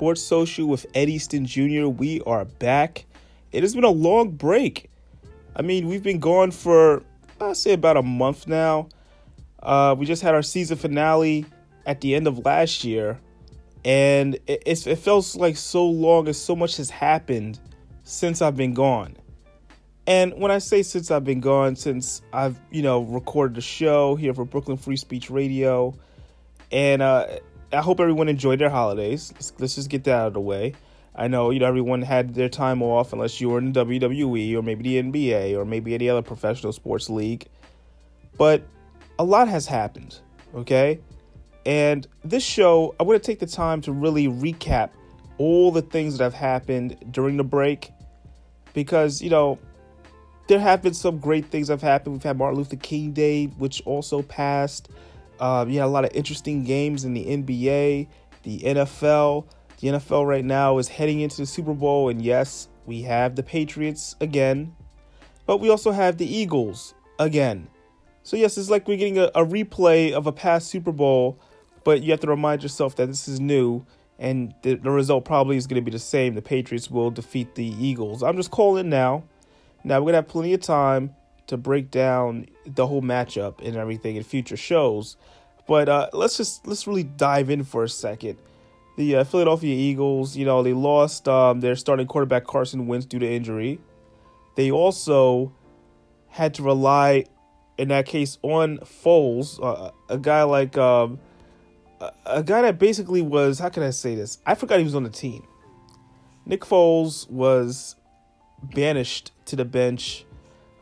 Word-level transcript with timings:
Sports 0.00 0.22
Social 0.22 0.66
with 0.66 0.86
Ed 0.94 1.10
Easton 1.10 1.44
Jr. 1.44 1.86
We 1.88 2.22
are 2.22 2.46
back. 2.46 3.04
It 3.52 3.62
has 3.62 3.74
been 3.74 3.84
a 3.84 3.90
long 3.90 4.30
break. 4.30 4.88
I 5.54 5.60
mean, 5.60 5.88
we've 5.88 6.02
been 6.02 6.20
gone 6.20 6.52
for, 6.52 7.02
I'd 7.38 7.54
say, 7.58 7.74
about 7.74 7.98
a 7.98 8.02
month 8.02 8.48
now. 8.48 8.88
Uh, 9.62 9.94
we 9.98 10.06
just 10.06 10.22
had 10.22 10.34
our 10.34 10.40
season 10.40 10.78
finale 10.78 11.44
at 11.84 12.00
the 12.00 12.14
end 12.14 12.26
of 12.26 12.46
last 12.46 12.82
year, 12.82 13.20
and 13.84 14.36
it, 14.46 14.62
it 14.86 14.96
feels 14.96 15.36
like 15.36 15.58
so 15.58 15.84
long 15.84 16.28
as 16.28 16.40
so 16.40 16.56
much 16.56 16.78
has 16.78 16.88
happened 16.88 17.60
since 18.02 18.40
I've 18.40 18.56
been 18.56 18.72
gone. 18.72 19.18
And 20.06 20.32
when 20.40 20.50
I 20.50 20.60
say 20.60 20.82
since 20.82 21.10
I've 21.10 21.24
been 21.24 21.40
gone, 21.40 21.76
since 21.76 22.22
I've, 22.32 22.58
you 22.70 22.80
know, 22.80 23.02
recorded 23.02 23.54
the 23.54 23.60
show 23.60 24.16
here 24.16 24.32
for 24.32 24.46
Brooklyn 24.46 24.78
Free 24.78 24.96
Speech 24.96 25.28
Radio, 25.28 25.94
and 26.72 27.02
uh, 27.02 27.26
I 27.72 27.80
hope 27.80 28.00
everyone 28.00 28.28
enjoyed 28.28 28.58
their 28.58 28.70
holidays. 28.70 29.32
Let's, 29.34 29.52
let's, 29.58 29.74
just 29.76 29.88
get 29.88 30.04
that 30.04 30.14
out 30.14 30.26
of 30.28 30.34
the 30.34 30.40
way. 30.40 30.74
I 31.14 31.28
know, 31.28 31.50
you 31.50 31.60
know, 31.60 31.66
everyone 31.66 32.02
had 32.02 32.34
their 32.34 32.48
time 32.48 32.82
off 32.82 33.12
unless 33.12 33.40
you 33.40 33.48
were 33.50 33.58
in 33.58 33.72
the 33.72 33.84
WWE 33.84 34.54
or 34.56 34.62
maybe 34.62 34.82
the 34.82 35.02
NBA 35.02 35.56
or 35.56 35.64
maybe 35.64 35.94
any 35.94 36.08
other 36.08 36.22
professional 36.22 36.72
sports 36.72 37.08
league. 37.08 37.46
But 38.36 38.62
a 39.18 39.24
lot 39.24 39.48
has 39.48 39.66
happened, 39.66 40.18
okay? 40.54 41.00
And 41.66 42.06
this 42.24 42.42
show, 42.42 42.94
I 42.98 43.02
want 43.02 43.22
to 43.22 43.26
take 43.26 43.38
the 43.38 43.46
time 43.46 43.80
to 43.82 43.92
really 43.92 44.28
recap 44.28 44.90
all 45.38 45.70
the 45.70 45.82
things 45.82 46.18
that 46.18 46.24
have 46.24 46.34
happened 46.34 46.96
during 47.10 47.36
the 47.36 47.44
break 47.44 47.90
because, 48.72 49.20
you 49.20 49.30
know, 49.30 49.58
there 50.48 50.58
have 50.58 50.82
been 50.82 50.94
some 50.94 51.18
great 51.18 51.46
things 51.46 51.68
that 51.68 51.74
have 51.74 51.82
happened. 51.82 52.14
We've 52.14 52.22
had 52.22 52.36
Martin 52.36 52.58
Luther 52.58 52.76
King 52.76 53.12
Day, 53.12 53.46
which 53.46 53.82
also 53.86 54.22
passed. 54.22 54.90
Um, 55.40 55.70
you 55.70 55.82
a 55.82 55.86
lot 55.86 56.04
of 56.04 56.10
interesting 56.14 56.64
games 56.64 57.04
in 57.04 57.14
the 57.14 57.24
NBA, 57.24 58.08
the 58.42 58.58
NFL. 58.60 59.46
The 59.80 59.88
NFL 59.88 60.26
right 60.26 60.44
now 60.44 60.76
is 60.76 60.88
heading 60.88 61.20
into 61.20 61.38
the 61.38 61.46
Super 61.46 61.72
Bowl, 61.72 62.10
and 62.10 62.20
yes, 62.20 62.68
we 62.84 63.02
have 63.02 63.34
the 63.34 63.42
Patriots 63.42 64.14
again, 64.20 64.76
but 65.46 65.56
we 65.56 65.70
also 65.70 65.90
have 65.90 66.18
the 66.18 66.26
Eagles 66.26 66.94
again. 67.18 67.68
So, 68.22 68.36
yes, 68.36 68.58
it's 68.58 68.68
like 68.68 68.86
we're 68.86 68.98
getting 68.98 69.18
a, 69.18 69.30
a 69.34 69.44
replay 69.44 70.12
of 70.12 70.26
a 70.26 70.32
past 70.32 70.68
Super 70.68 70.92
Bowl, 70.92 71.38
but 71.82 72.02
you 72.02 72.10
have 72.10 72.20
to 72.20 72.28
remind 72.28 72.62
yourself 72.62 72.96
that 72.96 73.06
this 73.06 73.26
is 73.26 73.40
new 73.40 73.86
and 74.18 74.54
the, 74.60 74.74
the 74.74 74.90
result 74.90 75.24
probably 75.24 75.56
is 75.56 75.66
going 75.66 75.82
to 75.82 75.84
be 75.84 75.90
the 75.90 75.98
same. 75.98 76.34
The 76.34 76.42
Patriots 76.42 76.90
will 76.90 77.10
defeat 77.10 77.54
the 77.54 77.64
Eagles. 77.64 78.22
I'm 78.22 78.36
just 78.36 78.50
calling 78.50 78.90
now. 78.90 79.24
Now 79.82 80.00
we're 80.00 80.06
gonna 80.06 80.18
have 80.18 80.28
plenty 80.28 80.52
of 80.52 80.60
time 80.60 81.14
to 81.50 81.56
break 81.56 81.90
down 81.90 82.46
the 82.64 82.86
whole 82.86 83.02
matchup 83.02 83.64
and 83.64 83.76
everything 83.76 84.16
in 84.16 84.22
future 84.22 84.56
shows, 84.56 85.16
but 85.66 85.88
uh, 85.88 86.08
let's 86.12 86.36
just 86.36 86.66
let's 86.66 86.86
really 86.86 87.02
dive 87.02 87.50
in 87.50 87.64
for 87.64 87.84
a 87.84 87.88
second. 87.88 88.38
The 88.96 89.16
uh, 89.16 89.24
Philadelphia 89.24 89.74
Eagles, 89.74 90.36
you 90.36 90.44
know, 90.44 90.62
they 90.62 90.72
lost 90.72 91.28
um, 91.28 91.60
their 91.60 91.74
starting 91.76 92.06
quarterback 92.06 92.44
Carson 92.44 92.86
Wentz 92.86 93.06
due 93.06 93.18
to 93.18 93.28
injury. 93.28 93.80
They 94.56 94.70
also 94.70 95.52
had 96.28 96.54
to 96.54 96.62
rely, 96.62 97.24
in 97.78 97.88
that 97.88 98.06
case, 98.06 98.38
on 98.42 98.78
Foles, 98.78 99.58
uh, 99.62 99.90
a 100.08 100.18
guy 100.18 100.42
like 100.44 100.78
um, 100.78 101.18
a 102.26 102.42
guy 102.42 102.62
that 102.62 102.78
basically 102.78 103.22
was 103.22 103.58
how 103.58 103.68
can 103.68 103.82
I 103.82 103.90
say 103.90 104.14
this? 104.14 104.38
I 104.46 104.54
forgot 104.54 104.78
he 104.78 104.84
was 104.84 104.94
on 104.94 105.02
the 105.02 105.10
team. 105.10 105.46
Nick 106.46 106.62
Foles 106.62 107.28
was 107.28 107.96
banished 108.62 109.32
to 109.46 109.56
the 109.56 109.64
bench. 109.64 110.24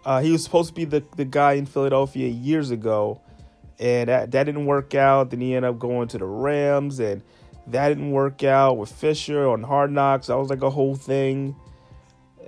Uh, 0.09 0.23
he 0.23 0.33
was 0.33 0.43
supposed 0.43 0.69
to 0.69 0.75
be 0.75 0.87
the, 0.87 1.05
the 1.17 1.25
guy 1.27 1.53
in 1.53 1.67
Philadelphia 1.67 2.29
years 2.29 2.71
ago, 2.71 3.21
and 3.79 4.09
that, 4.09 4.31
that 4.31 4.45
didn't 4.45 4.65
work 4.65 4.95
out. 4.95 5.29
Then 5.29 5.43
he 5.43 5.55
ended 5.55 5.69
up 5.69 5.79
going 5.79 6.09
to 6.09 6.17
the 6.17 6.25
Rams, 6.25 6.99
and 6.99 7.23
that 7.67 7.89
didn't 7.89 8.13
work 8.13 8.43
out 8.43 8.79
with 8.79 8.91
Fisher 8.91 9.47
on 9.47 9.63
Hard 9.63 9.93
Knocks. 9.93 10.29
That 10.29 10.39
was 10.39 10.49
like 10.49 10.63
a 10.63 10.71
whole 10.71 10.97
thing. 10.97 11.55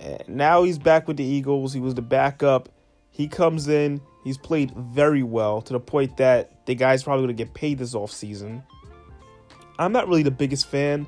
And 0.01 0.27
now 0.27 0.63
he's 0.63 0.79
back 0.79 1.07
with 1.07 1.19
the 1.19 1.25
Eagles. 1.25 1.75
He 1.75 1.81
was 1.81 1.95
the 1.95 2.01
backup. 2.01 2.71
He 3.11 3.29
comes 3.29 3.69
in. 3.69 4.01
He's 4.25 4.39
played 4.39 4.71
very 4.75 5.23
well 5.23 5.61
to 5.61 5.75
the 5.75 5.81
point 5.81 6.17
that 6.17 6.65
the 6.65 6.75
guy's 6.75 7.03
probably 7.03 7.27
going 7.27 7.37
to 7.37 7.45
get 7.45 7.53
paid 7.53 7.77
this 7.77 7.95
offseason. 7.95 8.63
I'm 9.79 9.93
not 9.93 10.09
really 10.09 10.23
the 10.23 10.31
biggest 10.31 10.67
fan 10.67 11.07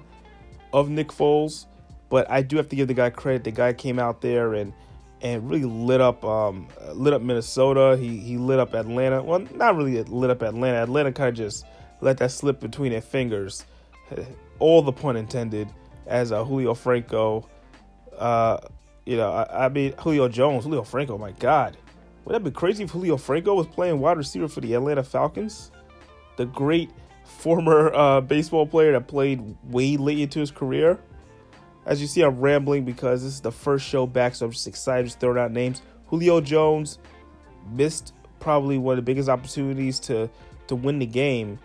of 0.74 0.90
Nick 0.90 1.08
Foles. 1.08 1.64
But 2.10 2.30
I 2.30 2.42
do 2.42 2.58
have 2.58 2.68
to 2.68 2.76
give 2.76 2.88
the 2.88 2.94
guy 2.94 3.08
credit. 3.08 3.42
The 3.42 3.52
guy 3.52 3.72
came 3.72 3.98
out 3.98 4.20
there 4.20 4.52
and 4.52 4.74
and 5.22 5.48
really 5.48 5.64
lit 5.64 6.00
up 6.00 6.24
um, 6.24 6.68
lit 6.92 7.14
up 7.14 7.22
Minnesota. 7.22 7.96
He 7.96 8.18
he 8.18 8.36
lit 8.36 8.58
up 8.58 8.74
Atlanta. 8.74 9.22
Well, 9.22 9.40
not 9.54 9.76
really 9.76 10.02
lit 10.02 10.30
up 10.30 10.42
Atlanta. 10.42 10.82
Atlanta 10.82 11.12
kind 11.12 11.28
of 11.28 11.34
just 11.34 11.64
let 12.00 12.18
that 12.18 12.32
slip 12.32 12.60
between 12.60 12.92
their 12.92 13.00
fingers. 13.00 13.64
All 14.58 14.82
the 14.82 14.92
pun 14.92 15.16
intended. 15.16 15.68
As 16.04 16.32
a 16.32 16.44
Julio 16.44 16.74
Franco, 16.74 17.48
uh, 18.18 18.58
you 19.06 19.16
know, 19.16 19.30
I, 19.30 19.66
I, 19.66 19.68
mean 19.68 19.94
Julio 19.98 20.28
Jones, 20.28 20.64
Julio 20.64 20.82
Franco. 20.82 21.16
My 21.16 21.30
God, 21.32 21.76
would 22.24 22.34
that 22.34 22.42
be 22.42 22.50
crazy 22.50 22.82
if 22.82 22.90
Julio 22.90 23.16
Franco 23.16 23.54
was 23.54 23.68
playing 23.68 24.00
wide 24.00 24.16
receiver 24.16 24.48
for 24.48 24.60
the 24.60 24.74
Atlanta 24.74 25.04
Falcons? 25.04 25.70
The 26.36 26.46
great 26.46 26.90
former 27.24 27.94
uh, 27.94 28.20
baseball 28.20 28.66
player 28.66 28.92
that 28.92 29.06
played 29.06 29.40
way 29.70 29.96
late 29.96 30.18
into 30.18 30.40
his 30.40 30.50
career. 30.50 30.98
As 31.84 32.00
you 32.00 32.06
see, 32.06 32.22
I'm 32.22 32.40
rambling 32.40 32.84
because 32.84 33.22
this 33.22 33.32
is 33.32 33.40
the 33.40 33.52
first 33.52 33.86
show 33.86 34.06
back, 34.06 34.34
so 34.34 34.46
I'm 34.46 34.52
just 34.52 34.68
excited 34.68 35.10
to 35.10 35.18
throw 35.18 35.42
out 35.42 35.52
names. 35.52 35.82
Julio 36.06 36.40
Jones 36.40 36.98
missed 37.72 38.14
probably 38.38 38.78
one 38.78 38.92
of 38.92 38.96
the 38.96 39.02
biggest 39.02 39.28
opportunities 39.28 39.98
to 40.00 40.30
to 40.68 40.76
win 40.76 40.98
the 40.98 41.06
game. 41.06 41.58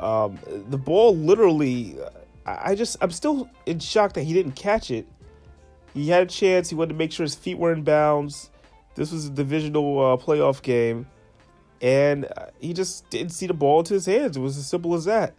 Um, 0.00 0.38
the 0.68 0.78
ball 0.78 1.16
literally, 1.16 1.96
I 2.44 2.74
just, 2.74 2.96
I'm 3.00 3.12
still 3.12 3.48
in 3.66 3.78
shock 3.78 4.14
that 4.14 4.24
he 4.24 4.32
didn't 4.32 4.52
catch 4.52 4.90
it. 4.90 5.06
He 5.94 6.08
had 6.08 6.24
a 6.24 6.26
chance. 6.26 6.68
He 6.68 6.74
wanted 6.74 6.94
to 6.94 6.98
make 6.98 7.12
sure 7.12 7.22
his 7.22 7.34
feet 7.34 7.56
were 7.56 7.72
in 7.72 7.82
bounds. 7.82 8.50
This 8.94 9.12
was 9.12 9.26
a 9.26 9.30
divisional 9.30 9.98
uh, 10.00 10.16
playoff 10.16 10.60
game, 10.60 11.06
and 11.80 12.26
he 12.60 12.72
just 12.72 13.08
didn't 13.10 13.30
see 13.30 13.46
the 13.46 13.54
ball 13.54 13.80
into 13.80 13.94
his 13.94 14.06
hands. 14.06 14.36
It 14.36 14.40
was 14.40 14.58
as 14.58 14.66
simple 14.66 14.94
as 14.94 15.04
that. 15.04 15.34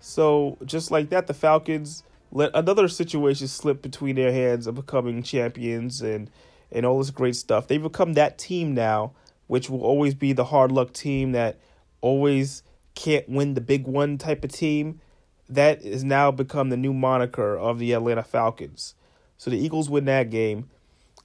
So 0.00 0.58
just 0.64 0.90
like 0.90 1.10
that, 1.10 1.26
the 1.26 1.34
Falcons 1.34 2.02
let 2.36 2.50
another 2.52 2.86
situation 2.86 3.48
slip 3.48 3.80
between 3.80 4.14
their 4.14 4.30
hands 4.30 4.66
of 4.66 4.74
becoming 4.74 5.22
champions 5.22 6.02
and 6.02 6.30
and 6.70 6.84
all 6.84 6.98
this 6.98 7.10
great 7.10 7.34
stuff. 7.34 7.66
They've 7.66 7.82
become 7.82 8.12
that 8.12 8.36
team 8.36 8.74
now, 8.74 9.12
which 9.46 9.70
will 9.70 9.80
always 9.80 10.14
be 10.14 10.34
the 10.34 10.44
hard 10.44 10.70
luck 10.70 10.92
team 10.92 11.32
that 11.32 11.58
always 12.02 12.62
can't 12.94 13.26
win 13.26 13.54
the 13.54 13.62
big 13.62 13.86
one 13.86 14.18
type 14.18 14.44
of 14.44 14.52
team. 14.52 15.00
That 15.48 15.82
has 15.82 16.04
now 16.04 16.30
become 16.30 16.68
the 16.68 16.76
new 16.76 16.92
moniker 16.92 17.56
of 17.56 17.78
the 17.78 17.92
Atlanta 17.92 18.22
Falcons. 18.22 18.94
So 19.38 19.50
the 19.50 19.58
Eagles 19.58 19.88
win 19.88 20.04
that 20.04 20.28
game, 20.28 20.68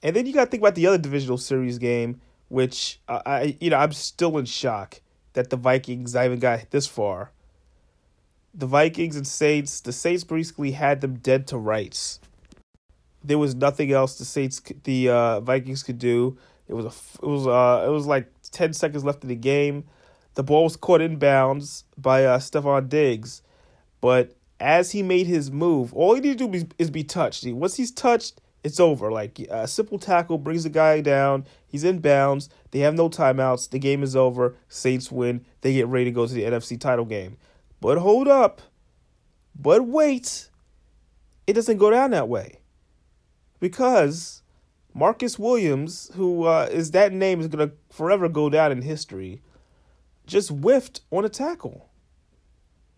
and 0.02 0.16
then 0.16 0.24
you 0.24 0.32
got 0.32 0.46
to 0.46 0.50
think 0.50 0.62
about 0.62 0.76
the 0.76 0.86
other 0.86 0.96
divisional 0.96 1.36
series 1.36 1.76
game, 1.76 2.22
which 2.48 3.00
I 3.06 3.58
you 3.60 3.68
know 3.68 3.76
I'm 3.76 3.92
still 3.92 4.38
in 4.38 4.46
shock 4.46 5.02
that 5.34 5.50
the 5.50 5.56
Vikings 5.56 6.14
I 6.14 6.24
even 6.24 6.38
got 6.38 6.70
this 6.70 6.86
far 6.86 7.32
the 8.54 8.66
Vikings 8.66 9.16
and 9.16 9.26
Saints, 9.26 9.80
the 9.80 9.92
Saints 9.92 10.24
basically 10.24 10.72
had 10.72 11.00
them 11.00 11.14
dead 11.18 11.46
to 11.48 11.56
rights. 11.56 12.20
There 13.24 13.38
was 13.38 13.54
nothing 13.54 13.92
else 13.92 14.18
the 14.18 14.24
Saints, 14.24 14.60
the 14.84 15.08
uh, 15.08 15.40
Vikings 15.40 15.82
could 15.82 15.98
do. 15.98 16.36
It 16.68 16.74
was 16.74 16.86
a, 16.86 17.24
it 17.24 17.28
was 17.28 17.46
uh, 17.46 17.84
it 17.86 17.90
was 17.90 18.06
like 18.06 18.28
ten 18.50 18.72
seconds 18.72 19.04
left 19.04 19.22
in 19.22 19.28
the 19.28 19.36
game. 19.36 19.84
The 20.34 20.42
ball 20.42 20.64
was 20.64 20.76
caught 20.76 21.00
in 21.00 21.16
bounds 21.16 21.84
by 21.96 22.24
uh, 22.24 22.38
Stefon 22.38 22.88
Diggs, 22.88 23.42
but 24.00 24.34
as 24.58 24.92
he 24.92 25.02
made 25.02 25.26
his 25.26 25.50
move, 25.50 25.92
all 25.92 26.14
he 26.14 26.20
needed 26.20 26.38
to 26.38 26.48
do 26.48 26.54
is, 26.54 26.64
is 26.78 26.90
be 26.90 27.04
touched. 27.04 27.44
Once 27.46 27.76
he's 27.76 27.90
touched, 27.90 28.40
it's 28.64 28.80
over. 28.80 29.10
Like 29.10 29.38
a 29.50 29.66
simple 29.66 29.98
tackle 29.98 30.38
brings 30.38 30.62
the 30.64 30.70
guy 30.70 31.00
down. 31.00 31.46
He's 31.66 31.84
in 31.84 31.98
bounds. 31.98 32.48
They 32.70 32.78
have 32.80 32.94
no 32.94 33.08
timeouts. 33.08 33.70
The 33.70 33.78
game 33.78 34.02
is 34.02 34.14
over. 34.16 34.54
Saints 34.68 35.10
win. 35.10 35.44
They 35.60 35.74
get 35.74 35.88
ready 35.88 36.06
to 36.06 36.10
go 36.10 36.26
to 36.26 36.32
the 36.32 36.44
NFC 36.44 36.80
title 36.80 37.04
game. 37.04 37.36
But 37.82 37.98
hold 37.98 38.28
up. 38.28 38.62
But 39.58 39.88
wait. 39.88 40.48
It 41.48 41.54
doesn't 41.54 41.78
go 41.78 41.90
down 41.90 42.12
that 42.12 42.28
way. 42.28 42.60
Because 43.58 44.42
Marcus 44.94 45.36
Williams, 45.36 46.08
who 46.14 46.44
uh, 46.44 46.68
is 46.70 46.92
that 46.92 47.12
name 47.12 47.40
is 47.40 47.48
going 47.48 47.68
to 47.68 47.74
forever 47.90 48.28
go 48.28 48.48
down 48.48 48.70
in 48.70 48.82
history, 48.82 49.42
just 50.28 50.50
whiffed 50.50 51.00
on 51.10 51.24
a 51.24 51.28
tackle. 51.28 51.88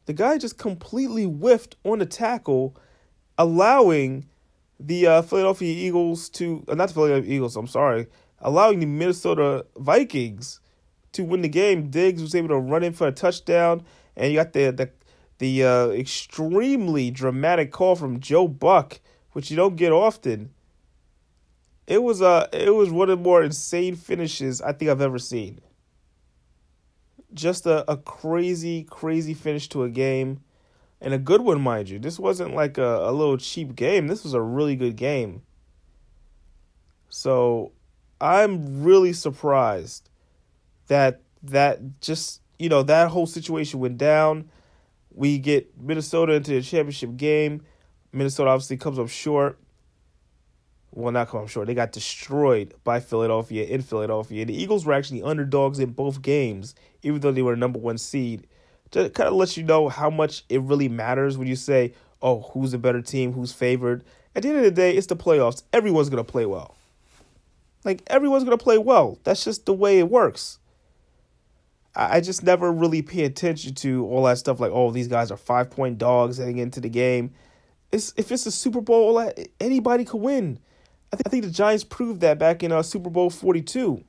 The 0.05 0.13
guy 0.13 0.37
just 0.37 0.59
completely 0.59 1.25
whiffed 1.25 1.77
on 1.83 2.03
a 2.03 2.07
tackle, 2.07 2.77
allowing 3.39 4.27
the 4.79 5.07
uh, 5.07 5.23
Philadelphia 5.23 5.73
Eagles 5.73 6.29
to, 6.29 6.63
uh, 6.69 6.75
not 6.75 6.89
the 6.89 6.95
Philadelphia 6.95 7.35
Eagles, 7.35 7.57
I'm 7.57 7.67
sorry, 7.67 8.07
allowing 8.39 8.81
the 8.81 8.87
Minnesota 8.87 9.65
Vikings 9.79 10.61
to 11.13 11.25
win 11.25 11.41
the 11.41 11.49
game. 11.49 11.89
Diggs 11.89 12.21
was 12.21 12.35
able 12.35 12.49
to 12.49 12.59
run 12.59 12.83
in 12.83 12.93
for 12.93 13.07
a 13.07 13.13
touchdown 13.13 13.83
and 14.17 14.33
you 14.33 14.39
got 14.39 14.53
the 14.53 14.71
the 14.71 14.91
the 15.39 15.65
uh, 15.65 15.89
extremely 15.89 17.11
dramatic 17.11 17.73
call 17.73 17.97
from 17.97 18.21
Joe 18.21 18.49
Buck, 18.49 19.01
which 19.33 19.51
you 19.51 19.57
don't 19.57 19.77
get 19.77 19.93
often. 19.93 20.51
It 21.87 22.03
was 22.03 22.23
uh 22.23 22.49
it 22.53 22.75
was 22.75 22.91
one 22.91 23.11
of 23.11 23.19
the 23.19 23.25
more 23.25 23.43
insane 23.43 23.97
finishes 23.97 24.63
I 24.63 24.73
think 24.73 24.91
I've 24.91 25.01
ever 25.03 25.19
seen. 25.19 25.61
Just 27.33 27.67
a, 27.67 27.91
a 27.91 27.97
crazy, 27.97 28.85
crazy 28.85 29.35
finish 29.35 29.69
to 29.71 29.83
a 29.83 29.91
game. 29.91 30.41
and 31.01 31.13
a 31.15 31.19
good 31.19 31.43
one, 31.43 31.61
mind 31.61 31.89
you. 31.91 31.99
This 31.99 32.19
wasn't 32.19 32.55
like 32.55 32.79
a, 32.79 33.09
a 33.09 33.13
little 33.13 33.37
cheap 33.37 33.77
game. 33.77 34.09
This 34.09 34.25
was 34.25 34.35
a 34.35 34.41
really 34.41 34.77
good 34.77 34.97
game. 34.97 35.43
So 37.09 37.73
I'm 38.21 38.83
really 38.85 39.13
surprised 39.13 40.09
that 40.89 41.21
that 41.43 42.01
just 42.01 42.41
you 42.65 42.71
know 42.71 42.83
that 42.83 43.11
whole 43.11 43.27
situation 43.27 43.79
went 43.79 43.99
down. 43.99 44.49
We 45.11 45.39
get 45.39 45.79
Minnesota 45.79 46.33
into 46.33 46.53
the 46.53 46.63
championship 46.63 47.15
game. 47.19 47.61
Minnesota 48.11 48.49
obviously 48.49 48.79
comes 48.79 48.99
up 48.99 49.11
short. 49.11 49.59
Well, 50.91 51.13
not 51.13 51.29
come 51.29 51.43
up 51.43 51.51
short. 51.51 51.67
They 51.67 51.75
got 51.75 51.93
destroyed 51.93 52.73
by 52.83 53.01
Philadelphia 53.01 53.65
in 53.65 53.83
Philadelphia. 53.83 54.47
The 54.47 54.57
Eagles 54.57 54.87
were 54.87 54.95
actually 54.95 55.23
underdogs 55.23 55.79
in 55.79 55.91
both 55.91 56.23
games, 56.23 56.75
even 57.03 57.21
though 57.21 57.33
they 57.33 57.43
were 57.43 57.55
number 57.55 57.79
one 57.79 57.99
seed. 57.99 58.47
To 58.93 59.11
kind 59.11 59.29
of 59.29 59.35
let 59.35 59.59
you 59.59 59.63
know 59.63 59.91
how 59.91 60.09
much 60.09 60.45
it 60.49 60.63
really 60.63 60.89
matters 60.89 61.37
when 61.37 61.49
you 61.49 61.57
say, 61.57 61.93
"Oh, 62.23 62.49
who's 62.53 62.73
a 62.73 62.79
better 62.79 63.03
team? 63.03 63.35
Who's 63.35 63.53
favored?" 63.53 64.05
At 64.35 64.43
the 64.43 64.49
end 64.49 64.59
of 64.59 64.65
the 64.65 64.71
day, 64.71 64.97
it's 64.97 65.09
the 65.09 65.17
playoffs. 65.17 65.65
Everyone's 65.75 66.09
gonna 66.09 66.25
play 66.25 66.47
well. 66.47 66.77
Like 67.85 68.03
everyone's 68.07 68.45
gonna 68.45 68.57
play 68.57 68.79
well. 68.79 69.19
That's 69.25 69.45
just 69.45 69.67
the 69.67 69.75
way 69.75 69.99
it 69.99 70.09
works. 70.09 70.61
I 71.97 72.21
just 72.21 72.43
never 72.43 72.73
really 72.73 73.03
pay 73.03 73.25
attention 73.25 73.75
to 73.77 74.05
all 74.07 74.25
that 74.25 74.39
stuff. 74.39 74.59
Like, 74.59 74.73
oh, 74.73 74.91
these 74.91 75.09
guys 75.09 75.31
are 75.31 75.37
five 75.37 75.71
point 75.71 75.99
dogs 75.99 76.39
heading 76.39 76.59
into 76.59 76.81
the 76.81 76.89
game. 76.89 77.33
It's 77.93 78.13
if 78.17 78.33
it's 78.33 78.47
a 78.47 78.51
Super 78.51 78.81
Bowl, 78.81 79.31
anybody 79.61 80.05
could 80.05 80.21
win. 80.21 80.59
I, 81.13 81.17
th- 81.17 81.23
I 81.27 81.29
think 81.29 81.45
the 81.45 81.51
Giants 81.51 81.85
proved 81.85 82.21
that 82.23 82.39
back 82.39 82.65
in 82.65 82.73
uh, 82.73 82.83
Super 82.83 83.11
Bowl 83.11 83.31
forty 83.31 83.63
two. 83.63 84.05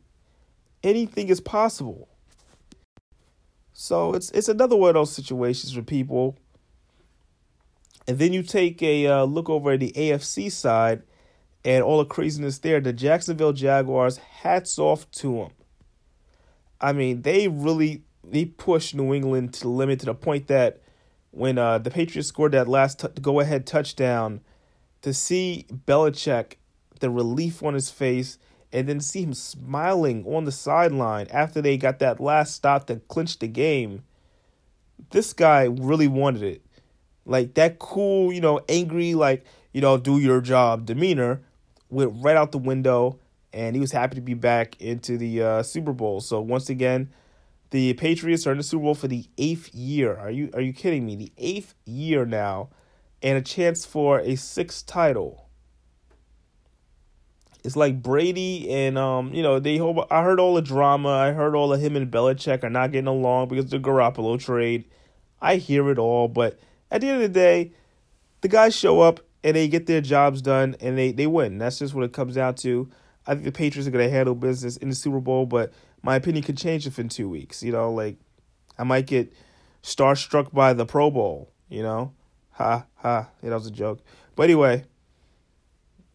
Anything 0.83 1.27
is 1.29 1.39
possible. 1.39 2.09
So 3.73 4.13
it's 4.13 4.31
it's 4.31 4.49
another 4.49 4.75
one 4.75 4.89
of 4.89 4.95
those 4.95 5.11
situations 5.11 5.73
for 5.73 5.83
people. 5.83 6.37
And 8.07 8.17
then 8.17 8.33
you 8.33 8.43
take 8.43 8.81
a 8.81 9.07
uh, 9.07 9.23
look 9.23 9.49
over 9.49 9.71
at 9.71 9.79
the 9.79 9.91
AFC 9.95 10.51
side 10.51 11.03
and 11.63 11.83
all 11.83 11.97
the 11.97 12.05
craziness 12.05 12.59
there. 12.59 12.79
The 12.79 12.93
Jacksonville 12.93 13.53
Jaguars, 13.53 14.17
hats 14.17 14.77
off 14.77 15.09
to 15.11 15.33
them. 15.33 15.51
I 16.85 16.93
mean, 16.93 17.23
they 17.23 17.47
really 17.47 18.03
they 18.23 18.45
pushed 18.45 18.93
New 18.93 19.11
England 19.11 19.55
to 19.55 19.61
the 19.61 19.69
limit 19.69 19.99
to 20.01 20.05
the 20.05 20.13
point 20.13 20.45
that 20.47 20.81
when 21.31 21.57
uh, 21.57 21.79
the 21.79 21.89
Patriots 21.89 22.27
scored 22.27 22.51
that 22.51 22.67
last 22.67 22.99
t- 22.99 23.07
go 23.19 23.39
ahead 23.39 23.65
touchdown, 23.65 24.41
to 25.01 25.11
see 25.11 25.65
Belichick, 25.71 26.57
the 26.99 27.09
relief 27.09 27.63
on 27.63 27.73
his 27.73 27.89
face, 27.89 28.37
and 28.71 28.87
then 28.87 28.99
see 28.99 29.23
him 29.23 29.33
smiling 29.33 30.25
on 30.27 30.45
the 30.45 30.51
sideline 30.51 31.25
after 31.31 31.59
they 31.59 31.75
got 31.75 31.97
that 31.99 32.19
last 32.19 32.53
stop 32.53 32.85
to 32.85 32.97
clinch 33.07 33.39
the 33.39 33.47
game. 33.47 34.03
This 35.09 35.33
guy 35.33 35.63
really 35.63 36.07
wanted 36.07 36.43
it. 36.43 36.61
Like 37.25 37.55
that 37.55 37.79
cool, 37.79 38.31
you 38.31 38.41
know, 38.41 38.61
angry, 38.69 39.15
like, 39.15 39.43
you 39.73 39.81
know, 39.81 39.97
do 39.97 40.19
your 40.19 40.39
job 40.39 40.85
demeanor 40.85 41.41
went 41.89 42.13
right 42.23 42.37
out 42.37 42.51
the 42.51 42.59
window, 42.59 43.17
and 43.55 43.73
he 43.73 43.79
was 43.79 43.93
happy 43.93 44.15
to 44.15 44.21
be 44.21 44.33
back 44.33 44.79
into 44.81 45.17
the 45.17 45.41
uh, 45.41 45.63
Super 45.63 45.93
Bowl. 45.93 46.19
So 46.19 46.41
once 46.41 46.69
again, 46.69 47.09
the 47.71 47.93
Patriots 47.93 48.45
are 48.45 48.51
in 48.51 48.57
the 48.57 48.63
Super 48.63 48.83
Bowl 48.83 48.95
for 48.95 49.07
the 49.07 49.25
eighth 49.37 49.73
year. 49.73 50.15
Are 50.15 50.29
you 50.29 50.49
are 50.53 50.61
you 50.61 50.73
kidding 50.73 51.05
me? 51.05 51.15
The 51.15 51.31
eighth 51.37 51.73
year 51.85 52.25
now, 52.25 52.69
and 53.23 53.37
a 53.37 53.41
chance 53.41 53.85
for 53.85 54.19
a 54.19 54.35
sixth 54.35 54.85
title. 54.85 55.47
It's 57.63 57.77
like 57.77 58.03
Brady 58.03 58.69
and 58.69 58.97
um, 58.97 59.33
you 59.33 59.41
know, 59.41 59.57
they 59.59 59.77
hope 59.77 60.05
I 60.11 60.21
heard 60.21 60.39
all 60.39 60.53
the 60.53 60.61
drama. 60.61 61.09
I 61.09 61.31
heard 61.31 61.55
all 61.55 61.73
of 61.73 61.81
him 61.81 61.95
and 61.95 62.11
Belichick 62.11 62.63
are 62.63 62.69
not 62.69 62.91
getting 62.91 63.07
along 63.07 63.47
because 63.47 63.65
of 63.65 63.71
the 63.71 63.79
Garoppolo 63.79 64.37
trade. 64.37 64.85
I 65.41 65.55
hear 65.55 65.89
it 65.89 65.97
all, 65.97 66.27
but 66.27 66.59
at 66.91 67.01
the 67.01 67.07
end 67.07 67.23
of 67.23 67.33
the 67.33 67.39
day, 67.39 67.71
the 68.41 68.49
guys 68.49 68.75
show 68.75 69.01
up 69.01 69.21
and 69.43 69.55
they 69.55 69.67
get 69.67 69.87
their 69.87 70.01
jobs 70.01 70.41
done 70.41 70.75
and 70.79 70.97
they, 70.97 71.11
they 71.11 71.25
win. 71.25 71.57
That's 71.57 71.79
just 71.79 71.95
what 71.95 72.03
it 72.03 72.13
comes 72.13 72.35
down 72.35 72.55
to. 72.55 72.89
I 73.27 73.33
think 73.33 73.45
the 73.45 73.51
Patriots 73.51 73.87
are 73.87 73.91
going 73.91 74.05
to 74.05 74.11
handle 74.11 74.35
business 74.35 74.77
in 74.77 74.89
the 74.89 74.95
Super 74.95 75.19
Bowl, 75.19 75.45
but 75.45 75.73
my 76.03 76.15
opinion 76.15 76.43
could 76.43 76.57
change 76.57 76.85
if 76.85 76.99
in 76.99 77.09
two 77.09 77.27
weeks. 77.27 77.63
You 77.63 77.71
know, 77.71 77.91
like 77.91 78.17
I 78.77 78.83
might 78.83 79.07
get 79.07 79.33
starstruck 79.83 80.53
by 80.53 80.73
the 80.73 80.85
Pro 80.85 81.09
Bowl. 81.09 81.51
You 81.69 81.83
know, 81.83 82.13
ha 82.51 82.85
ha. 82.95 83.29
Yeah, 83.41 83.49
that 83.49 83.55
was 83.55 83.67
a 83.67 83.71
joke. 83.71 84.01
But 84.35 84.43
anyway, 84.43 84.83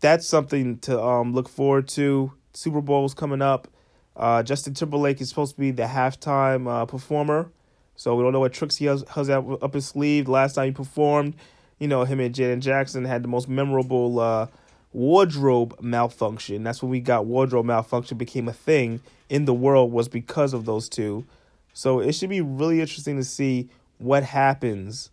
that's 0.00 0.26
something 0.26 0.78
to 0.80 1.00
um 1.00 1.34
look 1.34 1.48
forward 1.48 1.88
to. 1.88 2.32
Super 2.52 2.80
Bowl's 2.80 3.14
coming 3.14 3.42
up. 3.42 3.68
Uh, 4.16 4.42
Justin 4.42 4.74
Timberlake 4.74 5.20
is 5.20 5.28
supposed 5.28 5.54
to 5.54 5.60
be 5.60 5.70
the 5.70 5.84
halftime 5.84 6.68
uh, 6.68 6.84
performer, 6.84 7.50
so 7.94 8.14
we 8.16 8.22
don't 8.22 8.32
know 8.32 8.40
what 8.40 8.52
tricks 8.52 8.76
he 8.76 8.86
has, 8.86 9.04
has 9.10 9.30
up 9.30 9.72
his 9.72 9.86
sleeve. 9.86 10.28
last 10.28 10.54
time 10.54 10.66
he 10.66 10.72
performed, 10.72 11.34
you 11.78 11.88
know, 11.88 12.04
him 12.04 12.20
and 12.20 12.34
Janet 12.34 12.60
Jackson 12.60 13.04
had 13.04 13.22
the 13.22 13.28
most 13.28 13.48
memorable 13.48 14.18
uh, 14.18 14.46
wardrobe 14.92 15.76
malfunction. 15.80 16.62
That's 16.62 16.82
when 16.82 16.90
we 16.90 17.00
got 17.00 17.26
wardrobe 17.26 17.66
malfunction 17.66 18.18
became 18.18 18.48
a 18.48 18.52
thing 18.52 19.00
in 19.28 19.44
the 19.44 19.54
world 19.54 19.92
was 19.92 20.08
because 20.08 20.52
of 20.52 20.64
those 20.64 20.88
two. 20.88 21.24
So 21.72 22.00
it 22.00 22.14
should 22.14 22.30
be 22.30 22.40
really 22.40 22.80
interesting 22.80 23.16
to 23.16 23.24
see 23.24 23.68
what 23.98 24.24
happens 24.24 25.10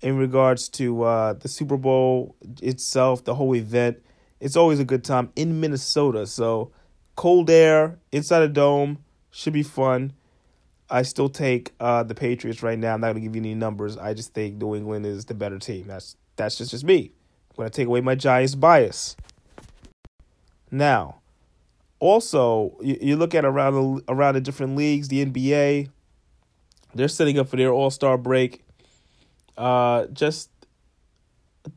in 0.00 0.16
regards 0.16 0.68
to 0.68 1.02
uh, 1.02 1.32
the 1.34 1.48
Super 1.48 1.76
Bowl 1.76 2.34
itself, 2.60 3.24
the 3.24 3.34
whole 3.34 3.54
event. 3.54 4.02
It's 4.40 4.56
always 4.56 4.80
a 4.80 4.84
good 4.84 5.04
time 5.04 5.30
in 5.36 5.60
Minnesota. 5.60 6.26
So 6.26 6.72
cold 7.14 7.48
air 7.48 7.98
inside 8.12 8.42
a 8.42 8.48
dome 8.48 9.04
should 9.30 9.52
be 9.52 9.62
fun. 9.62 10.12
I 10.88 11.02
still 11.02 11.28
take 11.28 11.72
uh, 11.80 12.02
the 12.02 12.14
Patriots 12.14 12.62
right 12.62 12.78
now. 12.78 12.94
I'm 12.94 13.00
not 13.00 13.08
gonna 13.08 13.20
give 13.20 13.34
you 13.34 13.42
any 13.42 13.54
numbers. 13.54 13.96
I 13.96 14.14
just 14.14 14.34
think 14.34 14.56
New 14.56 14.76
England 14.76 15.06
is 15.06 15.24
the 15.24 15.34
better 15.34 15.58
team. 15.58 15.86
That's 15.86 16.16
that's 16.36 16.58
just 16.58 16.70
just 16.70 16.84
me. 16.84 17.12
I'm 17.56 17.64
gonna 17.64 17.70
take 17.70 17.86
away 17.86 18.00
my 18.00 18.14
Giants 18.14 18.54
bias. 18.54 19.16
Now, 20.70 21.20
also 21.98 22.76
you, 22.80 22.98
you 23.00 23.16
look 23.16 23.34
at 23.34 23.44
around 23.44 23.74
the, 23.74 24.04
around 24.08 24.34
the 24.34 24.40
different 24.40 24.76
leagues, 24.76 25.08
the 25.08 25.24
NBA, 25.24 25.88
they're 26.94 27.08
setting 27.08 27.38
up 27.38 27.48
for 27.48 27.56
their 27.56 27.72
All 27.72 27.90
Star 27.90 28.18
break. 28.18 28.64
Uh, 29.56 30.06
just 30.06 30.50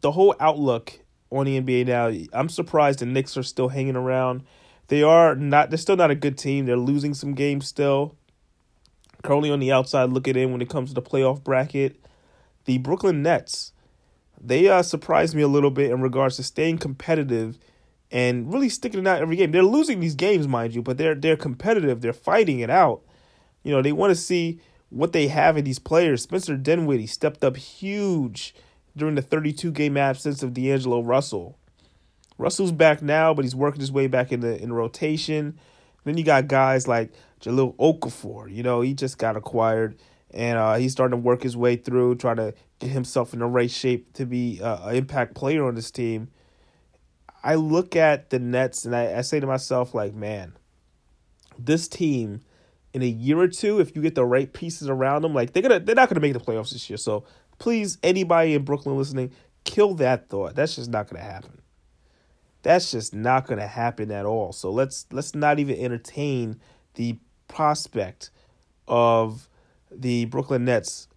the 0.01 0.11
whole 0.11 0.35
outlook 0.39 0.99
on 1.31 1.45
the 1.45 1.59
NBA 1.59 1.87
now. 1.87 2.11
I'm 2.33 2.49
surprised 2.49 2.99
the 2.99 3.05
Knicks 3.05 3.37
are 3.37 3.43
still 3.43 3.69
hanging 3.69 3.95
around. 3.95 4.43
They 4.87 5.03
are 5.03 5.35
not. 5.35 5.69
They're 5.69 5.77
still 5.77 5.95
not 5.95 6.11
a 6.11 6.15
good 6.15 6.37
team. 6.37 6.65
They're 6.65 6.77
losing 6.77 7.13
some 7.13 7.33
games 7.33 7.67
still 7.67 8.15
currently 9.23 9.51
on 9.51 9.59
the 9.59 9.71
outside 9.71 10.09
looking 10.09 10.35
in 10.35 10.51
when 10.51 10.61
it 10.61 10.69
comes 10.69 10.89
to 10.89 10.95
the 10.95 11.01
playoff 11.01 11.43
bracket. 11.43 11.99
The 12.65 12.77
Brooklyn 12.77 13.21
Nets, 13.21 13.73
they 14.41 14.67
uh, 14.69 14.81
surprised 14.81 15.35
me 15.35 15.41
a 15.41 15.47
little 15.47 15.71
bit 15.71 15.91
in 15.91 16.01
regards 16.01 16.37
to 16.37 16.43
staying 16.43 16.77
competitive 16.77 17.57
and 18.11 18.51
really 18.53 18.69
sticking 18.69 19.01
it 19.01 19.07
out 19.07 19.21
every 19.21 19.35
game. 19.35 19.51
They're 19.51 19.63
losing 19.63 19.99
these 19.99 20.15
games, 20.15 20.47
mind 20.47 20.73
you, 20.73 20.81
but 20.81 20.97
they're 20.97 21.15
they're 21.15 21.37
competitive. 21.37 22.01
They're 22.01 22.13
fighting 22.13 22.59
it 22.59 22.69
out. 22.69 23.01
You 23.63 23.71
know, 23.71 23.81
they 23.81 23.91
want 23.91 24.11
to 24.11 24.15
see 24.15 24.59
what 24.89 25.13
they 25.13 25.27
have 25.27 25.57
in 25.57 25.65
these 25.65 25.79
players. 25.79 26.23
Spencer 26.23 26.57
Dinwiddie 26.57 27.07
stepped 27.07 27.43
up 27.43 27.57
huge 27.57 28.55
during 28.95 29.15
the 29.15 29.21
32 29.21 29.71
game 29.71 29.97
absence 29.97 30.41
of 30.41 30.53
D'Angelo 30.53 31.01
Russell. 31.01 31.57
Russell's 32.37 32.71
back 32.71 33.01
now, 33.01 33.33
but 33.33 33.45
he's 33.45 33.55
working 33.55 33.81
his 33.81 33.91
way 33.91 34.07
back 34.07 34.31
in 34.31 34.39
the 34.39 34.61
in 34.61 34.73
rotation. 34.73 35.59
Then 36.05 36.17
you 36.17 36.23
got 36.23 36.47
guys 36.47 36.87
like 36.87 37.11
Jahlil 37.41 37.75
Okafor. 37.75 38.53
You 38.53 38.63
know, 38.63 38.81
he 38.81 38.93
just 38.93 39.17
got 39.17 39.35
acquired 39.35 39.99
and 40.31 40.57
uh, 40.57 40.75
he's 40.75 40.91
starting 40.91 41.17
to 41.19 41.23
work 41.23 41.43
his 41.43 41.57
way 41.57 41.75
through, 41.75 42.15
trying 42.15 42.37
to 42.37 42.53
get 42.79 42.91
himself 42.91 43.33
in 43.33 43.39
the 43.39 43.45
right 43.45 43.71
shape 43.71 44.13
to 44.13 44.25
be 44.25 44.61
uh, 44.61 44.89
an 44.89 44.95
impact 44.95 45.35
player 45.35 45.65
on 45.65 45.75
this 45.75 45.91
team. 45.91 46.29
I 47.43 47.55
look 47.55 47.95
at 47.95 48.29
the 48.29 48.39
Nets 48.39 48.85
and 48.85 48.95
I, 48.95 49.17
I 49.17 49.21
say 49.21 49.39
to 49.39 49.47
myself, 49.47 49.93
like, 49.93 50.13
man, 50.13 50.53
this 51.57 51.87
team 51.87 52.41
in 52.93 53.01
a 53.01 53.07
year 53.07 53.39
or 53.39 53.47
two, 53.47 53.79
if 53.79 53.95
you 53.95 54.01
get 54.01 54.15
the 54.15 54.25
right 54.25 54.51
pieces 54.51 54.89
around 54.89 55.21
them, 55.21 55.33
like 55.33 55.53
they're 55.53 55.63
gonna 55.63 55.79
they're 55.79 55.95
not 55.95 56.09
gonna 56.09 56.21
make 56.21 56.33
the 56.33 56.39
playoffs 56.39 56.71
this 56.71 56.89
year. 56.89 56.97
So 56.97 57.23
please, 57.59 57.97
anybody 58.03 58.53
in 58.53 58.63
Brooklyn 58.63 58.97
listening, 58.97 59.31
kill 59.63 59.93
that 59.95 60.29
thought. 60.29 60.55
That's 60.55 60.75
just 60.75 60.89
not 60.89 61.09
gonna 61.09 61.23
happen. 61.23 61.61
That's 62.61 62.91
just 62.91 63.13
not 63.13 63.47
gonna 63.47 63.67
happen 63.67 64.11
at 64.11 64.25
all. 64.25 64.51
So 64.51 64.71
let's 64.71 65.05
let's 65.11 65.35
not 65.35 65.59
even 65.59 65.77
entertain 65.77 66.59
the 66.95 67.17
prospect 67.47 68.31
of 68.87 69.47
the 69.91 70.25
Brooklyn 70.25 70.65
Nets 70.65 71.07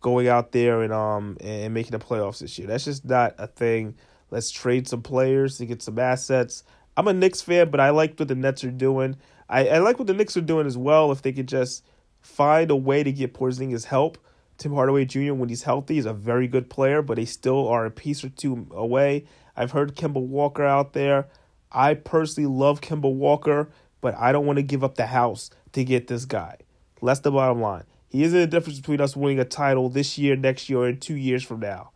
going 0.00 0.28
out 0.28 0.52
there 0.52 0.82
and 0.82 0.92
um 0.92 1.36
and 1.40 1.74
making 1.74 1.92
the 1.92 1.98
playoffs 1.98 2.40
this 2.40 2.58
year. 2.58 2.66
That's 2.66 2.84
just 2.84 3.04
not 3.04 3.34
a 3.38 3.46
thing. 3.46 3.96
Let's 4.30 4.50
trade 4.50 4.88
some 4.88 5.02
players 5.02 5.58
to 5.58 5.66
get 5.66 5.82
some 5.82 5.98
assets. 5.98 6.62
I'm 6.96 7.08
a 7.08 7.12
Knicks 7.12 7.42
fan, 7.42 7.70
but 7.70 7.80
I 7.80 7.90
like 7.90 8.18
what 8.18 8.28
the 8.28 8.34
Nets 8.34 8.64
are 8.64 8.70
doing. 8.70 9.16
I, 9.48 9.68
I 9.68 9.78
like 9.78 9.98
what 9.98 10.06
the 10.06 10.14
Knicks 10.14 10.36
are 10.36 10.42
doing 10.42 10.66
as 10.66 10.78
well. 10.78 11.10
If 11.10 11.22
they 11.22 11.32
could 11.32 11.48
just 11.48 11.84
find 12.20 12.70
a 12.70 12.76
way 12.76 13.02
to 13.02 13.12
get 13.12 13.34
Porzingis 13.34 13.86
help. 13.86 14.18
Tim 14.58 14.74
Hardaway 14.74 15.06
Jr. 15.06 15.32
when 15.32 15.48
he's 15.48 15.62
healthy 15.62 15.96
is 15.96 16.04
a 16.04 16.12
very 16.12 16.46
good 16.46 16.68
player, 16.68 17.00
but 17.00 17.16
they 17.16 17.24
still 17.24 17.66
are 17.68 17.86
a 17.86 17.90
piece 17.90 18.22
or 18.22 18.28
two 18.28 18.66
away. 18.72 19.24
I've 19.56 19.70
heard 19.70 19.96
Kemba 19.96 20.20
Walker 20.20 20.64
out 20.64 20.92
there. 20.92 21.28
I 21.72 21.94
personally 21.94 22.48
love 22.48 22.80
Kemba 22.82 23.12
Walker, 23.12 23.70
but 24.00 24.14
I 24.16 24.32
don't 24.32 24.44
want 24.44 24.58
to 24.58 24.62
give 24.62 24.84
up 24.84 24.96
the 24.96 25.06
house 25.06 25.50
to 25.72 25.82
get 25.82 26.08
this 26.08 26.26
guy. 26.26 26.58
That's 27.02 27.20
the 27.20 27.30
bottom 27.30 27.62
line. 27.62 27.84
He 28.10 28.24
isn't 28.24 28.38
the 28.38 28.46
difference 28.46 28.80
between 28.80 29.00
us 29.00 29.16
winning 29.16 29.38
a 29.38 29.44
title 29.44 29.88
this 29.88 30.18
year, 30.18 30.34
next 30.34 30.68
year, 30.68 30.84
and 30.84 31.00
two 31.00 31.14
years 31.14 31.44
from 31.44 31.60
now. 31.60 31.92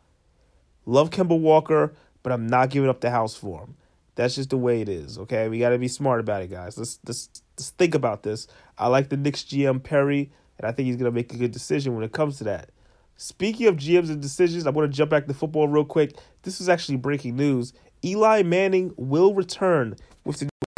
Love 0.86 1.10
Kemba 1.10 1.38
Walker, 1.38 1.92
but 2.22 2.32
I'm 2.32 2.46
not 2.46 2.70
giving 2.70 2.88
up 2.88 3.00
the 3.00 3.10
house 3.10 3.34
for 3.34 3.62
him. 3.62 3.76
That's 4.14 4.36
just 4.36 4.50
the 4.50 4.56
way 4.56 4.80
it 4.80 4.88
is. 4.88 5.18
Okay, 5.18 5.48
we 5.48 5.58
got 5.58 5.70
to 5.70 5.78
be 5.78 5.88
smart 5.88 6.20
about 6.20 6.42
it, 6.42 6.50
guys. 6.50 6.78
Let's, 6.78 7.00
let's 7.04 7.28
let's 7.56 7.70
think 7.70 7.96
about 7.96 8.22
this. 8.22 8.46
I 8.78 8.86
like 8.86 9.08
the 9.08 9.16
Knicks 9.16 9.42
GM 9.42 9.82
Perry, 9.82 10.30
and 10.58 10.68
I 10.68 10.72
think 10.72 10.86
he's 10.86 10.96
gonna 10.96 11.10
make 11.10 11.32
a 11.32 11.36
good 11.36 11.50
decision 11.50 11.96
when 11.96 12.04
it 12.04 12.12
comes 12.12 12.38
to 12.38 12.44
that. 12.44 12.70
Speaking 13.16 13.66
of 13.66 13.76
GMs 13.76 14.10
and 14.10 14.22
decisions, 14.22 14.66
I'm 14.66 14.74
gonna 14.74 14.86
jump 14.86 15.10
back 15.10 15.26
to 15.26 15.34
football 15.34 15.66
real 15.66 15.84
quick. 15.84 16.16
This 16.42 16.60
is 16.60 16.68
actually 16.68 16.98
breaking 16.98 17.36
news. 17.36 17.72
Eli 18.04 18.42
Manning 18.42 18.92
will 18.96 19.34
return 19.34 19.96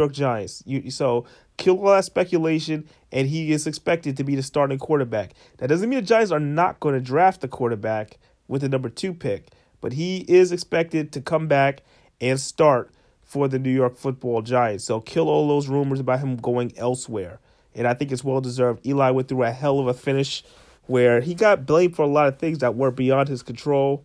York 0.07 0.13
Giants. 0.13 0.63
You, 0.67 0.91
so 0.91 1.27
kill 1.57 1.79
all 1.79 1.93
that 1.93 2.05
speculation, 2.05 2.89
and 3.13 3.29
he 3.29 3.53
is 3.53 3.67
expected 3.67 4.17
to 4.17 4.25
be 4.25 4.37
the 4.37 4.43
starting 4.43 4.79
quarterback. 4.79 5.33
That 5.59 5.69
doesn't 5.69 5.89
mean 5.89 6.01
the 6.01 6.07
Giants 6.07 6.33
are 6.33 6.41
not 6.41 6.81
going 6.81 6.95
to 6.95 7.01
draft 7.01 7.41
the 7.41 7.49
quarterback 7.49 8.19
with 8.49 8.63
the 8.63 8.69
number 8.69 8.89
two 8.89 9.13
pick, 9.13 9.49
but 9.81 9.93
he 9.93 10.25
is 10.29 10.53
expected 10.53 11.13
to 11.13 11.21
come 11.21 11.49
back 11.49 11.83
and 12.21 12.41
start 12.41 12.91
for 13.23 13.49
the 13.49 13.59
New 13.59 13.71
York 13.71 13.97
Football 13.97 14.43
Giants. 14.43 14.85
So 14.85 15.01
kill 15.01 15.29
all 15.29 15.49
those 15.49 15.69
rumors 15.69 16.01
about 16.01 16.21
him 16.21 16.37
going 16.37 16.73
elsewhere. 16.79 17.41
And 17.75 17.87
I 17.87 17.93
think 17.93 18.13
it's 18.13 18.25
well 18.25 18.41
deserved. 18.41 18.87
Eli 18.87 19.11
went 19.11 19.29
through 19.29 19.43
a 19.43 19.51
hell 19.51 19.81
of 19.81 19.89
a 19.89 19.95
finish 19.95 20.45
where 20.87 21.21
he 21.21 21.35
got 21.35 21.67
blamed 21.67 21.97
for 21.97 22.03
a 22.03 22.09
lot 22.09 22.29
of 22.29 22.39
things 22.39 22.59
that 22.59 22.77
were 22.77 22.91
beyond 22.91 23.29
his 23.29 23.43
control. 23.43 24.05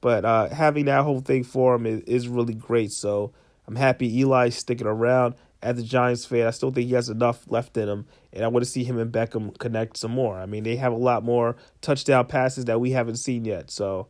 But 0.00 0.24
uh, 0.24 0.48
having 0.48 0.86
that 0.86 1.04
whole 1.04 1.20
thing 1.20 1.44
for 1.44 1.74
him 1.74 1.86
is, 1.86 2.00
is 2.00 2.26
really 2.26 2.54
great. 2.54 2.90
So 2.90 3.32
I'm 3.66 3.76
happy 3.76 4.20
Eli's 4.20 4.56
sticking 4.56 4.86
around. 4.86 5.34
As 5.62 5.78
a 5.78 5.82
Giants 5.82 6.26
fan, 6.26 6.46
I 6.46 6.50
still 6.50 6.70
think 6.70 6.88
he 6.88 6.94
has 6.94 7.08
enough 7.08 7.44
left 7.48 7.76
in 7.78 7.88
him, 7.88 8.06
and 8.34 8.44
I 8.44 8.48
want 8.48 8.64
to 8.64 8.70
see 8.70 8.84
him 8.84 8.98
and 8.98 9.10
Beckham 9.10 9.56
connect 9.58 9.96
some 9.96 10.10
more. 10.10 10.38
I 10.38 10.44
mean, 10.44 10.62
they 10.62 10.76
have 10.76 10.92
a 10.92 10.96
lot 10.96 11.24
more 11.24 11.56
touchdown 11.80 12.26
passes 12.26 12.66
that 12.66 12.80
we 12.80 12.90
haven't 12.90 13.16
seen 13.16 13.46
yet. 13.46 13.70
So 13.70 14.08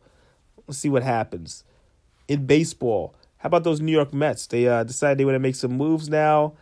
let's 0.67 0.79
see 0.79 0.89
what 0.89 1.03
happens. 1.03 1.63
In 2.27 2.45
baseball, 2.45 3.15
how 3.37 3.47
about 3.47 3.63
those 3.63 3.79
New 3.79 3.91
York 3.91 4.13
Mets? 4.13 4.47
They 4.47 4.67
uh, 4.67 4.83
decided 4.83 5.17
they 5.17 5.23
want 5.23 5.35
to 5.35 5.39
make 5.39 5.55
some 5.55 5.77
moves 5.77 6.09
now. 6.09 6.55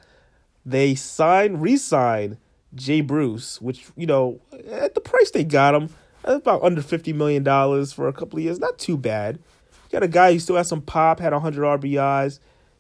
They 0.64 0.94
sign, 0.94 1.58
re-sign 1.58 2.38
Jay 2.76 3.02
Bruce, 3.02 3.62
which 3.62 3.88
you 3.96 4.06
know 4.06 4.42
at 4.70 4.94
the 4.94 5.02
price 5.02 5.32
they 5.32 5.44
got 5.44 5.76
him, 5.76 5.90
about 6.24 6.64
under 6.64 6.82
fifty 6.82 7.14
million 7.14 7.44
dollars 7.44 7.94
for 7.94 8.08
a 8.08 8.14
couple 8.14 8.38
of 8.38 8.44
years. 8.44 8.60
Not 8.60 8.78
too 8.78 8.98
bad. 8.98 9.38
You 9.38 10.00
got 10.00 10.04
a 10.04 10.08
guy 10.08 10.34
who 10.34 10.40
still 10.40 10.56
has 10.56 10.68
some 10.68 10.82
pop, 10.82 11.20
had 11.20 11.34
hundred 11.34 11.64
RBIs. 11.64 12.40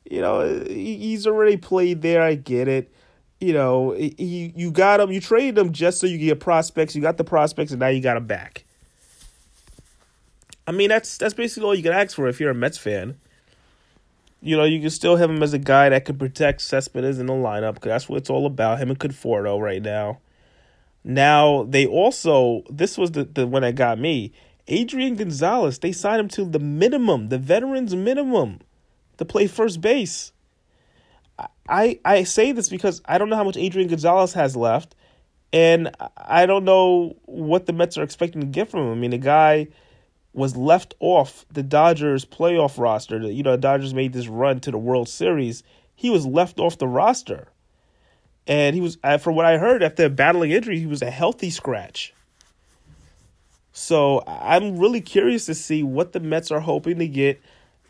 You 0.09 0.21
know, 0.21 0.63
he's 0.65 1.25
already 1.25 1.57
played 1.57 2.01
there. 2.01 2.21
I 2.21 2.35
get 2.35 2.67
it. 2.67 2.93
You 3.39 3.53
know, 3.53 3.91
he 3.91 4.53
you 4.55 4.71
got 4.71 4.99
him. 4.99 5.11
You 5.11 5.19
traded 5.19 5.57
him 5.57 5.73
just 5.73 5.99
so 5.99 6.07
you 6.07 6.17
get 6.17 6.39
prospects. 6.39 6.95
You 6.95 7.01
got 7.01 7.17
the 7.17 7.23
prospects, 7.23 7.71
and 7.71 7.79
now 7.79 7.87
you 7.87 8.01
got 8.01 8.17
him 8.17 8.25
back. 8.25 8.65
I 10.65 10.71
mean, 10.71 10.89
that's 10.89 11.17
that's 11.17 11.33
basically 11.33 11.65
all 11.65 11.75
you 11.75 11.83
can 11.83 11.91
ask 11.91 12.15
for 12.15 12.27
if 12.27 12.39
you're 12.39 12.51
a 12.51 12.55
Mets 12.55 12.77
fan. 12.77 13.17
You 14.41 14.57
know, 14.57 14.63
you 14.65 14.81
can 14.81 14.89
still 14.89 15.15
have 15.15 15.29
him 15.29 15.41
as 15.41 15.53
a 15.53 15.57
guy 15.57 15.89
that 15.89 16.05
can 16.05 16.17
protect 16.17 16.61
Cespedes 16.61 17.19
in 17.19 17.27
the 17.27 17.33
lineup 17.33 17.75
because 17.75 17.89
that's 17.89 18.09
what 18.09 18.17
it's 18.17 18.29
all 18.29 18.45
about. 18.45 18.79
Him 18.79 18.89
and 18.89 18.99
Conforto 18.99 19.59
right 19.59 19.81
now. 19.81 20.19
Now 21.03 21.63
they 21.63 21.85
also 21.85 22.63
this 22.69 22.97
was 22.97 23.11
the, 23.11 23.25
the 23.25 23.45
one 23.45 23.61
that 23.63 23.75
got 23.75 23.99
me. 23.99 24.31
Adrian 24.67 25.15
Gonzalez, 25.15 25.79
they 25.79 25.91
signed 25.91 26.21
him 26.21 26.27
to 26.29 26.45
the 26.45 26.59
minimum, 26.59 27.27
the 27.27 27.37
veterans 27.37 27.93
minimum, 27.93 28.59
to 29.17 29.25
play 29.25 29.47
first 29.47 29.81
base. 29.81 30.31
I 31.67 31.99
I 32.03 32.23
say 32.23 32.51
this 32.51 32.69
because 32.69 33.01
I 33.05 33.17
don't 33.17 33.29
know 33.29 33.35
how 33.35 33.43
much 33.43 33.57
Adrian 33.57 33.87
Gonzalez 33.87 34.33
has 34.33 34.55
left, 34.55 34.95
and 35.51 35.95
I 36.17 36.45
don't 36.45 36.65
know 36.65 37.15
what 37.25 37.65
the 37.65 37.73
Mets 37.73 37.97
are 37.97 38.03
expecting 38.03 38.41
to 38.41 38.47
get 38.47 38.69
from 38.69 38.81
him. 38.81 38.91
I 38.91 38.95
mean, 38.95 39.11
the 39.11 39.17
guy 39.17 39.67
was 40.33 40.57
left 40.57 40.95
off 40.99 41.45
the 41.51 41.63
Dodgers 41.63 42.25
playoff 42.25 42.79
roster. 42.79 43.19
You 43.19 43.43
know, 43.43 43.51
the 43.51 43.57
Dodgers 43.57 43.93
made 43.93 44.13
this 44.13 44.27
run 44.27 44.59
to 44.61 44.71
the 44.71 44.77
World 44.77 45.07
Series. 45.07 45.63
He 45.95 46.09
was 46.09 46.25
left 46.25 46.59
off 46.59 46.77
the 46.77 46.87
roster. 46.87 47.47
And 48.45 48.75
he 48.75 48.81
was, 48.81 48.97
uh, 49.03 49.19
from 49.19 49.35
what 49.35 49.45
I 49.45 49.57
heard, 49.57 49.83
after 49.83 50.09
battling 50.09 50.51
injury, 50.51 50.79
he 50.79 50.85
was 50.85 51.01
a 51.01 51.11
healthy 51.11 51.49
scratch. 51.49 52.13
So 53.71 54.23
I'm 54.27 54.77
really 54.77 55.01
curious 55.01 55.45
to 55.45 55.55
see 55.55 55.81
what 55.81 56.11
the 56.11 56.19
Mets 56.19 56.51
are 56.51 56.59
hoping 56.59 56.99
to 56.99 57.07
get 57.07 57.41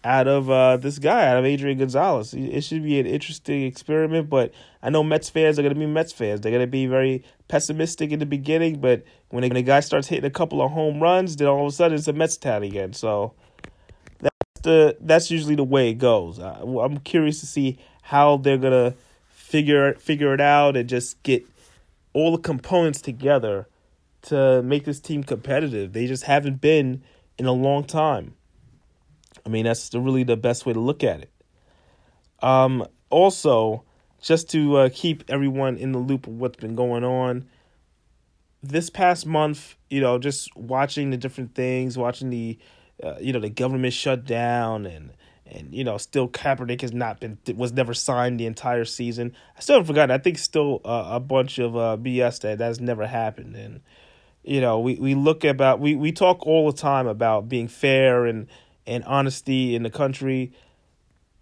out 0.03 0.27
of 0.27 0.49
uh, 0.49 0.77
this 0.77 0.99
guy, 0.99 1.27
out 1.27 1.37
of 1.37 1.45
Adrian 1.45 1.77
Gonzalez. 1.77 2.33
It 2.33 2.61
should 2.61 2.83
be 2.83 2.99
an 2.99 3.05
interesting 3.05 3.63
experiment, 3.63 4.29
but 4.29 4.53
I 4.81 4.89
know 4.89 5.03
Mets 5.03 5.29
fans 5.29 5.57
are 5.57 5.61
going 5.61 5.73
to 5.73 5.79
be 5.79 5.85
Mets 5.85 6.11
fans. 6.11 6.41
They're 6.41 6.51
going 6.51 6.61
to 6.61 6.67
be 6.67 6.87
very 6.87 7.23
pessimistic 7.47 8.11
in 8.11 8.19
the 8.19 8.25
beginning, 8.25 8.81
but 8.81 9.03
when 9.29 9.43
a 9.43 9.61
guy 9.61 9.79
starts 9.79 10.07
hitting 10.07 10.25
a 10.25 10.29
couple 10.29 10.61
of 10.61 10.71
home 10.71 11.01
runs, 11.01 11.35
then 11.37 11.47
all 11.47 11.65
of 11.65 11.73
a 11.73 11.75
sudden 11.75 11.97
it's 11.97 12.07
a 12.07 12.13
Mets 12.13 12.37
town 12.37 12.63
again. 12.63 12.93
So 12.93 13.33
that's 14.19 14.61
the 14.61 14.97
that's 14.99 15.31
usually 15.31 15.55
the 15.55 15.63
way 15.63 15.89
it 15.89 15.95
goes. 15.95 16.39
I'm 16.39 16.97
curious 16.99 17.39
to 17.39 17.45
see 17.45 17.77
how 18.01 18.37
they're 18.37 18.57
going 18.57 18.91
to 18.91 18.97
figure 19.29 19.93
figure 19.93 20.33
it 20.33 20.41
out 20.41 20.75
and 20.75 20.89
just 20.89 21.21
get 21.23 21.45
all 22.13 22.31
the 22.31 22.41
components 22.41 23.01
together 23.01 23.67
to 24.23 24.61
make 24.63 24.85
this 24.85 24.99
team 24.99 25.23
competitive. 25.23 25.93
They 25.93 26.07
just 26.07 26.23
haven't 26.23 26.59
been 26.61 27.03
in 27.37 27.45
a 27.45 27.51
long 27.51 27.83
time. 27.83 28.35
I 29.45 29.49
mean, 29.49 29.65
that's 29.65 29.89
the, 29.89 29.99
really 29.99 30.23
the 30.23 30.37
best 30.37 30.65
way 30.65 30.73
to 30.73 30.79
look 30.79 31.03
at 31.03 31.21
it. 31.21 31.31
Um, 32.41 32.85
also, 33.09 33.83
just 34.21 34.49
to 34.51 34.77
uh, 34.77 34.89
keep 34.93 35.23
everyone 35.29 35.77
in 35.77 35.91
the 35.91 35.99
loop 35.99 36.27
of 36.27 36.33
what's 36.33 36.57
been 36.57 36.75
going 36.75 37.03
on, 37.03 37.45
this 38.61 38.89
past 38.89 39.25
month, 39.25 39.75
you 39.89 39.99
know, 39.99 40.17
just 40.17 40.55
watching 40.55 41.09
the 41.09 41.17
different 41.17 41.53
things, 41.53 41.97
watching 41.97 42.29
the, 42.29 42.57
uh, 43.03 43.15
you 43.19 43.33
know, 43.33 43.39
the 43.39 43.49
government 43.49 43.93
shut 43.93 44.25
down 44.25 44.85
and 44.85 45.11
and 45.45 45.73
you 45.73 45.83
know, 45.83 45.97
still 45.97 46.27
Kaepernick 46.27 46.81
has 46.81 46.93
not 46.93 47.19
been 47.19 47.37
was 47.55 47.73
never 47.73 47.93
signed 47.93 48.39
the 48.39 48.45
entire 48.45 48.85
season. 48.85 49.35
I 49.57 49.59
still 49.59 49.75
haven't 49.75 49.87
forgotten. 49.87 50.11
I 50.11 50.17
think 50.17 50.37
still 50.37 50.81
uh, 50.85 51.09
a 51.11 51.19
bunch 51.19 51.59
of 51.59 51.75
uh, 51.75 51.97
BS 51.99 52.41
that 52.41 52.57
that's 52.57 52.79
never 52.79 53.05
happened. 53.05 53.55
And 53.55 53.81
you 54.43 54.61
know, 54.61 54.79
we 54.79 54.95
we 54.95 55.15
look 55.15 55.43
about 55.43 55.79
we 55.79 55.95
we 55.95 56.11
talk 56.11 56.45
all 56.47 56.71
the 56.71 56.77
time 56.77 57.07
about 57.07 57.49
being 57.49 57.67
fair 57.67 58.25
and 58.25 58.47
and 58.85 59.03
honesty 59.05 59.75
in 59.75 59.83
the 59.83 59.89
country. 59.89 60.53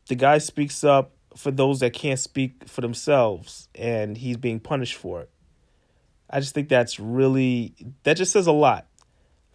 The 0.08 0.16
guy 0.16 0.38
speaks 0.40 0.84
up 0.84 1.12
for 1.36 1.52
those 1.52 1.80
that 1.80 1.94
can't 1.94 2.20
speak 2.20 2.68
for 2.68 2.82
themselves, 2.82 3.70
and 3.76 4.18
he's 4.18 4.38
being 4.38 4.60
punished 4.60 4.96
for 4.96 5.22
it. 5.22 5.30
I 6.30 6.40
just 6.40 6.54
think 6.54 6.70
that's 6.70 7.00
really 7.00 7.76
that 8.04 8.16
just 8.16 8.32
says 8.32 8.48
a 8.48 8.52
lot. 8.52 8.88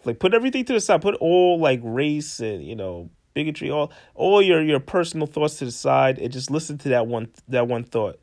Like 0.05 0.19
put 0.19 0.35
everything 0.35 0.64
to 0.66 0.73
the 0.73 0.81
side, 0.81 1.02
put 1.02 1.14
all 1.16 1.59
like 1.59 1.81
race 1.83 2.40
and 2.40 2.64
you 2.64 2.76
know 2.76 3.11
bigotry, 3.35 3.71
all 3.71 3.93
all 4.14 4.43
your 4.43 4.62
your 4.62 4.81
personal 4.81 5.26
thoughts 5.26 5.59
to 5.59 5.64
the 5.64 5.73
side, 5.73 6.19
and 6.19 6.33
just 6.33 6.50
listen 6.50 6.78
to 6.78 6.90
that 6.90 7.07
one 7.07 7.28
that 7.49 7.66
one 7.66 7.83
thought. 7.83 8.21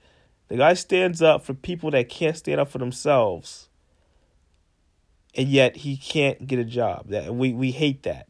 The 0.50 0.58
guy 0.58 0.76
stands 0.76 1.22
up 1.22 1.44
for 1.44 1.54
people 1.54 1.92
that 1.92 2.10
can't 2.10 2.38
stand 2.38 2.60
up 2.60 2.70
for 2.70 2.78
themselves, 2.78 3.70
and 5.36 5.48
yet 5.48 5.78
he 5.78 5.98
can't 5.98 6.46
get 6.46 6.60
a 6.60 6.64
job. 6.64 7.10
That 7.10 7.34
we 7.34 7.54
we 7.54 7.72
hate 7.72 8.04
that. 8.04 8.28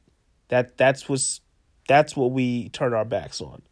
That 0.54 0.78
that's 0.78 1.10
what's 1.10 1.42
that's 1.88 2.16
what 2.16 2.30
we 2.30 2.70
turn 2.70 2.94
our 2.94 3.06
backs 3.06 3.42
on. 3.42 3.64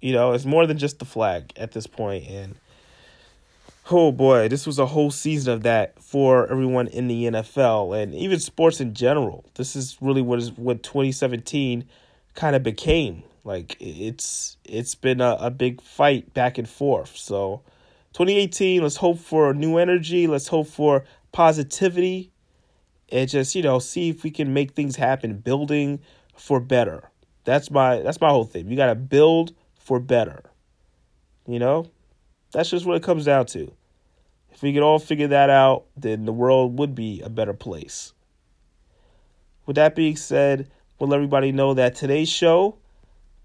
You 0.00 0.12
know, 0.12 0.32
it's 0.32 0.44
more 0.44 0.66
than 0.66 0.78
just 0.78 0.98
the 0.98 1.04
flag 1.04 1.52
at 1.56 1.70
this 1.70 1.86
point 1.86 2.28
and 2.28 2.56
oh 3.88 4.10
boy, 4.10 4.48
this 4.48 4.66
was 4.66 4.80
a 4.80 4.86
whole 4.86 5.12
season 5.12 5.52
of 5.52 5.62
that 5.62 6.02
for 6.02 6.50
everyone 6.50 6.88
in 6.88 7.06
the 7.06 7.26
NFL 7.26 8.02
and 8.02 8.16
even 8.16 8.40
sports 8.40 8.80
in 8.80 8.94
general. 8.94 9.44
This 9.54 9.76
is 9.76 9.96
really 10.00 10.22
what 10.22 10.40
is 10.40 10.50
what 10.58 10.82
2017 10.82 11.84
kind 12.34 12.56
of 12.56 12.64
became. 12.64 13.22
Like 13.44 13.76
it's 13.78 14.56
it's 14.64 14.96
been 14.96 15.20
a, 15.20 15.36
a 15.38 15.50
big 15.52 15.80
fight 15.80 16.34
back 16.34 16.58
and 16.58 16.68
forth. 16.68 17.16
So 17.16 17.62
2018, 18.14 18.82
let's 18.82 18.96
hope 18.96 19.20
for 19.20 19.54
new 19.54 19.78
energy. 19.78 20.26
Let's 20.26 20.48
hope 20.48 20.66
for 20.66 21.04
positivity 21.30 22.32
and 23.10 23.28
just 23.28 23.54
you 23.54 23.62
know 23.62 23.78
see 23.78 24.08
if 24.08 24.22
we 24.22 24.30
can 24.30 24.52
make 24.52 24.72
things 24.72 24.96
happen 24.96 25.38
building 25.38 26.00
for 26.36 26.60
better. 26.60 27.10
That's 27.44 27.70
my 27.70 28.00
that's 28.00 28.20
my 28.20 28.30
whole 28.30 28.44
thing. 28.44 28.68
You 28.68 28.76
got 28.76 28.86
to 28.86 28.94
build 28.94 29.54
for 29.78 30.00
better. 30.00 30.42
You 31.46 31.58
know? 31.58 31.90
That's 32.52 32.70
just 32.70 32.86
what 32.86 32.96
it 32.96 33.02
comes 33.02 33.26
down 33.26 33.46
to. 33.46 33.72
If 34.50 34.62
we 34.62 34.72
could 34.72 34.82
all 34.82 34.98
figure 34.98 35.28
that 35.28 35.50
out 35.50 35.84
then 35.96 36.24
the 36.24 36.32
world 36.32 36.78
would 36.78 36.94
be 36.94 37.20
a 37.20 37.28
better 37.28 37.52
place. 37.52 38.12
With 39.66 39.76
that 39.76 39.94
being 39.94 40.16
said 40.16 40.70
we'll 40.98 41.10
let 41.10 41.16
everybody 41.16 41.52
know 41.52 41.74
that 41.74 41.94
today's 41.94 42.28
show 42.28 42.78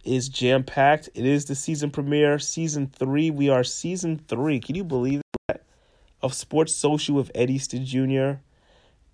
is 0.06 0.30
jam 0.30 0.64
packed 0.64 1.10
it 1.14 1.26
is 1.26 1.46
the 1.46 1.56
season 1.56 1.92
premiere 1.92 2.40
season 2.40 2.88
three. 2.88 3.32
We 3.32 3.50
are 3.50 3.64
season 3.64 4.18
three. 4.28 4.60
Can 4.60 4.76
you 4.76 4.84
believe 4.84 5.22
that? 5.48 5.64
Of 6.22 6.34
sports 6.34 6.76
social 6.76 7.16
with 7.16 7.32
Eddie 7.34 7.56
Easton 7.56 7.86
Jr 7.86 8.40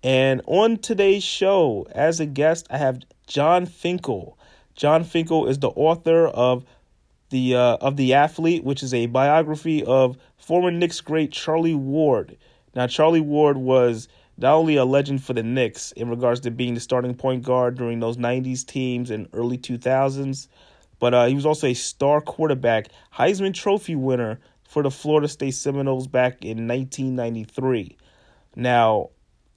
and 0.02 0.42
on 0.46 0.76
today's 0.78 1.24
show, 1.24 1.86
as 1.92 2.20
a 2.20 2.26
guest, 2.26 2.66
I 2.70 2.78
have 2.78 3.00
Jon 3.26 3.66
Finkel. 3.66 4.38
Jon 4.74 5.04
Finkel 5.04 5.48
is 5.48 5.58
the 5.58 5.70
author 5.70 6.28
of 6.28 6.64
the 7.30 7.56
uh, 7.56 7.76
of 7.80 7.96
the 7.96 8.14
athlete, 8.14 8.64
which 8.64 8.82
is 8.82 8.94
a 8.94 9.06
biography 9.06 9.82
of 9.84 10.16
former 10.36 10.70
Knicks 10.70 11.00
great 11.00 11.32
Charlie 11.32 11.74
Ward. 11.74 12.36
Now, 12.74 12.86
Charlie 12.86 13.20
Ward 13.20 13.56
was 13.56 14.08
not 14.38 14.54
only 14.54 14.76
a 14.76 14.84
legend 14.84 15.24
for 15.24 15.32
the 15.32 15.42
Knicks 15.42 15.92
in 15.92 16.10
regards 16.10 16.40
to 16.40 16.50
being 16.50 16.74
the 16.74 16.80
starting 16.80 17.14
point 17.14 17.42
guard 17.42 17.76
during 17.76 18.00
those 18.00 18.18
90s 18.18 18.66
teams 18.66 19.10
and 19.10 19.28
early 19.32 19.56
2000s, 19.56 20.48
but 20.98 21.14
uh, 21.14 21.24
he 21.26 21.34
was 21.34 21.46
also 21.46 21.68
a 21.68 21.74
star 21.74 22.20
quarterback, 22.20 22.88
Heisman 23.14 23.54
Trophy 23.54 23.96
winner 23.96 24.38
for 24.62 24.82
the 24.82 24.90
Florida 24.90 25.28
State 25.28 25.54
Seminoles 25.54 26.06
back 26.06 26.44
in 26.44 26.68
1993. 26.68 27.96
Now, 28.56 29.10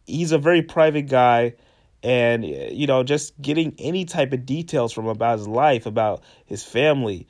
he's 0.09 0.31
a 0.31 0.37
very 0.37 0.61
private 0.61 1.07
guy 1.07 1.53
and 2.01 2.45
you 2.45 2.87
know 2.87 3.03
just 3.03 3.39
getting 3.41 3.75
any 3.77 4.05
type 4.05 4.31
of 4.33 4.45
details 4.45 4.93
from 4.93 5.07
about 5.07 5.39
his 5.39 5.47
life 5.47 5.85
about 5.85 6.23
his 6.45 6.63
family. 6.63 7.27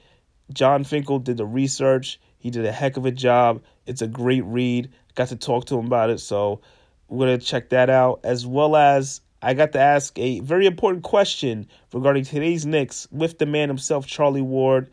Jon 0.53 0.83
finkel 0.83 1.19
did 1.19 1.37
the 1.37 1.45
research. 1.45 2.19
He 2.39 2.49
did 2.49 2.65
a 2.65 2.71
heck 2.71 2.97
of 2.97 3.05
a 3.05 3.11
job. 3.11 3.61
It's 3.85 4.01
a 4.01 4.07
great 4.07 4.43
read. 4.45 4.89
Got 5.15 5.27
to 5.29 5.35
talk 5.35 5.65
to 5.65 5.77
him 5.77 5.85
about 5.85 6.09
it 6.09 6.19
so 6.19 6.61
we're 7.09 7.25
going 7.27 7.39
to 7.39 7.45
check 7.45 7.69
that 7.69 7.89
out 7.89 8.19
as 8.23 8.45
well 8.45 8.75
as 8.75 9.21
i 9.41 9.53
got 9.53 9.71
to 9.71 9.79
ask 9.79 10.17
a 10.19 10.39
very 10.41 10.65
important 10.65 11.03
question 11.03 11.67
regarding 11.93 12.23
today's 12.23 12.65
knicks 12.65 13.07
with 13.11 13.37
the 13.39 13.45
man 13.45 13.67
himself 13.67 14.05
charlie 14.05 14.41
ward. 14.41 14.89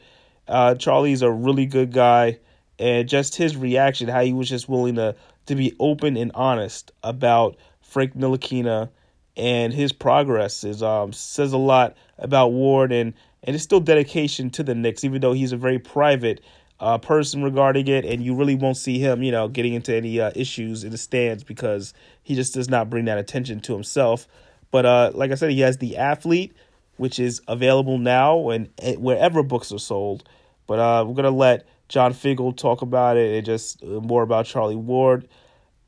Uh, 0.49 0.75
charlie's 0.75 1.23
a 1.23 1.31
really 1.31 1.67
good 1.67 1.93
guy 1.93 2.39
and 2.79 3.09
just 3.09 3.35
his 3.35 3.57
reaction 3.57 4.09
how 4.09 4.23
he 4.23 4.33
was 4.33 4.49
just 4.49 4.69
willing 4.69 4.95
to 4.95 5.15
to 5.47 5.55
be 5.55 5.75
open 5.79 6.17
and 6.17 6.33
honest 6.35 6.91
about 7.03 7.57
frank 7.97 8.15
ntilikina 8.15 8.91
and 9.39 9.73
his 9.73 9.91
progress 9.91 10.65
is 10.65 10.83
um, 10.83 11.15
says 11.15 11.55
a 11.55 11.57
lot 11.57 11.97
about 12.19 12.49
Ward 12.49 12.93
and 12.93 13.15
and 13.43 13.55
it's 13.55 13.65
still 13.65 13.81
dedication 13.81 14.51
to 14.51 14.63
the 14.63 14.75
Knicks, 14.75 15.03
even 15.03 15.23
though 15.23 15.33
he's 15.33 15.53
a 15.53 15.57
very 15.57 15.79
private 15.79 16.43
uh, 16.79 16.99
person 16.99 17.43
regarding 17.43 17.89
it, 17.89 18.05
and 18.05 18.23
you 18.23 18.35
really 18.35 18.55
won't 18.55 18.77
see 18.77 18.99
him, 18.99 19.23
you 19.23 19.33
know, 19.33 19.49
getting 19.49 19.73
into 19.73 19.95
any 19.95 20.21
uh, 20.21 20.31
issues 20.35 20.85
in 20.85 20.91
the 20.91 20.99
stands 20.99 21.43
because 21.43 21.95
he 22.23 22.35
just 22.35 22.53
does 22.53 22.69
not 22.69 22.91
bring 22.91 23.07
that 23.07 23.17
attention 23.17 23.61
to 23.61 23.73
himself. 23.73 24.29
But 24.71 24.85
uh, 24.85 25.13
like 25.15 25.31
I 25.31 25.37
said, 25.37 25.53
he 25.53 25.61
has 25.61 25.79
the 25.79 25.97
athlete, 25.97 26.55
which 26.99 27.19
is 27.19 27.41
available 27.49 27.97
now 27.97 28.51
and 28.51 28.69
wherever 28.99 29.43
books 29.43 29.73
are 29.73 29.79
sold. 29.79 30.29
But 30.67 30.81
uh, 30.81 31.07
we're 31.07 31.15
gonna 31.15 31.31
let 31.31 31.67
Jon 31.89 32.13
Finkel 32.13 32.53
talk 32.53 32.83
about 32.83 33.17
it 33.17 33.37
and 33.37 33.47
just 33.47 33.83
uh, 33.83 33.87
more 33.87 34.23
about 34.23 34.45
Charlie 34.45 34.77
Ward. 34.77 35.29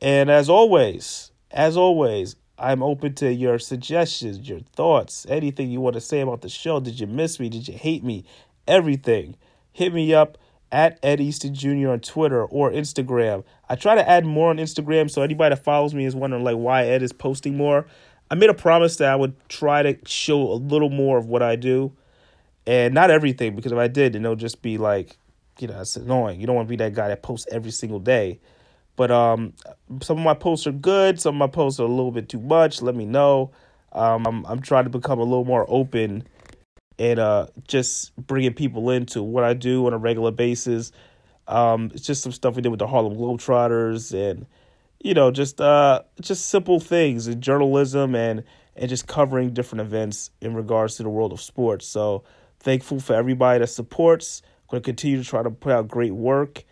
And 0.00 0.31
as 0.31 0.49
always, 0.49 1.33
as 1.50 1.76
always, 1.76 2.37
I'm 2.59 2.83
open 2.83 3.14
to 3.14 3.33
your 3.33 3.59
suggestions, 3.59 4.49
your 4.49 4.61
thoughts, 4.61 5.26
anything 5.28 5.71
you 5.71 5.81
want 5.81 5.95
to 5.95 6.00
say 6.00 6.21
about 6.21 6.43
the 6.43 6.49
show. 6.49 6.81
Did 6.81 6.99
you 6.99 7.07
miss 7.07 7.38
me? 7.38 7.49
Did 7.49 7.69
you 7.69 7.75
hate 7.75 8.02
me? 8.02 8.25
Everything. 8.67 9.37
Hit 9.73 9.95
me 9.95 10.13
up 10.13 10.39
at 10.73 10.99
Ed 11.02 11.21
Easton 11.21 11.54
Jr. 11.54 11.91
on 11.91 12.00
Twitter 12.00 12.45
or 12.45 12.71
Instagram. 12.71 13.45
I 13.69 13.76
try 13.76 13.95
to 13.95 14.08
add 14.08 14.25
more 14.25 14.50
on 14.50 14.58
Instagram, 14.58 15.11
so 15.11 15.23
anybody 15.23 15.54
that 15.54 15.65
follows 15.65 15.95
me 15.95 16.04
is 16.04 16.15
wondering 16.15 16.45
like 16.45 16.56
why 16.56 16.84
Ed 16.84 17.02
is 17.02 17.13
posting 17.13 17.56
more. 17.56 17.87
I 18.30 18.34
made 18.34 18.50
a 18.50 18.54
promise 18.54 18.97
that 18.97 19.11
I 19.11 19.17
would 19.17 19.37
try 19.49 19.82
to 19.82 19.97
show 20.06 20.52
a 20.52 20.54
little 20.54 20.91
more 20.91 21.17
of 21.17 21.26
what 21.26 21.43
I 21.43 21.56
do, 21.56 21.93
and 22.67 22.93
not 22.93 23.11
everything 23.11 23.56
because 23.56 23.73
if 23.73 23.78
I 23.78 23.89
did, 23.89 24.13
then 24.13 24.25
it'll 24.25 24.37
just 24.37 24.61
be 24.61 24.76
like, 24.76 25.17
you 25.58 25.69
know, 25.69 25.80
it's 25.80 25.97
annoying. 25.97 26.41
You 26.41 26.47
don't 26.47 26.56
want 26.56 26.69
to 26.69 26.71
be 26.71 26.76
that 26.76 26.93
guy 26.93 27.08
that 27.08 27.23
posts 27.23 27.47
every 27.50 27.71
single 27.71 27.99
day. 28.00 28.41
But 28.99 29.13
um, 29.13 29.52
some 30.02 30.19
of 30.19 30.25
my 30.25 30.34
posts 30.34 30.67
are 30.67 30.73
good. 30.73 31.21
Some 31.21 31.37
of 31.37 31.39
my 31.39 31.47
posts 31.47 31.78
are 31.78 31.84
a 31.84 31.89
little 31.89 32.11
bit 32.11 32.28
too 32.28 32.41
much. 32.41 32.82
Let 32.82 32.97
me 32.97 33.06
know. 33.06 33.52
Um, 33.93 34.26
I'm, 34.26 34.45
I'm 34.47 34.61
trying 34.61 34.84
to 34.84 34.91
become 34.91 35.21
a 35.21 35.23
little 35.23 35.45
more 35.45 35.65
open 35.69 36.25
and 36.99 37.21
uh, 37.21 37.47
just 37.69 38.15
bringing 38.17 38.54
people 38.54 38.91
into 38.91 39.23
what 39.23 39.45
I 39.45 39.54
do 39.54 39.87
on 39.87 39.93
a 39.93 39.99
regular 39.99 40.32
basis. 40.32 40.91
Um, 41.47 41.93
it's 41.95 42.04
just 42.04 42.25
some 42.25 42.32
stuff 42.32 42.56
we 42.56 42.63
did 42.63 42.71
with 42.71 42.80
the 42.80 42.89
Harlem 42.89 43.15
Globetrotters 43.15 44.13
and 44.13 44.47
you 44.99 45.15
know 45.15 45.30
just 45.30 45.61
uh, 45.61 46.02
just 46.21 46.47
simple 46.47 46.80
things 46.80 47.28
in 47.28 47.41
journalism 47.41 48.17
and 48.17 48.43
and 48.75 48.89
just 48.89 49.06
covering 49.06 49.54
different 49.54 49.82
events 49.82 50.32
in 50.41 50.54
regards 50.54 50.97
to 50.97 51.04
the 51.04 51.08
world 51.08 51.32
of 51.32 51.41
sports. 51.41 51.87
So 51.87 52.25
thankful 52.58 52.99
for 52.99 53.15
everybody 53.15 53.61
that 53.61 53.69
supports. 53.69 54.43
Going 54.69 54.82
to 54.82 54.84
continue 54.84 55.23
to 55.23 55.25
try 55.25 55.45
to 55.45 55.50
put 55.50 55.73
out 55.73 55.87
great 55.87 56.13
work 56.13 56.65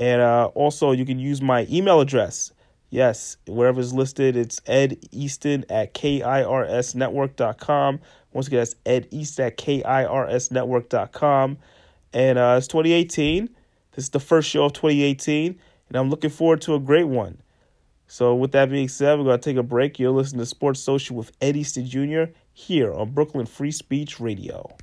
and 0.00 0.20
uh, 0.22 0.46
also, 0.54 0.92
you 0.92 1.04
can 1.04 1.18
use 1.18 1.42
my 1.42 1.66
email 1.70 2.00
address. 2.00 2.52
Yes, 2.88 3.36
wherever 3.46 3.82
it's 3.82 3.92
listed, 3.92 4.34
it's 4.34 4.58
Ed 4.64 4.96
Easton 5.12 5.66
at 5.68 5.92
KIRSnetwork.com. 5.92 8.00
Once 8.32 8.46
again, 8.46 8.60
that's 8.60 8.76
Ed 8.86 9.08
East 9.10 9.38
at 9.38 9.58
KIRSnetwork.com. 9.58 11.58
And 12.14 12.38
uh, 12.38 12.54
it's 12.56 12.66
2018. 12.68 13.50
This 13.92 14.04
is 14.04 14.08
the 14.08 14.20
first 14.20 14.48
show 14.48 14.64
of 14.64 14.72
2018, 14.72 15.60
and 15.88 15.98
I'm 15.98 16.08
looking 16.08 16.30
forward 16.30 16.62
to 16.62 16.74
a 16.74 16.80
great 16.80 17.04
one. 17.04 17.42
So, 18.06 18.34
with 18.34 18.52
that 18.52 18.70
being 18.70 18.88
said, 18.88 19.18
we're 19.18 19.24
going 19.24 19.38
to 19.38 19.50
take 19.50 19.58
a 19.58 19.62
break. 19.62 19.98
You're 19.98 20.12
listening 20.12 20.40
to 20.40 20.46
Sports 20.46 20.80
Social 20.80 21.14
with 21.14 21.30
Ed 21.42 21.58
Easton 21.58 21.86
Jr. 21.86 22.32
here 22.54 22.90
on 22.94 23.10
Brooklyn 23.10 23.44
Free 23.44 23.70
Speech 23.70 24.18
Radio. 24.18 24.78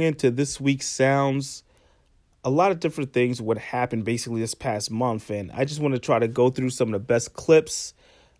Going 0.00 0.14
into 0.14 0.30
this 0.30 0.58
week's 0.58 0.88
sounds, 0.88 1.62
a 2.42 2.48
lot 2.48 2.70
of 2.70 2.80
different 2.80 3.12
things 3.12 3.42
would 3.42 3.58
happen 3.58 4.00
basically 4.00 4.40
this 4.40 4.54
past 4.54 4.90
month, 4.90 5.28
and 5.28 5.52
I 5.52 5.66
just 5.66 5.78
want 5.78 5.92
to 5.92 6.00
try 6.00 6.18
to 6.18 6.26
go 6.26 6.48
through 6.48 6.70
some 6.70 6.88
of 6.88 6.92
the 6.92 7.06
best 7.06 7.34
clips. 7.34 7.92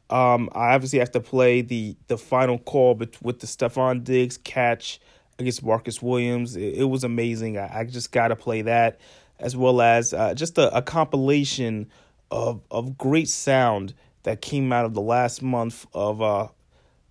Um, 0.08 0.48
I 0.54 0.72
obviously 0.72 1.00
have 1.00 1.10
to 1.10 1.20
play 1.20 1.60
the 1.60 1.98
the 2.06 2.16
final 2.16 2.58
call 2.58 2.94
with 2.94 3.40
the 3.40 3.46
Stefon 3.46 4.04
Diggs 4.04 4.38
catch 4.38 5.02
against 5.38 5.62
Marcus 5.62 6.00
Williams. 6.00 6.56
It, 6.56 6.76
it 6.76 6.84
was 6.84 7.04
amazing. 7.04 7.58
I, 7.58 7.80
I 7.80 7.84
just 7.84 8.10
got 8.10 8.28
to 8.28 8.36
play 8.36 8.62
that 8.62 8.98
as 9.38 9.54
well 9.54 9.82
as 9.82 10.14
uh, 10.14 10.32
just 10.32 10.56
a, 10.56 10.74
a, 10.74 10.80
compilation 10.80 11.90
of 12.30 12.62
of 12.70 12.96
great 12.96 13.28
sound 13.28 13.92
that 14.22 14.40
came 14.40 14.72
out 14.72 14.86
of 14.86 14.94
the 14.94 15.02
last 15.02 15.42
month 15.42 15.86
of 15.92 16.22
uh, 16.22 16.48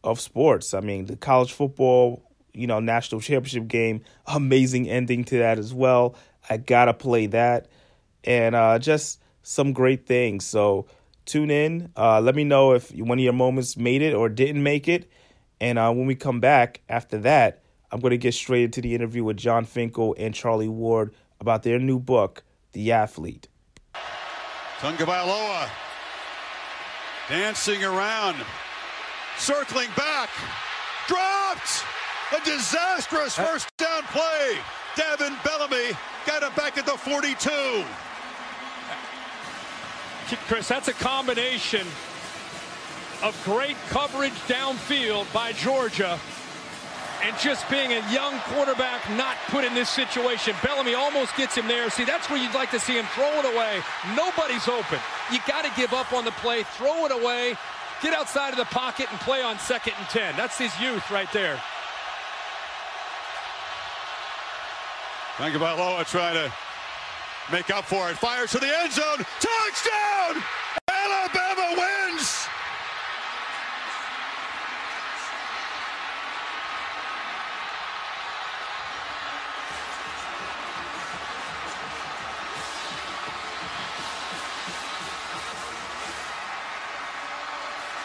of 0.03 0.19
sports. 0.19 0.73
I 0.73 0.79
mean, 0.79 1.05
the 1.05 1.17
college 1.17 1.53
football, 1.53 2.23
you 2.53 2.67
know, 2.67 2.79
national 2.79 3.21
championship 3.21 3.67
game, 3.67 4.01
amazing 4.27 4.89
ending 4.89 5.23
to 5.25 5.37
that 5.39 5.59
as 5.59 5.73
well. 5.73 6.15
I 6.49 6.57
gotta 6.57 6.93
play 6.93 7.27
that, 7.27 7.67
and 8.23 8.55
uh, 8.55 8.79
just 8.79 9.21
some 9.43 9.73
great 9.73 10.05
things. 10.05 10.45
So 10.45 10.87
tune 11.25 11.51
in. 11.51 11.91
Uh, 11.95 12.21
let 12.21 12.35
me 12.35 12.43
know 12.43 12.73
if 12.73 12.91
one 12.91 13.19
of 13.19 13.23
your 13.23 13.33
moments 13.33 13.77
made 13.77 14.01
it 14.01 14.13
or 14.13 14.29
didn't 14.29 14.63
make 14.63 14.87
it. 14.87 15.09
And 15.61 15.77
uh, 15.77 15.91
when 15.91 16.05
we 16.05 16.15
come 16.15 16.39
back 16.39 16.81
after 16.89 17.17
that, 17.19 17.61
I'm 17.91 17.99
going 17.99 18.11
to 18.11 18.17
get 18.17 18.33
straight 18.33 18.63
into 18.63 18.81
the 18.81 18.95
interview 18.95 19.23
with 19.23 19.37
Jon 19.37 19.65
Finkel 19.65 20.15
and 20.17 20.33
Charlie 20.33 20.67
Ward 20.67 21.13
about 21.39 21.63
their 21.63 21.79
new 21.79 21.99
book, 21.99 22.43
The 22.73 22.91
Athlete. 22.91 23.47
Tagovailoa 24.79 25.69
dancing 27.27 27.83
around, 27.83 28.37
circling 29.37 29.89
back, 29.95 30.29
dropped! 31.07 31.83
A 32.31 32.45
disastrous 32.45 33.37
uh, 33.39 33.43
first 33.43 33.75
down 33.77 34.03
play. 34.03 34.57
Davin 34.95 35.43
Bellamy 35.43 35.97
got 36.25 36.43
it 36.43 36.55
back 36.55 36.77
at 36.77 36.85
the 36.85 36.91
42. 36.91 37.83
Chris, 40.47 40.67
that's 40.67 40.87
a 40.87 40.93
combination 40.93 41.87
of 43.23 43.39
great 43.43 43.75
coverage 43.89 44.33
downfield 44.47 45.31
by 45.33 45.53
Georgia 45.53 46.19
and 47.23 47.37
just 47.39 47.69
being 47.69 47.93
a 47.93 48.13
young 48.13 48.37
quarterback 48.41 49.01
not 49.11 49.35
put 49.47 49.65
in 49.65 49.73
this 49.73 49.89
situation. 49.89 50.55
Bellamy 50.63 50.93
almost 50.93 51.35
gets 51.35 51.55
him 51.55 51.67
there. 51.67 51.89
See, 51.89 52.05
that's 52.05 52.29
where 52.29 52.41
you'd 52.41 52.53
like 52.53 52.71
to 52.71 52.79
see 52.79 52.97
him 52.97 53.05
throw 53.15 53.39
it 53.39 53.45
away. 53.45 53.81
Nobody's 54.15 54.67
open. 54.67 54.99
You 55.31 55.39
got 55.47 55.65
to 55.65 55.71
give 55.75 55.93
up 55.93 56.13
on 56.13 56.25
the 56.25 56.31
play, 56.31 56.63
throw 56.63 57.05
it 57.05 57.11
away, 57.11 57.55
get 58.01 58.13
outside 58.13 58.51
of 58.51 58.57
the 58.57 58.65
pocket 58.65 59.07
and 59.11 59.19
play 59.21 59.41
on 59.41 59.57
second 59.59 59.93
and 59.97 60.07
10. 60.09 60.37
That's 60.37 60.57
his 60.57 60.77
youth 60.79 61.09
right 61.11 61.31
there. 61.33 61.59
Tagovailoa 65.39 66.05
trying 66.05 66.33
to 66.33 66.53
make 67.49 67.69
up 67.69 67.85
for 67.85 68.09
it. 68.09 68.17
Fires 68.17 68.51
to 68.51 68.59
the 68.59 68.67
end 68.67 68.91
zone. 68.91 69.25
Touchdown! 69.39 70.43
Alabama 70.89 71.75
wins! 71.77 72.45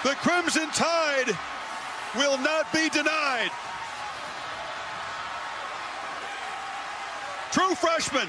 The 0.05 0.15
Crimson 0.21 0.71
Tide 0.71 1.37
will 2.15 2.39
not 2.39 2.73
be 2.73 2.89
denied. 2.91 3.51
True 7.55 7.77
freshman 7.77 8.27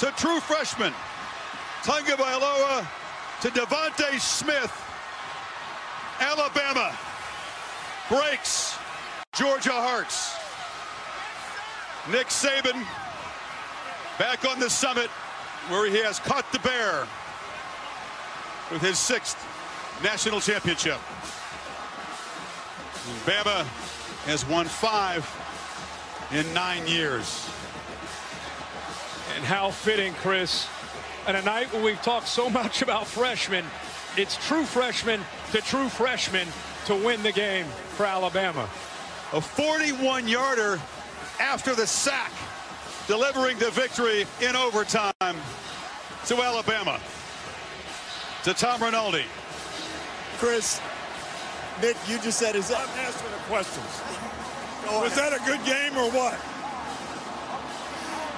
to 0.00 0.10
true 0.16 0.40
freshman. 0.40 0.92
Tagovailoa 1.84 2.84
to 3.40 3.48
DeVonta 3.50 4.18
Smith. 4.18 4.72
Alabama 6.18 6.92
breaks 8.08 8.76
Georgia 9.32 9.70
Hearts. 9.70 10.34
Nick 12.10 12.26
Saban 12.26 12.84
back 14.18 14.44
on 14.44 14.58
the 14.58 14.68
summit 14.68 15.08
where 15.68 15.88
he 15.88 16.02
has 16.02 16.18
caught 16.18 16.50
the 16.50 16.58
bear 16.58 17.06
with 18.72 18.82
his 18.82 18.98
sixth 18.98 19.38
national 20.02 20.40
championship. 20.40 20.98
Bama 23.24 23.62
has 24.26 24.44
won 24.46 24.66
five 24.66 25.24
in 26.32 26.52
nine 26.52 26.84
years. 26.88 27.48
And 29.36 29.44
how 29.44 29.70
fitting, 29.70 30.12
Chris. 30.14 30.66
And 31.26 31.36
a 31.36 31.42
night 31.42 31.72
when 31.72 31.82
we've 31.82 32.00
talked 32.02 32.28
so 32.28 32.50
much 32.50 32.82
about 32.82 33.06
freshmen, 33.06 33.64
it's 34.16 34.36
true 34.48 34.64
freshmen 34.64 35.20
to 35.52 35.60
true 35.60 35.88
freshmen 35.88 36.48
to 36.86 36.94
win 36.94 37.22
the 37.22 37.32
game 37.32 37.66
for 37.96 38.06
Alabama. 38.06 38.68
A 39.32 39.40
41 39.40 40.26
yarder 40.26 40.80
after 41.38 41.74
the 41.74 41.86
sack, 41.86 42.32
delivering 43.06 43.58
the 43.58 43.70
victory 43.70 44.26
in 44.40 44.56
overtime 44.56 45.12
to 46.26 46.42
Alabama. 46.42 47.00
To 48.44 48.54
Tom 48.54 48.82
Rinaldi. 48.82 49.24
Chris, 50.38 50.80
Nick, 51.80 51.96
you 52.08 52.18
just 52.20 52.38
said, 52.38 52.56
is 52.56 52.68
that. 52.68 52.80
I'm 52.80 52.98
asking 52.98 53.30
the 53.30 53.36
questions. 53.48 53.86
Was 54.86 55.14
that 55.14 55.32
a 55.32 55.38
good 55.44 55.62
game 55.64 55.96
or 55.96 56.10
what? 56.10 56.38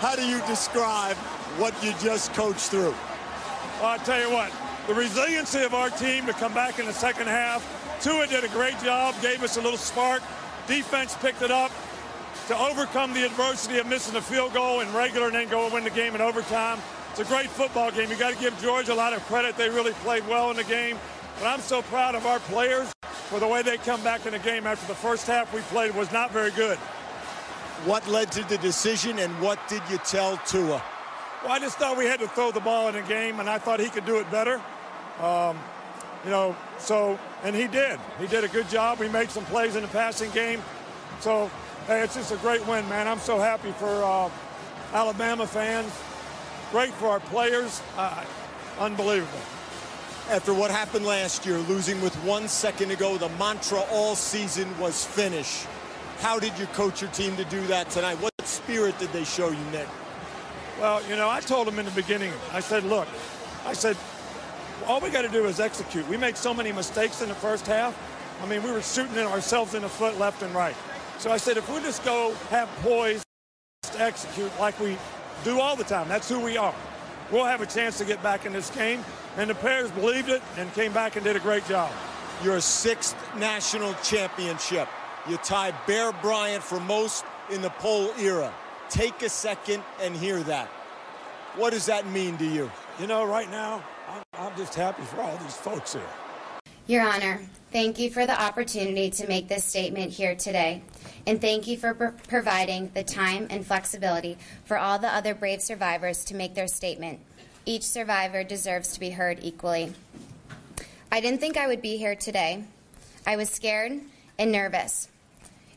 How 0.03 0.17
do 0.17 0.27
you 0.27 0.41
describe 0.49 1.17
what 1.62 1.81
you 1.81 1.93
just 2.01 2.35
coached 2.35 2.73
through? 2.73 2.91
Well, 3.79 3.85
I'll 3.85 4.01
tell 4.01 4.21
you 4.21 4.35
what, 4.35 4.51
the 4.88 4.95
resiliency 4.95 5.62
of 5.62 5.75
our 5.75 5.91
team 5.91 6.27
to 6.27 6.33
come 6.33 6.53
back 6.53 6.81
in 6.81 6.87
the 6.87 6.93
second 6.93 7.29
half. 7.29 7.62
Tua 8.03 8.27
did 8.27 8.43
a 8.43 8.49
great 8.49 8.77
job, 8.81 9.15
gave 9.23 9.45
us 9.45 9.59
a 9.59 9.61
little 9.61 9.79
spark. 9.79 10.21
Defense 10.67 11.15
picked 11.21 11.41
it 11.41 11.53
up 11.53 11.71
to 12.49 12.59
overcome 12.59 13.15
the 13.15 13.25
adversity 13.25 13.79
of 13.79 13.87
missing 13.87 14.17
a 14.17 14.21
field 14.21 14.53
goal 14.53 14.81
in 14.81 14.93
regular 14.93 15.29
and 15.29 15.37
then 15.37 15.49
go 15.49 15.67
and 15.67 15.73
win 15.73 15.85
the 15.85 15.91
game 15.91 16.17
in 16.17 16.21
overtime. 16.21 16.81
It's 17.12 17.21
a 17.21 17.25
great 17.25 17.49
football 17.49 17.93
game. 17.93 18.11
You 18.11 18.17
got 18.17 18.35
to 18.35 18.41
give 18.41 18.61
Georgia 18.61 18.95
a 18.95 18.97
lot 18.97 19.12
of 19.12 19.25
credit. 19.27 19.57
They 19.57 19.69
really 19.69 19.93
played 20.03 20.27
well 20.27 20.51
in 20.51 20.57
the 20.57 20.65
game. 20.65 20.99
But 21.38 21.47
I'm 21.47 21.61
so 21.61 21.81
proud 21.81 22.17
of 22.17 22.27
our 22.27 22.41
players 22.41 22.93
for 23.29 23.38
the 23.38 23.47
way 23.47 23.62
they 23.62 23.77
come 23.77 24.03
back 24.03 24.27
in 24.27 24.33
the 24.33 24.41
game 24.41 24.67
after 24.67 24.85
the 24.88 24.99
first 24.99 25.29
half 25.29 25.55
we 25.55 25.61
played 25.61 25.95
was 25.95 26.11
not 26.11 26.33
very 26.33 26.51
good. 26.51 26.77
What 27.85 28.07
led 28.07 28.31
to 28.33 28.45
the 28.45 28.59
decision 28.59 29.18
and 29.18 29.33
what 29.40 29.59
did 29.68 29.83
you 29.90 29.99
tell 29.99 30.37
Tua? 30.47 30.81
Well, 31.42 31.51
I 31.51 31.59
just 31.59 31.79
thought 31.79 31.97
we 31.97 32.05
had 32.05 32.21
to 32.21 32.29
throw 32.29 32.53
the 32.53 32.61
ball 32.61 32.87
in 32.87 32.95
the 32.95 33.03
game, 33.03 33.40
and 33.40 33.51
I 33.51 33.59
thought 33.59 33.81
he 33.81 33.88
could 33.88 34.07
do 34.07 34.21
it 34.21 34.31
better. 34.31 34.62
Um, 35.21 35.59
you 36.25 36.31
know, 36.31 36.55
so, 36.79 37.18
and 37.42 37.57
he 37.57 37.66
did. 37.66 37.99
He 38.21 38.29
did 38.29 38.45
a 38.45 38.49
good 38.49 38.68
job. 38.68 39.01
We 39.01 39.09
made 39.09 39.31
some 39.31 39.45
plays 39.47 39.75
in 39.75 39.83
the 39.83 39.88
passing 39.88 40.31
game. 40.31 40.62
So, 41.18 41.51
hey, 41.88 42.03
it's 42.03 42.14
just 42.14 42.31
a 42.31 42.37
great 42.37 42.64
win, 42.68 42.88
man. 42.88 43.09
I'm 43.09 43.18
so 43.18 43.40
happy 43.40 43.73
for 43.73 43.88
uh, 44.05 44.31
Alabama 44.92 45.45
fans. 45.45 45.92
Great 46.71 46.92
for 46.95 47.09
our 47.09 47.21
players. 47.21 47.83
Uh, 47.97 48.25
unbelievable. 48.79 49.40
After 50.31 50.55
what 50.55 50.71
happened 50.71 51.05
last 51.05 51.45
year, 51.45 51.59
losing 51.59 52.01
with 52.01 52.14
one 52.23 52.47
second 52.47 52.90
to 52.90 52.97
go, 52.97 53.18
the 53.18 53.29
mantra 53.31 53.81
all 53.90 54.14
season 54.14 54.68
was 54.79 55.05
finish. 55.05 55.66
How 56.22 56.38
did 56.38 56.56
you 56.56 56.66
coach 56.66 57.02
your 57.02 57.11
team 57.11 57.37
to 57.37 57.44
do 57.46 57.61
that 57.66 57.90
tonight? 57.90 58.14
What 58.20 58.32
spirit 58.44 58.96
did 59.00 59.12
they 59.12 59.24
show 59.24 59.50
you, 59.50 59.64
Nick? 59.72 59.88
Well, 60.78 61.02
you 61.08 61.16
know, 61.16 61.28
I 61.28 61.40
told 61.40 61.66
them 61.66 61.80
in 61.80 61.85
the 61.85 61.90
beginning, 61.90 62.32
I 62.52 62.61
said, 62.61 62.85
look, 62.85 63.08
I 63.66 63.72
said, 63.72 63.96
all 64.87 65.00
we 65.00 65.11
got 65.11 65.22
to 65.22 65.28
do 65.28 65.46
is 65.46 65.58
execute. 65.58 66.06
We 66.08 66.16
make 66.16 66.37
so 66.37 66.54
many 66.54 66.70
mistakes 66.70 67.22
in 67.22 67.28
the 67.28 67.35
first 67.35 67.66
half. 67.66 67.98
I 68.40 68.46
mean, 68.46 68.62
we 68.62 68.70
were 68.70 68.82
shooting 68.82 69.18
ourselves 69.18 69.74
in 69.74 69.82
the 69.82 69.88
foot 69.88 70.16
left 70.16 70.42
and 70.42 70.54
right. 70.54 70.76
So 71.18 71.32
I 71.32 71.38
said, 71.38 71.56
if 71.56 71.68
we 71.68 71.80
just 71.80 72.04
go 72.04 72.35
have 72.50 72.68
poise 72.82 73.24
to 73.90 74.00
execute 74.00 74.52
like 74.61 74.78
we 74.78 74.96
do 75.42 75.58
all 75.58 75.74
the 75.74 75.82
time, 75.82 76.06
that's 76.06 76.28
who 76.28 76.38
we 76.38 76.56
are. 76.56 76.74
We'll 77.32 77.46
have 77.46 77.62
a 77.62 77.66
chance 77.66 77.98
to 77.98 78.04
get 78.04 78.22
back 78.22 78.46
in 78.46 78.52
this 78.52 78.70
game. 78.70 79.04
And 79.37 79.50
the 79.50 79.56
players 79.56 79.90
believed 79.90 80.28
it 80.28 80.40
and 80.56 80.72
came 80.72 80.92
back 80.92 81.16
and 81.16 81.24
did 81.24 81.35
a 81.35 81.40
great 81.40 81.66
job. 81.66 81.90
Your 82.44 82.61
sixth 82.61 83.16
national 83.37 83.94
championship. 84.04 84.87
You 85.28 85.37
tie 85.37 85.72
Bear 85.87 86.12
Bryant 86.12 86.64
for 86.64 86.80
most 86.80 87.24
in 87.48 87.62
the 87.62 87.70
poll 87.70 88.12
era. 88.18 88.52
Take 88.90 89.22
a 89.22 89.28
second 89.28 89.85
and 90.00 90.16
hear 90.16 90.42
that. 90.42 90.66
What 91.54 91.70
does 91.70 91.87
that 91.87 92.08
mean 92.08 92.37
to 92.38 92.44
you? 92.44 92.70
You 92.98 93.06
know, 93.06 93.24
right 93.24 93.48
now, 93.48 93.85
I'm, 94.08 94.22
I'm 94.35 94.56
just 94.56 94.74
happy 94.74 95.02
for 95.04 95.20
all 95.20 95.37
these 95.37 95.54
folks 95.54 95.92
here. 95.92 96.02
Your 96.88 97.06
Honor, 97.06 97.40
thank 97.70 98.00
you 98.00 98.11
for 98.11 98.26
the 98.26 98.40
opportunity 98.40 99.11
to 99.11 99.28
make 99.28 99.46
this 99.46 99.64
statement 99.64 100.11
here 100.11 100.35
today. 100.35 100.82
And 101.24 101.40
thank 101.40 101.68
you 101.68 101.76
for 101.76 101.94
pr- 101.94 102.06
providing 102.26 102.90
the 102.92 103.04
time 103.04 103.46
and 103.48 103.64
flexibility 103.64 104.38
for 104.64 104.76
all 104.76 104.98
the 104.98 105.14
other 105.14 105.37
brave 105.37 105.62
survivors 105.62 106.24
to 106.24 106.35
make 106.35 106.54
their 106.54 106.66
statement. 106.66 107.20
Each 107.64 107.85
survivor 107.85 108.42
deserves 108.42 108.92
to 108.94 109.00
be 109.00 109.11
heard 109.11 109.38
equally. 109.42 109.92
I 111.12 111.20
didn't 111.20 111.38
think 111.38 111.56
I 111.56 111.68
would 111.68 111.80
be 111.80 111.96
here 111.96 112.16
today. 112.16 112.64
I 113.24 113.37
was 113.37 113.48
scared 113.50 114.00
and 114.37 114.50
nervous. 114.50 115.08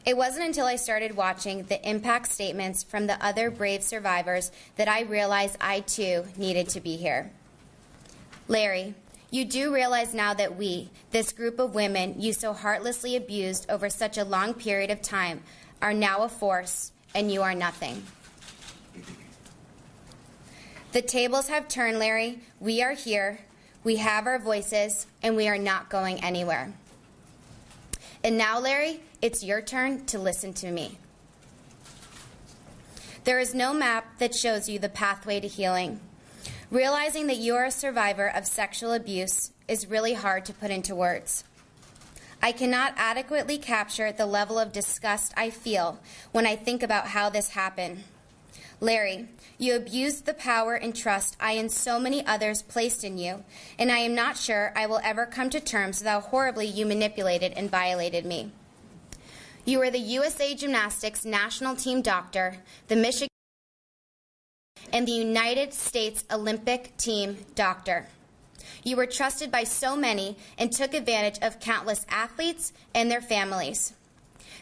It 0.05 0.15
wasn't 0.15 0.45
until 0.45 0.67
I 0.67 0.75
started 0.75 1.17
watching 1.17 1.63
the 1.63 1.89
impact 1.89 2.31
statements 2.31 2.83
from 2.83 3.07
the 3.07 3.23
other 3.25 3.49
brave 3.49 3.81
survivors 3.81 4.51
that 4.75 4.87
I 4.87 5.01
realized 5.01 5.57
I 5.59 5.79
too 5.79 6.25
needed 6.37 6.69
to 6.69 6.79
be 6.79 6.95
here. 6.95 7.31
Larry, 8.47 8.93
you 9.31 9.45
do 9.45 9.73
realize 9.73 10.13
now 10.13 10.35
that 10.35 10.55
we, 10.55 10.91
this 11.09 11.31
group 11.31 11.59
of 11.59 11.73
women 11.73 12.21
you 12.21 12.33
so 12.33 12.53
heartlessly 12.53 13.15
abused 13.15 13.65
over 13.67 13.89
such 13.89 14.19
a 14.19 14.23
long 14.23 14.53
period 14.53 14.91
of 14.91 15.01
time, 15.01 15.41
are 15.81 15.93
now 15.93 16.21
a 16.21 16.29
force 16.29 16.91
and 17.15 17.31
you 17.31 17.41
are 17.41 17.55
nothing. 17.55 18.03
The 20.91 21.01
tables 21.01 21.47
have 21.47 21.67
turned, 21.67 21.97
Larry. 21.97 22.39
We 22.59 22.83
are 22.83 22.93
here. 22.93 23.39
We 23.83 23.97
have 23.97 24.27
our 24.27 24.39
voices, 24.39 25.07
and 25.21 25.35
we 25.35 25.47
are 25.47 25.57
not 25.57 25.89
going 25.89 26.23
anywhere. 26.23 26.73
And 28.25 28.39
now, 28.39 28.59
Larry, 28.59 29.01
it's 29.21 29.43
your 29.43 29.61
turn 29.61 30.07
to 30.07 30.17
listen 30.17 30.51
to 30.53 30.71
me. 30.71 30.97
There 33.23 33.37
is 33.37 33.53
no 33.53 33.71
map 33.71 34.17
that 34.17 34.33
shows 34.33 34.67
you 34.67 34.79
the 34.79 34.89
pathway 34.89 35.39
to 35.39 35.47
healing. 35.47 35.99
Realizing 36.71 37.27
that 37.27 37.37
you 37.37 37.53
are 37.53 37.65
a 37.65 37.71
survivor 37.71 38.27
of 38.27 38.47
sexual 38.47 38.93
abuse 38.93 39.51
is 39.67 39.85
really 39.85 40.15
hard 40.15 40.43
to 40.45 40.53
put 40.53 40.71
into 40.71 40.95
words. 40.95 41.43
I 42.41 42.51
cannot 42.51 42.95
adequately 42.97 43.59
capture 43.59 44.11
the 44.11 44.25
level 44.25 44.57
of 44.57 44.71
disgust 44.71 45.31
I 45.37 45.51
feel 45.51 45.99
when 46.31 46.47
I 46.47 46.55
think 46.55 46.81
about 46.81 47.09
how 47.09 47.29
this 47.29 47.49
happened. 47.49 48.05
Larry, 48.81 49.27
you 49.57 49.75
abused 49.75 50.25
the 50.25 50.33
power 50.33 50.75
and 50.75 50.95
trust 50.95 51.37
I 51.39 51.53
and 51.53 51.71
so 51.71 51.99
many 51.99 52.25
others 52.25 52.61
placed 52.61 53.03
in 53.03 53.17
you, 53.17 53.43
and 53.79 53.91
I 53.91 53.99
am 53.99 54.13
not 54.13 54.37
sure 54.37 54.73
I 54.75 54.85
will 54.85 54.99
ever 55.03 55.25
come 55.25 55.49
to 55.51 55.59
terms 55.59 55.99
with 55.99 56.07
how 56.07 56.19
horribly 56.19 56.65
you 56.65 56.85
manipulated 56.85 57.53
and 57.53 57.71
violated 57.71 58.25
me. 58.25 58.51
You 59.63 59.79
were 59.79 59.89
the 59.89 59.97
USA 59.99 60.53
Gymnastics 60.53 61.25
national 61.25 61.75
team 61.75 62.01
doctor, 62.01 62.57
the 62.87 62.95
Michigan 62.95 63.29
and 64.91 65.07
the 65.07 65.13
United 65.13 65.73
States 65.73 66.23
Olympic 66.31 66.95
team 66.97 67.37
doctor. 67.55 68.07
You 68.83 68.97
were 68.97 69.07
trusted 69.07 69.51
by 69.51 69.63
so 69.63 69.95
many 69.95 70.37
and 70.57 70.71
took 70.71 70.93
advantage 70.93 71.39
of 71.41 71.59
countless 71.59 72.05
athletes 72.09 72.73
and 72.93 73.09
their 73.09 73.21
families. 73.21 73.93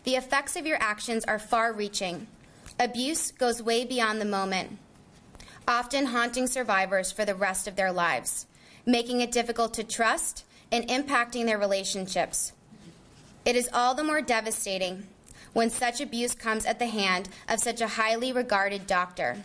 The 0.06 0.16
effects 0.16 0.56
of 0.56 0.66
your 0.66 0.78
actions 0.82 1.26
are 1.26 1.40
far 1.40 1.74
reaching. 1.74 2.28
Abuse 2.80 3.32
goes 3.32 3.62
way 3.62 3.86
beyond 3.86 4.20
the 4.20 4.26
moment, 4.26 4.78
often 5.68 6.08
haunting 6.08 6.48
survivors 6.48 7.12
for 7.12 7.24
the 7.24 7.36
rest 7.36 7.68
of 7.68 7.76
their 7.76 7.92
lives, 7.92 8.48
making 8.86 9.22
it 9.22 9.32
difficult 9.32 9.74
to 9.76 9.84
trust 9.84 10.44
and 10.72 10.88
impacting 10.88 11.46
their 11.46 11.60
relationships. 11.60 12.52
It 13.46 13.56
is 13.56 13.70
all 13.72 13.94
the 13.94 14.04
more 14.04 14.22
devastating 14.22 15.08
when 15.54 15.70
such 15.70 16.02
abuse 16.02 16.34
comes 16.34 16.66
at 16.66 16.80
the 16.80 16.88
hand 16.88 17.30
of 17.48 17.60
such 17.60 17.80
a 17.80 17.90
highly 17.90 18.34
regarded 18.34 18.88
doctor, 18.88 19.38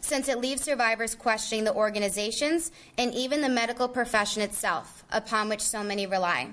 since 0.00 0.26
it 0.26 0.40
leaves 0.40 0.62
survivors 0.62 1.14
questioning 1.14 1.64
the 1.64 1.74
organizations 1.74 2.72
and 2.96 3.12
even 3.14 3.42
the 3.42 3.48
medical 3.48 3.88
profession 3.88 4.40
itself 4.40 5.04
upon 5.12 5.48
which 5.48 5.60
so 5.60 5.82
many 5.84 6.06
rely. 6.06 6.48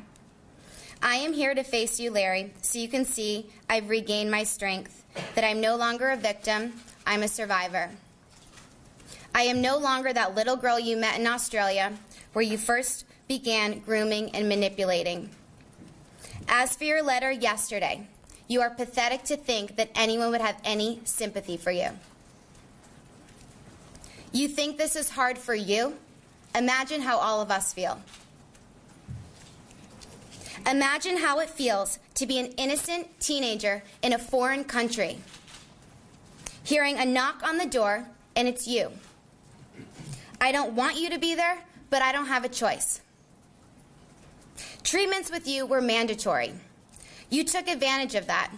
I 1.01 1.15
am 1.15 1.31
here 1.31 1.55
to 1.55 1.63
face 1.63 1.99
you, 1.99 2.11
Larry, 2.11 2.53
so 2.61 2.79
you 2.79 2.89
can 2.89 3.05
see 3.05 3.49
I've 3.69 3.89
regained 3.89 4.29
my 4.29 4.43
strength, 4.43 4.98
that 5.35 5.43
I'm 5.43 5.61
no 5.61 5.75
longer 5.75 6.09
a 6.09 6.17
victim, 6.17 6.73
I'm 7.05 7.23
a 7.23 7.27
survivor. 7.27 7.91
I 9.33 9.43
am 9.43 9.61
no 9.61 9.77
longer 9.77 10.11
that 10.13 10.35
little 10.35 10.55
girl 10.55 10.79
you 10.79 10.97
met 10.97 11.19
in 11.19 11.27
Australia 11.27 11.93
where 12.33 12.43
you 12.43 12.57
first 12.57 13.05
began 13.27 13.79
grooming 13.79 14.31
and 14.31 14.49
manipulating. 14.49 15.29
As 16.47 16.75
for 16.75 16.83
your 16.83 17.03
letter 17.03 17.31
yesterday, 17.31 18.07
you 18.47 18.61
are 18.61 18.69
pathetic 18.69 19.23
to 19.25 19.37
think 19.37 19.75
that 19.75 19.91
anyone 19.93 20.31
would 20.31 20.41
have 20.41 20.59
any 20.63 21.01
sympathy 21.03 21.57
for 21.57 21.71
you. 21.71 21.89
You 24.31 24.47
think 24.47 24.77
this 24.77 24.95
is 24.95 25.11
hard 25.11 25.37
for 25.37 25.55
you? 25.55 25.95
imagine 26.55 27.01
how 27.01 27.17
all 27.17 27.41
of 27.41 27.51
us 27.51 27.73
feel. 27.73 27.99
Imagine 30.67 31.17
how 31.17 31.39
it 31.39 31.49
feels 31.49 31.99
to 32.15 32.25
be 32.25 32.39
an 32.39 32.47
innocent 32.57 33.19
teenager 33.19 33.83
in 34.01 34.13
a 34.13 34.19
foreign 34.19 34.63
country, 34.63 35.17
hearing 36.63 36.97
a 36.97 37.05
knock 37.05 37.41
on 37.43 37.57
the 37.57 37.65
door, 37.65 38.05
and 38.35 38.47
it's 38.47 38.67
you. 38.67 38.91
I 40.41 40.51
don't 40.51 40.73
want 40.73 40.99
you 40.99 41.09
to 41.09 41.19
be 41.19 41.35
there, 41.35 41.57
but 41.89 42.01
I 42.01 42.11
don't 42.11 42.27
have 42.27 42.45
a 42.45 42.49
choice. 42.49 43.01
Treatments 44.83 45.31
with 45.31 45.47
you 45.47 45.65
were 45.65 45.81
mandatory. 45.81 46.53
You 47.29 47.43
took 47.43 47.67
advantage 47.67 48.15
of 48.15 48.27
that. 48.27 48.51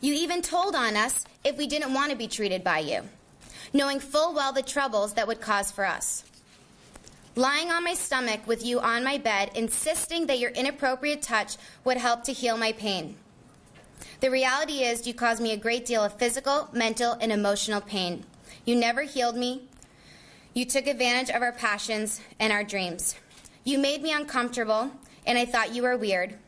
You 0.00 0.14
even 0.14 0.42
told 0.42 0.74
on 0.74 0.96
us 0.96 1.24
if 1.44 1.56
we 1.56 1.66
didn't 1.66 1.94
want 1.94 2.10
to 2.10 2.16
be 2.16 2.28
treated 2.28 2.62
by 2.62 2.80
you, 2.80 3.02
knowing 3.72 4.00
full 4.00 4.34
well 4.34 4.52
the 4.52 4.62
troubles 4.62 5.14
that 5.14 5.26
would 5.26 5.40
cause 5.40 5.70
for 5.70 5.84
us. 5.84 6.24
Lying 7.38 7.70
on 7.70 7.84
my 7.84 7.92
stomach 7.92 8.46
with 8.46 8.64
you 8.64 8.80
on 8.80 9.04
my 9.04 9.18
bed, 9.18 9.50
insisting 9.54 10.26
that 10.26 10.38
your 10.38 10.52
inappropriate 10.52 11.20
touch 11.20 11.58
would 11.84 11.98
help 11.98 12.24
to 12.24 12.32
heal 12.32 12.56
my 12.56 12.72
pain. 12.72 13.14
The 14.20 14.30
reality 14.30 14.84
is, 14.84 15.06
you 15.06 15.12
caused 15.12 15.42
me 15.42 15.52
a 15.52 15.58
great 15.58 15.84
deal 15.84 16.02
of 16.02 16.14
physical, 16.14 16.70
mental, 16.72 17.12
and 17.20 17.30
emotional 17.30 17.82
pain. 17.82 18.24
You 18.64 18.74
never 18.74 19.02
healed 19.02 19.36
me. 19.36 19.68
You 20.54 20.64
took 20.64 20.86
advantage 20.86 21.28
of 21.28 21.42
our 21.42 21.52
passions 21.52 22.22
and 22.40 22.54
our 22.54 22.64
dreams. 22.64 23.14
You 23.64 23.76
made 23.76 24.00
me 24.00 24.12
uncomfortable, 24.12 24.92
and 25.26 25.36
I 25.36 25.44
thought 25.44 25.74
you 25.74 25.82
were 25.82 25.98
weird. 25.98 26.38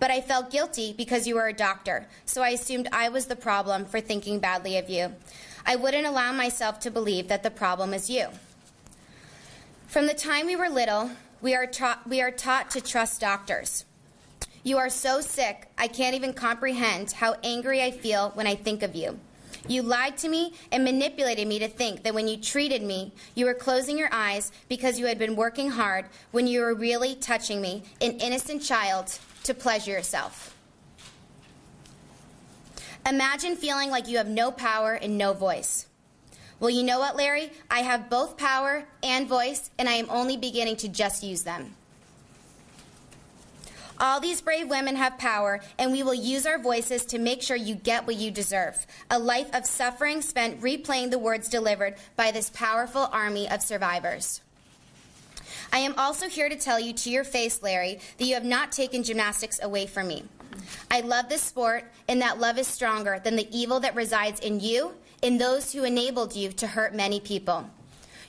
But 0.00 0.10
I 0.10 0.20
felt 0.20 0.50
guilty 0.50 0.92
because 0.92 1.28
you 1.28 1.36
were 1.36 1.46
a 1.46 1.52
doctor, 1.52 2.08
so 2.24 2.42
I 2.42 2.48
assumed 2.48 2.88
I 2.90 3.08
was 3.08 3.26
the 3.26 3.36
problem 3.36 3.84
for 3.84 4.00
thinking 4.00 4.40
badly 4.40 4.78
of 4.78 4.90
you. 4.90 5.14
I 5.64 5.76
wouldn't 5.76 6.08
allow 6.08 6.32
myself 6.32 6.80
to 6.80 6.90
believe 6.90 7.28
that 7.28 7.44
the 7.44 7.52
problem 7.52 7.94
is 7.94 8.10
you. 8.10 8.30
From 9.88 10.06
the 10.06 10.12
time 10.12 10.44
we 10.44 10.54
were 10.54 10.68
little, 10.68 11.10
we 11.40 11.54
are, 11.54 11.66
taught, 11.66 12.06
we 12.06 12.20
are 12.20 12.30
taught 12.30 12.70
to 12.72 12.80
trust 12.82 13.22
doctors. 13.22 13.86
You 14.62 14.76
are 14.76 14.90
so 14.90 15.22
sick, 15.22 15.66
I 15.78 15.88
can't 15.88 16.14
even 16.14 16.34
comprehend 16.34 17.12
how 17.12 17.36
angry 17.42 17.82
I 17.82 17.90
feel 17.90 18.28
when 18.34 18.46
I 18.46 18.54
think 18.54 18.82
of 18.82 18.94
you. 18.94 19.18
You 19.66 19.82
lied 19.82 20.18
to 20.18 20.28
me 20.28 20.52
and 20.70 20.84
manipulated 20.84 21.48
me 21.48 21.58
to 21.60 21.68
think 21.68 22.02
that 22.02 22.12
when 22.12 22.28
you 22.28 22.36
treated 22.36 22.82
me, 22.82 23.14
you 23.34 23.46
were 23.46 23.54
closing 23.54 23.96
your 23.96 24.10
eyes 24.12 24.52
because 24.68 24.98
you 24.98 25.06
had 25.06 25.18
been 25.18 25.36
working 25.36 25.70
hard 25.70 26.04
when 26.32 26.46
you 26.46 26.60
were 26.60 26.74
really 26.74 27.14
touching 27.14 27.62
me, 27.62 27.82
an 28.02 28.12
innocent 28.18 28.62
child, 28.62 29.18
to 29.44 29.54
pleasure 29.54 29.92
yourself. 29.92 30.54
Imagine 33.08 33.56
feeling 33.56 33.88
like 33.88 34.06
you 34.06 34.18
have 34.18 34.28
no 34.28 34.52
power 34.52 34.92
and 34.92 35.16
no 35.16 35.32
voice. 35.32 35.87
Well, 36.60 36.70
you 36.70 36.82
know 36.82 36.98
what, 36.98 37.16
Larry? 37.16 37.52
I 37.70 37.80
have 37.80 38.10
both 38.10 38.36
power 38.36 38.84
and 39.02 39.28
voice, 39.28 39.70
and 39.78 39.88
I 39.88 39.92
am 39.92 40.10
only 40.10 40.36
beginning 40.36 40.76
to 40.76 40.88
just 40.88 41.22
use 41.22 41.42
them. 41.42 41.74
All 44.00 44.20
these 44.20 44.40
brave 44.40 44.68
women 44.68 44.96
have 44.96 45.18
power, 45.18 45.60
and 45.78 45.90
we 45.90 46.02
will 46.02 46.14
use 46.14 46.46
our 46.46 46.58
voices 46.58 47.04
to 47.06 47.18
make 47.18 47.42
sure 47.42 47.56
you 47.56 47.74
get 47.74 48.06
what 48.06 48.16
you 48.16 48.30
deserve 48.30 48.86
a 49.10 49.18
life 49.18 49.52
of 49.54 49.66
suffering 49.66 50.22
spent 50.22 50.60
replaying 50.60 51.10
the 51.10 51.18
words 51.18 51.48
delivered 51.48 51.96
by 52.14 52.30
this 52.30 52.50
powerful 52.50 53.08
army 53.12 53.48
of 53.48 53.62
survivors. 53.62 54.40
I 55.72 55.78
am 55.80 55.94
also 55.98 56.28
here 56.28 56.48
to 56.48 56.56
tell 56.56 56.78
you 56.78 56.92
to 56.92 57.10
your 57.10 57.24
face, 57.24 57.62
Larry, 57.62 58.00
that 58.18 58.24
you 58.24 58.34
have 58.34 58.44
not 58.44 58.72
taken 58.72 59.02
gymnastics 59.02 59.60
away 59.62 59.86
from 59.86 60.08
me. 60.08 60.24
I 60.90 61.00
love 61.00 61.28
this 61.28 61.42
sport, 61.42 61.84
and 62.08 62.22
that 62.22 62.38
love 62.38 62.58
is 62.58 62.66
stronger 62.66 63.20
than 63.22 63.36
the 63.36 63.48
evil 63.56 63.80
that 63.80 63.94
resides 63.94 64.40
in 64.40 64.60
you 64.60 64.94
and 65.22 65.40
those 65.40 65.72
who 65.72 65.84
enabled 65.84 66.36
you 66.36 66.52
to 66.52 66.66
hurt 66.66 66.94
many 66.94 67.20
people. 67.20 67.68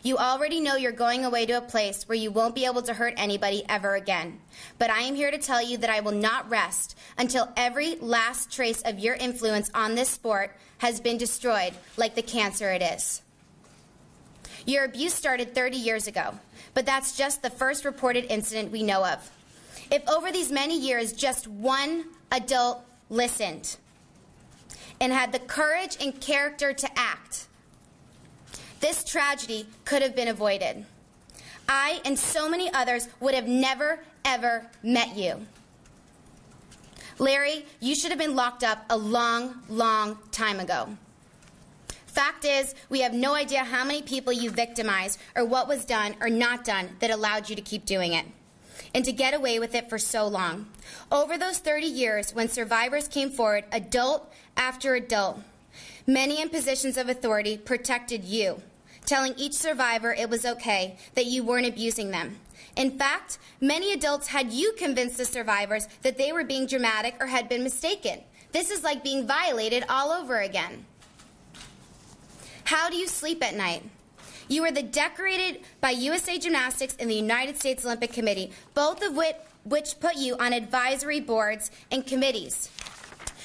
You 0.01 0.17
already 0.17 0.61
know 0.61 0.75
you're 0.77 0.93
going 0.93 1.25
away 1.25 1.45
to 1.47 1.57
a 1.57 1.61
place 1.61 2.07
where 2.07 2.17
you 2.17 2.31
won't 2.31 2.55
be 2.55 2.65
able 2.65 2.81
to 2.83 2.93
hurt 2.93 3.15
anybody 3.17 3.63
ever 3.67 3.95
again. 3.95 4.39
But 4.77 4.89
I 4.89 5.01
am 5.01 5.15
here 5.15 5.29
to 5.29 5.37
tell 5.37 5.61
you 5.61 5.77
that 5.77 5.89
I 5.89 5.99
will 5.99 6.13
not 6.13 6.49
rest 6.49 6.97
until 7.17 7.49
every 7.57 7.95
last 7.95 8.49
trace 8.49 8.81
of 8.83 8.97
your 8.97 9.15
influence 9.15 9.69
on 9.73 9.95
this 9.95 10.09
sport 10.09 10.55
has 10.77 11.01
been 11.01 11.17
destroyed, 11.17 11.73
like 11.97 12.15
the 12.15 12.21
cancer 12.21 12.71
it 12.71 12.81
is. 12.81 13.21
Your 14.65 14.85
abuse 14.85 15.13
started 15.13 15.53
30 15.53 15.75
years 15.75 16.07
ago, 16.07 16.39
but 16.73 16.85
that's 16.85 17.17
just 17.17 17.41
the 17.41 17.49
first 17.49 17.83
reported 17.83 18.25
incident 18.29 18.71
we 18.71 18.83
know 18.83 19.05
of. 19.05 19.29
If 19.91 20.07
over 20.07 20.31
these 20.31 20.51
many 20.51 20.79
years 20.79 21.11
just 21.11 21.47
one 21.47 22.05
adult 22.31 22.85
listened 23.09 23.75
and 25.01 25.11
had 25.13 25.31
the 25.31 25.39
courage 25.39 25.97
and 26.01 26.19
character 26.19 26.73
to 26.73 26.99
act, 26.99 27.47
this 28.79 29.03
tragedy 29.03 29.67
could 29.85 30.01
have 30.01 30.15
been 30.15 30.27
avoided. 30.27 30.85
I 31.67 32.01
and 32.05 32.17
so 32.17 32.49
many 32.49 32.71
others 32.73 33.07
would 33.19 33.33
have 33.33 33.47
never, 33.47 33.99
ever 34.25 34.65
met 34.81 35.15
you. 35.15 35.45
Larry, 37.19 37.65
you 37.79 37.95
should 37.95 38.11
have 38.11 38.19
been 38.19 38.35
locked 38.35 38.63
up 38.63 38.85
a 38.89 38.97
long, 38.97 39.61
long 39.67 40.17
time 40.31 40.59
ago. 40.59 40.97
Fact 42.07 42.45
is, 42.45 42.73
we 42.89 43.01
have 43.01 43.13
no 43.13 43.35
idea 43.35 43.63
how 43.63 43.83
many 43.83 44.01
people 44.01 44.33
you 44.33 44.49
victimized 44.49 45.19
or 45.35 45.45
what 45.45 45.67
was 45.67 45.85
done 45.85 46.15
or 46.21 46.29
not 46.29 46.63
done 46.63 46.89
that 46.99 47.11
allowed 47.11 47.49
you 47.49 47.55
to 47.55 47.61
keep 47.61 47.85
doing 47.85 48.13
it 48.13 48.25
and 48.93 49.05
to 49.05 49.11
get 49.11 49.33
away 49.33 49.59
with 49.59 49.75
it 49.75 49.89
for 49.89 49.97
so 49.97 50.27
long. 50.27 50.67
Over 51.11 51.37
those 51.37 51.59
30 51.59 51.85
years, 51.85 52.33
when 52.33 52.49
survivors 52.49 53.07
came 53.07 53.29
forward, 53.29 53.65
adult 53.71 54.31
after 54.57 54.95
adult, 54.95 55.39
many 56.07 56.41
in 56.41 56.49
positions 56.49 56.97
of 56.97 57.09
authority 57.09 57.57
protected 57.57 58.23
you 58.23 58.61
telling 59.09 59.33
each 59.37 59.53
survivor 59.53 60.13
it 60.13 60.29
was 60.29 60.45
okay, 60.45 60.95
that 61.15 61.25
you 61.25 61.43
weren't 61.43 61.65
abusing 61.65 62.11
them. 62.11 62.37
In 62.75 62.91
fact, 62.91 63.39
many 63.59 63.91
adults 63.91 64.27
had 64.27 64.53
you 64.53 64.73
convince 64.77 65.17
the 65.17 65.25
survivors 65.25 65.87
that 66.03 66.17
they 66.17 66.31
were 66.31 66.43
being 66.43 66.67
dramatic 66.67 67.15
or 67.19 67.25
had 67.25 67.49
been 67.49 67.63
mistaken. 67.63 68.19
This 68.51 68.69
is 68.69 68.83
like 68.83 69.03
being 69.03 69.25
violated 69.25 69.83
all 69.89 70.11
over 70.11 70.39
again. 70.39 70.85
How 72.65 72.91
do 72.91 72.97
you 72.97 73.07
sleep 73.07 73.43
at 73.43 73.55
night? 73.55 73.83
You 74.49 74.63
were 74.63 74.71
the 74.71 74.83
decorated 74.83 75.61
by 75.79 75.91
USA 75.91 76.39
Gymnastics 76.39 76.97
and 76.99 77.09
the 77.09 77.15
United 77.15 77.57
States 77.57 77.85
Olympic 77.85 78.11
Committee, 78.11 78.51
both 78.73 79.01
of 79.03 79.15
which, 79.15 79.35
which 79.63 79.99
put 79.99 80.15
you 80.15 80.35
on 80.37 80.53
advisory 80.53 81.19
boards 81.19 81.69
and 81.91 82.05
committees 82.05 82.69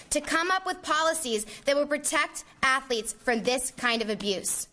to 0.09 0.21
come 0.21 0.51
up 0.51 0.65
with 0.65 0.81
policies 0.81 1.45
that 1.67 1.77
would 1.77 1.91
protect 1.91 2.45
athletes 2.63 3.13
from 3.13 3.43
this 3.43 3.73
kind 3.77 4.01
of 4.01 4.09
abuse. 4.09 4.69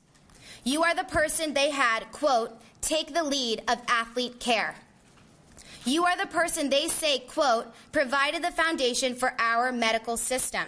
You 0.63 0.83
are 0.83 0.95
the 0.95 1.03
person 1.03 1.53
they 1.53 1.71
had, 1.71 2.11
quote, 2.11 2.57
take 2.79 3.13
the 3.13 3.23
lead 3.23 3.63
of 3.67 3.79
athlete 3.87 4.39
care. 4.39 4.75
You 5.83 6.05
are 6.05 6.15
the 6.15 6.27
person 6.27 6.69
they 6.69 6.87
say, 6.87 7.19
quote, 7.19 7.73
provided 7.91 8.43
the 8.43 8.51
foundation 8.51 9.15
for 9.15 9.33
our 9.39 9.71
medical 9.71 10.15
system. 10.15 10.67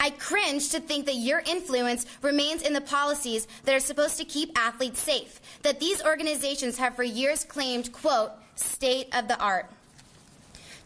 I 0.00 0.10
cringe 0.10 0.70
to 0.70 0.80
think 0.80 1.06
that 1.06 1.14
your 1.14 1.40
influence 1.46 2.06
remains 2.22 2.62
in 2.62 2.72
the 2.72 2.80
policies 2.80 3.46
that 3.64 3.74
are 3.74 3.80
supposed 3.80 4.18
to 4.18 4.24
keep 4.24 4.58
athletes 4.58 5.00
safe, 5.00 5.40
that 5.62 5.80
these 5.80 6.02
organizations 6.04 6.78
have 6.78 6.96
for 6.96 7.04
years 7.04 7.44
claimed, 7.44 7.92
quote, 7.92 8.32
state 8.56 9.08
of 9.16 9.28
the 9.28 9.38
art. 9.38 9.70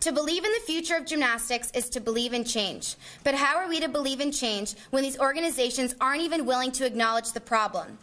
To 0.00 0.12
believe 0.12 0.44
in 0.44 0.52
the 0.52 0.66
future 0.66 0.96
of 0.96 1.06
gymnastics 1.06 1.70
is 1.72 1.88
to 1.90 2.00
believe 2.00 2.32
in 2.32 2.44
change. 2.44 2.96
But 3.24 3.34
how 3.34 3.56
are 3.56 3.68
we 3.68 3.80
to 3.80 3.88
believe 3.88 4.20
in 4.20 4.30
change 4.30 4.74
when 4.90 5.02
these 5.02 5.18
organizations 5.18 5.94
aren't 6.00 6.22
even 6.22 6.46
willing 6.46 6.70
to 6.72 6.86
acknowledge 6.86 7.32
the 7.32 7.40
problem? 7.40 7.98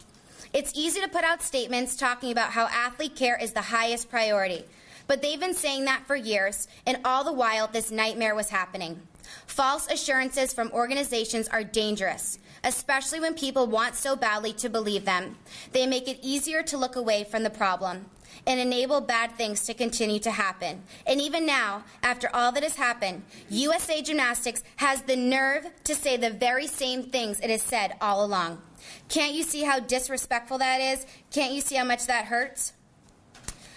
It's 0.52 0.74
easy 0.76 1.02
to 1.02 1.08
put 1.08 1.24
out 1.24 1.42
statements 1.42 1.96
talking 1.96 2.32
about 2.32 2.52
how 2.52 2.66
athlete 2.66 3.16
care 3.16 3.38
is 3.38 3.54
the 3.54 3.62
highest 3.62 4.10
priority. 4.10 4.66
But 5.08 5.22
they've 5.22 5.40
been 5.40 5.54
saying 5.54 5.86
that 5.86 6.06
for 6.08 6.16
years, 6.16 6.68
and 6.86 6.98
all 7.06 7.24
the 7.24 7.34
while, 7.34 7.68
this 7.68 7.92
nightmare 7.92 8.36
was 8.36 8.50
happening. 8.50 9.02
False 9.46 9.88
assurances 9.88 10.54
from 10.54 10.72
organizations 10.72 11.48
are 11.48 11.64
dangerous, 11.64 12.40
especially 12.64 13.20
when 13.20 13.34
people 13.34 13.68
want 13.68 13.96
so 13.96 14.16
badly 14.16 14.54
to 14.54 14.70
believe 14.70 15.06
them. 15.06 15.38
They 15.72 15.86
make 15.86 16.08
it 16.08 16.20
easier 16.22 16.64
to 16.64 16.78
look 16.78 16.96
away 16.96 17.24
from 17.24 17.44
the 17.44 17.50
problem 17.50 18.06
and 18.48 18.60
enable 18.60 19.02
bad 19.02 19.32
things 19.34 19.66
to 19.66 19.74
continue 19.74 20.20
to 20.20 20.32
happen. 20.32 20.84
And 21.06 21.22
even 21.22 21.46
now, 21.46 21.84
after 22.02 22.30
all 22.34 22.52
that 22.52 22.64
has 22.64 22.76
happened, 22.76 23.24
USA 23.50 24.02
Gymnastics 24.02 24.64
has 24.78 25.04
the 25.04 25.16
nerve 25.16 25.68
to 25.84 25.96
say 25.96 26.18
the 26.18 26.30
very 26.32 26.68
same 26.68 27.04
things 27.04 27.40
it 27.40 27.50
has 27.50 27.62
said 27.62 27.96
all 28.02 28.26
along. 28.26 28.62
Can't 29.08 29.34
you 29.36 29.44
see 29.44 29.64
how 29.64 29.80
disrespectful 29.80 30.58
that 30.58 30.82
is? 30.82 31.06
Can't 31.32 31.54
you 31.54 31.62
see 31.62 31.76
how 31.76 31.86
much 31.86 32.08
that 32.08 32.26
hurts? 32.26 32.74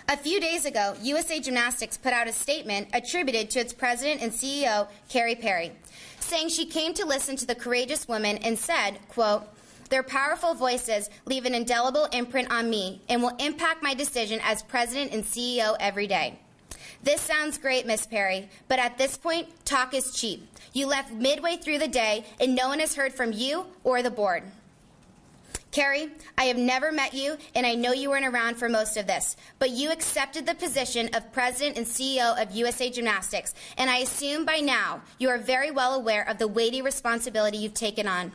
A 0.09 0.17
few 0.17 0.41
days 0.41 0.67
ago, 0.67 0.95
USA 1.03 1.41
Gymnastics 1.41 1.97
put 1.97 2.13
out 2.13 2.29
a 2.29 2.33
statement 2.33 2.89
attributed 2.93 3.51
to 3.51 3.59
its 3.59 3.73
president 3.73 4.23
and 4.23 4.31
CEO, 4.31 4.87
Kerry 5.09 5.35
Perry, 5.35 5.73
saying 6.21 6.51
she 6.51 6.65
came 6.65 6.95
to 6.95 7.05
listen 7.05 7.35
to 7.35 7.45
the 7.45 7.57
courageous 7.57 8.07
women 8.07 8.37
and 8.39 8.57
said, 8.57 9.01
quote, 9.09 9.43
their 9.91 10.05
powerful 10.05 10.55
voices 10.55 11.11
leave 11.25 11.45
an 11.45 11.57
indelible 11.57 12.05
imprint 12.13 12.53
on 12.53 12.71
me 12.71 13.03
and 13.09 13.21
will 13.21 13.35
impact 13.41 13.83
my 13.83 13.95
decision 13.95 14.39
as 14.45 14.63
president 14.63 15.13
and 15.13 15.25
CEO 15.25 15.77
every 15.81 16.07
day. 16.07 16.39
This 17.03 17.21
sounds 17.21 17.59
great, 17.59 17.85
Miss 17.85 18.07
Perry, 18.07 18.49
but 18.69 18.79
at 18.79 18.99
this 18.99 19.17
point, 19.17 19.49
talk 19.65 19.93
is 19.93 20.13
cheap. 20.13 20.49
You 20.73 20.87
left 20.87 21.13
midway 21.13 21.57
through 21.57 21.79
the 21.81 21.89
day 21.89 22.25
and 22.41 22.55
no 22.55 22.69
one 22.69 22.79
has 22.79 22.95
heard 22.95 23.13
from 23.13 23.33
you 23.33 23.67
or 23.83 24.03
the 24.03 24.11
board. 24.13 24.45
Kerry, 25.71 26.09
I 26.39 26.45
have 26.45 26.57
never 26.57 26.91
met 26.91 27.13
you, 27.13 27.37
and 27.55 27.67
I 27.67 27.75
know 27.75 27.93
you 27.93 28.11
weren't 28.11 28.25
around 28.25 28.57
for 28.57 28.69
most 28.69 28.97
of 28.97 29.07
this, 29.07 29.37
but 29.59 29.71
you 29.71 29.91
accepted 29.91 30.47
the 30.47 30.55
position 30.55 31.11
of 31.15 31.33
president 31.33 31.77
and 31.77 31.87
CEO 31.87 32.41
of 32.41 32.55
USA 32.55 32.89
Gymnastics, 32.89 33.53
and 33.77 33.91
I 33.91 33.99
assume 33.99 34.45
by 34.45 34.59
now 34.59 35.03
you 35.19 35.29
are 35.29 35.39
very 35.39 35.71
well 35.71 35.95
aware 35.95 36.27
of 36.29 36.39
the 36.39 36.49
weighty 36.49 36.81
responsibility 36.81 37.59
you've 37.59 37.75
taken 37.75 38.09
on. 38.09 38.33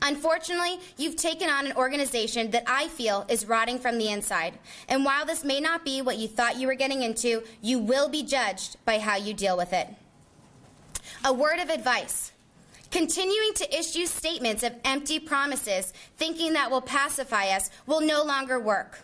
Unfortunately, 0.00 0.78
you've 0.96 1.16
taken 1.16 1.48
on 1.48 1.66
an 1.66 1.76
organization 1.76 2.50
that 2.52 2.64
I 2.66 2.88
feel 2.88 3.26
is 3.28 3.46
rotting 3.46 3.78
from 3.78 3.98
the 3.98 4.08
inside. 4.08 4.58
And 4.88 5.04
while 5.04 5.26
this 5.26 5.44
may 5.44 5.60
not 5.60 5.84
be 5.84 6.02
what 6.02 6.18
you 6.18 6.28
thought 6.28 6.56
you 6.56 6.66
were 6.66 6.74
getting 6.74 7.02
into, 7.02 7.42
you 7.60 7.78
will 7.78 8.08
be 8.08 8.22
judged 8.22 8.76
by 8.84 8.98
how 8.98 9.16
you 9.16 9.34
deal 9.34 9.56
with 9.56 9.72
it. 9.72 9.88
A 11.24 11.32
word 11.32 11.58
of 11.58 11.68
advice 11.68 12.31
Continuing 12.92 13.54
to 13.54 13.78
issue 13.78 14.04
statements 14.04 14.62
of 14.62 14.74
empty 14.84 15.18
promises, 15.18 15.94
thinking 16.18 16.52
that 16.52 16.70
will 16.70 16.82
pacify 16.82 17.46
us, 17.46 17.70
will 17.86 18.02
no 18.02 18.22
longer 18.22 18.60
work. 18.60 19.00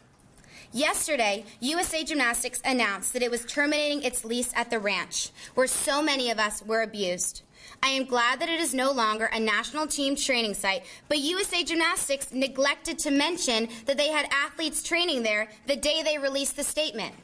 Yesterday, 0.73 1.47
USA 1.61 2.05
Gymnastics 2.05 2.61
announced 2.67 3.15
that 3.15 3.23
it 3.23 3.31
was 3.31 3.47
terminating 3.47 4.03
its 4.03 4.27
lease 4.27 4.53
at 4.55 4.69
the 4.69 4.79
ranch, 4.79 5.31
where 5.55 5.67
so 5.67 6.03
many 6.03 6.31
of 6.31 6.39
us 6.39 6.63
were 6.63 6.83
abused. 6.83 7.41
I 7.83 7.89
am 7.89 8.05
glad 8.05 8.41
that 8.41 8.51
it 8.51 8.61
is 8.61 8.75
no 8.75 8.93
longer 8.93 9.25
a 9.33 9.41
national 9.41 9.87
team 9.87 10.17
training 10.17 10.53
site, 10.53 10.85
but 11.09 11.17
USA 11.21 11.65
Gymnastics 11.65 12.31
neglected 12.31 12.99
to 12.99 13.11
mention 13.11 13.71
that 13.87 13.97
they 13.97 14.09
had 14.09 14.29
athletes 14.31 14.83
training 14.83 15.23
there 15.23 15.49
the 15.67 15.77
day 15.77 16.03
they 16.03 16.19
released 16.19 16.57
the 16.57 16.65
statement. 16.65 17.15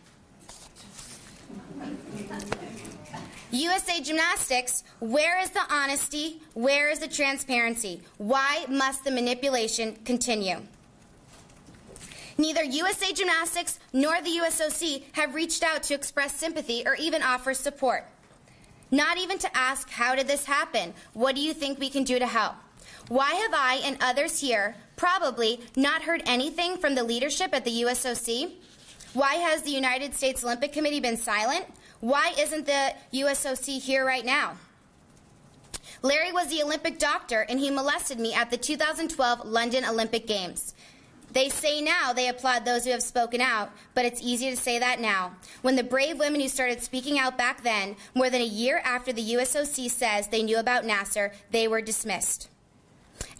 USA 3.54 4.00
Gymnastics, 4.00 4.82
where 4.98 5.40
is 5.40 5.50
the 5.50 5.62
honesty? 5.72 6.42
Where 6.54 6.90
is 6.90 6.98
the 6.98 7.06
transparency? 7.06 8.02
Why 8.18 8.66
must 8.68 9.04
the 9.04 9.12
manipulation 9.12 9.96
continue? 10.04 10.56
Neither 12.36 12.64
USA 12.64 13.12
Gymnastics 13.12 13.78
nor 13.92 14.20
the 14.20 14.40
USOC 14.40 15.04
have 15.12 15.36
reached 15.36 15.62
out 15.62 15.84
to 15.84 15.94
express 15.94 16.34
sympathy 16.34 16.82
or 16.84 16.96
even 16.96 17.22
offer 17.22 17.54
support. 17.54 18.04
Not 18.90 19.18
even 19.18 19.38
to 19.38 19.56
ask, 19.56 19.88
how 19.88 20.16
did 20.16 20.26
this 20.26 20.44
happen? 20.44 20.92
What 21.12 21.36
do 21.36 21.40
you 21.40 21.54
think 21.54 21.78
we 21.78 21.90
can 21.90 22.02
do 22.02 22.18
to 22.18 22.26
help? 22.26 22.54
Why 23.08 23.34
have 23.34 23.54
I 23.54 23.80
and 23.84 23.96
others 24.00 24.40
here 24.40 24.74
probably 24.96 25.60
not 25.76 26.02
heard 26.02 26.24
anything 26.26 26.76
from 26.76 26.96
the 26.96 27.04
leadership 27.04 27.54
at 27.54 27.64
the 27.64 27.82
USOC? 27.82 28.52
Why 29.12 29.34
has 29.34 29.62
the 29.62 29.70
United 29.70 30.12
States 30.14 30.42
Olympic 30.42 30.72
Committee 30.72 30.98
been 30.98 31.16
silent? 31.16 31.66
Why 32.04 32.34
isn't 32.38 32.66
the 32.66 32.92
USOC 33.14 33.80
here 33.80 34.04
right 34.04 34.26
now? 34.26 34.58
Larry 36.02 36.32
was 36.32 36.48
the 36.48 36.62
Olympic 36.62 36.98
doctor 36.98 37.46
and 37.48 37.58
he 37.58 37.70
molested 37.70 38.20
me 38.20 38.34
at 38.34 38.50
the 38.50 38.58
2012 38.58 39.46
London 39.46 39.86
Olympic 39.86 40.26
Games. 40.26 40.74
They 41.32 41.48
say 41.48 41.80
now 41.80 42.12
they 42.12 42.28
applaud 42.28 42.66
those 42.66 42.84
who 42.84 42.90
have 42.90 43.02
spoken 43.02 43.40
out, 43.40 43.72
but 43.94 44.04
it's 44.04 44.20
easy 44.20 44.50
to 44.50 44.56
say 44.56 44.78
that 44.78 45.00
now. 45.00 45.32
When 45.62 45.76
the 45.76 45.82
brave 45.82 46.18
women 46.18 46.42
who 46.42 46.48
started 46.48 46.82
speaking 46.82 47.18
out 47.18 47.38
back 47.38 47.62
then, 47.62 47.96
more 48.14 48.28
than 48.28 48.42
a 48.42 48.44
year 48.44 48.82
after 48.84 49.10
the 49.10 49.32
USOC 49.36 49.90
says 49.90 50.28
they 50.28 50.42
knew 50.42 50.58
about 50.58 50.84
Nassar, 50.84 51.32
they 51.52 51.66
were 51.66 51.80
dismissed. 51.80 52.50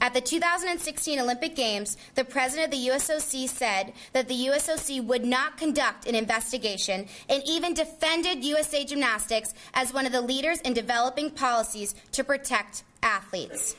At 0.01 0.15
the 0.15 0.21
2016 0.21 1.19
Olympic 1.19 1.57
Games, 1.57 1.97
the 2.15 2.25
president 2.25 2.67
of 2.67 2.79
the 2.79 2.89
USOC 2.89 3.49
said 3.49 3.93
that 4.13 4.29
the 4.29 4.47
USOC 4.47 5.05
would 5.05 5.25
not 5.25 5.57
conduct 5.57 6.07
an 6.07 6.15
investigation 6.15 7.07
and 7.29 7.43
even 7.47 7.75
defended 7.75 8.45
USA 8.45 8.85
Gymnastics 8.85 9.55
as 9.73 9.93
one 9.93 10.07
of 10.07 10.13
the 10.13 10.21
leaders 10.21 10.61
in 10.61 10.75
developing 10.75 11.31
policies 11.31 11.95
to 12.13 12.25
protect 12.25 12.85
athletes. 13.03 13.77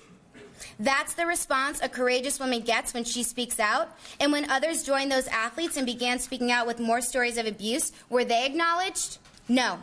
That's 0.79 1.13
the 1.13 1.25
response 1.25 1.79
a 1.81 1.89
courageous 1.89 2.39
woman 2.39 2.61
gets 2.61 2.93
when 2.93 3.03
she 3.03 3.23
speaks 3.23 3.59
out. 3.59 3.97
And 4.19 4.31
when 4.31 4.49
others 4.49 4.83
joined 4.83 5.11
those 5.11 5.27
athletes 5.27 5.77
and 5.77 5.85
began 5.85 6.19
speaking 6.19 6.51
out 6.51 6.67
with 6.67 6.79
more 6.79 7.01
stories 7.01 7.37
of 7.37 7.45
abuse, 7.45 7.91
were 8.09 8.25
they 8.25 8.45
acknowledged? 8.45 9.19
No. 9.47 9.79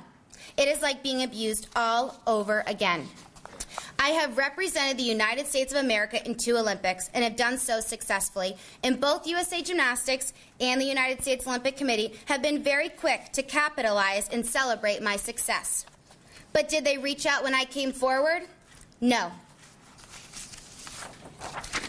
It 0.57 0.68
is 0.68 0.83
like 0.83 1.03
being 1.03 1.22
abused 1.22 1.68
all 1.75 2.20
over 2.27 2.62
again. 2.66 3.09
I 4.03 4.09
have 4.09 4.37
represented 4.37 4.99
the 4.99 5.05
United 5.05 5.47
States 5.47 5.73
of 5.73 5.79
America 5.79 6.27
in 6.27 6.35
two 6.35 6.57
Olympics 6.57 7.09
and 7.15 7.23
have 7.23 7.37
done 7.37 7.57
so 7.57 7.79
successfully. 7.79 8.57
And 8.83 9.01
both 9.01 9.29
USA 9.29 9.62
Gymnastics 9.62 10.33
and 10.59 10.81
the 10.81 10.85
United 10.85 11.23
States 11.23 11.47
Olympic 11.47 11.77
Committee 11.77 12.15
have 12.25 12.43
been 12.43 12.65
very 12.65 12.88
quick 12.88 13.31
to 13.35 13.45
capitalize 13.45 14.29
and 14.31 14.45
celebrate 14.45 15.03
my 15.03 15.15
success. 15.15 15.87
But 16.53 16.69
did 16.69 16.85
they 16.85 16.99
reach 16.99 17.27
out 17.27 17.45
when 17.45 17.55
I 17.55 17.65
came 17.65 17.93
forward? 17.93 18.43
No. 19.01 19.31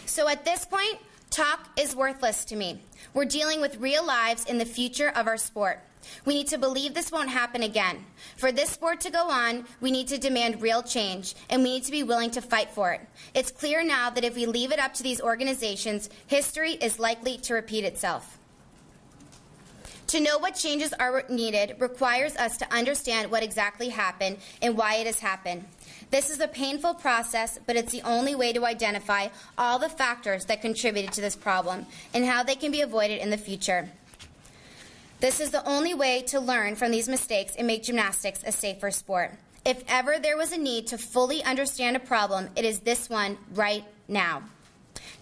So 0.06 0.28
at 0.28 0.44
this 0.44 0.64
point, 0.64 0.98
talk 1.30 1.68
is 1.76 1.96
worthless 1.96 2.44
to 2.44 2.54
me. 2.54 2.78
We're 3.12 3.24
dealing 3.24 3.60
with 3.60 3.78
real 3.78 4.06
lives 4.06 4.44
in 4.44 4.58
the 4.58 4.64
future 4.64 5.08
of 5.08 5.26
our 5.26 5.36
sport. 5.36 5.80
We 6.24 6.34
need 6.34 6.48
to 6.48 6.58
believe 6.58 6.94
this 6.94 7.12
won't 7.12 7.28
happen 7.28 7.62
again. 7.62 8.04
For 8.36 8.52
this 8.52 8.70
sport 8.70 9.00
to 9.02 9.10
go 9.10 9.28
on, 9.28 9.66
we 9.80 9.90
need 9.90 10.08
to 10.08 10.18
demand 10.18 10.62
real 10.62 10.82
change, 10.82 11.34
and 11.50 11.62
we 11.62 11.74
need 11.74 11.84
to 11.84 11.92
be 11.92 12.02
willing 12.02 12.30
to 12.32 12.40
fight 12.40 12.70
for 12.70 12.92
it. 12.92 13.00
It's 13.34 13.50
clear 13.50 13.84
now 13.84 14.10
that 14.10 14.24
if 14.24 14.34
we 14.34 14.46
leave 14.46 14.72
it 14.72 14.78
up 14.78 14.94
to 14.94 15.02
these 15.02 15.20
organizations, 15.20 16.10
history 16.26 16.72
is 16.72 16.98
likely 16.98 17.38
to 17.38 17.54
repeat 17.54 17.84
itself. 17.84 18.38
To 20.08 20.20
know 20.20 20.38
what 20.38 20.54
changes 20.54 20.92
are 20.92 21.24
needed 21.28 21.76
requires 21.80 22.36
us 22.36 22.58
to 22.58 22.72
understand 22.72 23.30
what 23.30 23.42
exactly 23.42 23.88
happened 23.88 24.36
and 24.62 24.76
why 24.76 24.96
it 24.96 25.06
has 25.06 25.18
happened. 25.18 25.64
This 26.10 26.30
is 26.30 26.38
a 26.38 26.46
painful 26.46 26.94
process, 26.94 27.58
but 27.66 27.74
it's 27.74 27.90
the 27.90 28.02
only 28.02 28.34
way 28.36 28.52
to 28.52 28.64
identify 28.64 29.28
all 29.58 29.80
the 29.80 29.88
factors 29.88 30.44
that 30.44 30.62
contributed 30.62 31.12
to 31.14 31.20
this 31.20 31.34
problem 31.34 31.86
and 32.12 32.24
how 32.24 32.44
they 32.44 32.54
can 32.54 32.70
be 32.70 32.82
avoided 32.82 33.20
in 33.20 33.30
the 33.30 33.36
future. 33.36 33.88
This 35.24 35.40
is 35.40 35.52
the 35.52 35.66
only 35.66 35.94
way 35.94 36.20
to 36.26 36.38
learn 36.38 36.76
from 36.76 36.90
these 36.90 37.08
mistakes 37.08 37.56
and 37.56 37.66
make 37.66 37.84
gymnastics 37.84 38.42
a 38.44 38.52
safer 38.52 38.90
sport. 38.90 39.32
If 39.64 39.82
ever 39.88 40.18
there 40.18 40.36
was 40.36 40.52
a 40.52 40.58
need 40.58 40.88
to 40.88 40.98
fully 40.98 41.42
understand 41.42 41.96
a 41.96 41.98
problem, 41.98 42.50
it 42.56 42.66
is 42.66 42.80
this 42.80 43.08
one 43.08 43.38
right 43.54 43.84
now. 44.06 44.42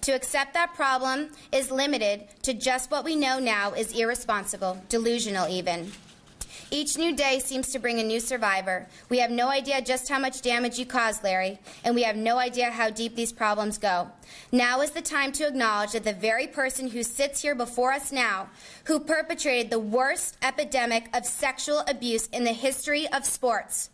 To 0.00 0.10
accept 0.10 0.54
that 0.54 0.74
problem 0.74 1.28
is 1.52 1.70
limited 1.70 2.24
to 2.42 2.52
just 2.52 2.90
what 2.90 3.04
we 3.04 3.14
know 3.14 3.38
now 3.38 3.74
is 3.74 3.96
irresponsible, 3.96 4.82
delusional 4.88 5.46
even. 5.46 5.92
Each 6.72 6.96
new 6.96 7.14
day 7.14 7.38
seems 7.38 7.68
to 7.68 7.78
bring 7.78 8.00
a 8.00 8.02
new 8.02 8.18
survivor. 8.18 8.88
We 9.10 9.18
have 9.18 9.30
no 9.30 9.48
idea 9.48 9.82
just 9.82 10.08
how 10.08 10.18
much 10.18 10.40
damage 10.40 10.78
you 10.78 10.86
caused, 10.86 11.22
Larry, 11.22 11.58
and 11.84 11.94
we 11.94 12.02
have 12.04 12.16
no 12.16 12.38
idea 12.38 12.70
how 12.70 12.88
deep 12.88 13.14
these 13.14 13.30
problems 13.30 13.76
go. 13.76 14.10
Now 14.52 14.80
is 14.80 14.92
the 14.92 15.02
time 15.02 15.32
to 15.32 15.46
acknowledge 15.46 15.92
that 15.92 16.04
the 16.04 16.14
very 16.14 16.46
person 16.46 16.88
who 16.88 17.02
sits 17.02 17.42
here 17.42 17.54
before 17.54 17.92
us 17.92 18.10
now, 18.10 18.48
who 18.84 19.00
perpetrated 19.00 19.70
the 19.70 19.78
worst 19.78 20.38
epidemic 20.40 21.14
of 21.14 21.26
sexual 21.26 21.84
abuse 21.88 22.26
in 22.28 22.44
the 22.44 22.54
history 22.54 23.06
of 23.08 23.26
sports, 23.26 23.90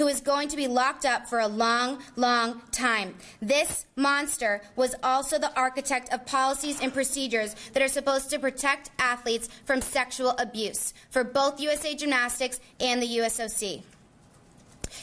who 0.00 0.08
is 0.08 0.22
going 0.22 0.48
to 0.48 0.56
be 0.56 0.66
locked 0.66 1.04
up 1.04 1.28
for 1.28 1.40
a 1.40 1.46
long, 1.46 1.98
long 2.16 2.62
time. 2.72 3.14
This 3.42 3.84
monster 3.96 4.62
was 4.74 4.94
also 5.02 5.38
the 5.38 5.54
architect 5.54 6.10
of 6.10 6.24
policies 6.24 6.80
and 6.80 6.90
procedures 6.90 7.54
that 7.74 7.82
are 7.82 7.88
supposed 7.88 8.30
to 8.30 8.38
protect 8.38 8.90
athletes 8.98 9.50
from 9.66 9.82
sexual 9.82 10.30
abuse 10.38 10.94
for 11.10 11.22
both 11.22 11.60
USA 11.60 11.94
Gymnastics 11.94 12.60
and 12.80 13.02
the 13.02 13.18
USOC. 13.18 13.82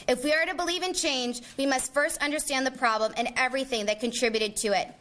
If 0.08 0.24
we 0.24 0.32
are 0.32 0.46
to 0.46 0.54
believe 0.56 0.82
in 0.82 0.94
change, 0.94 1.42
we 1.56 1.64
must 1.64 1.94
first 1.94 2.20
understand 2.20 2.66
the 2.66 2.72
problem 2.72 3.12
and 3.16 3.28
everything 3.36 3.86
that 3.86 4.00
contributed 4.00 4.56
to 4.56 4.76
it. 4.76 4.92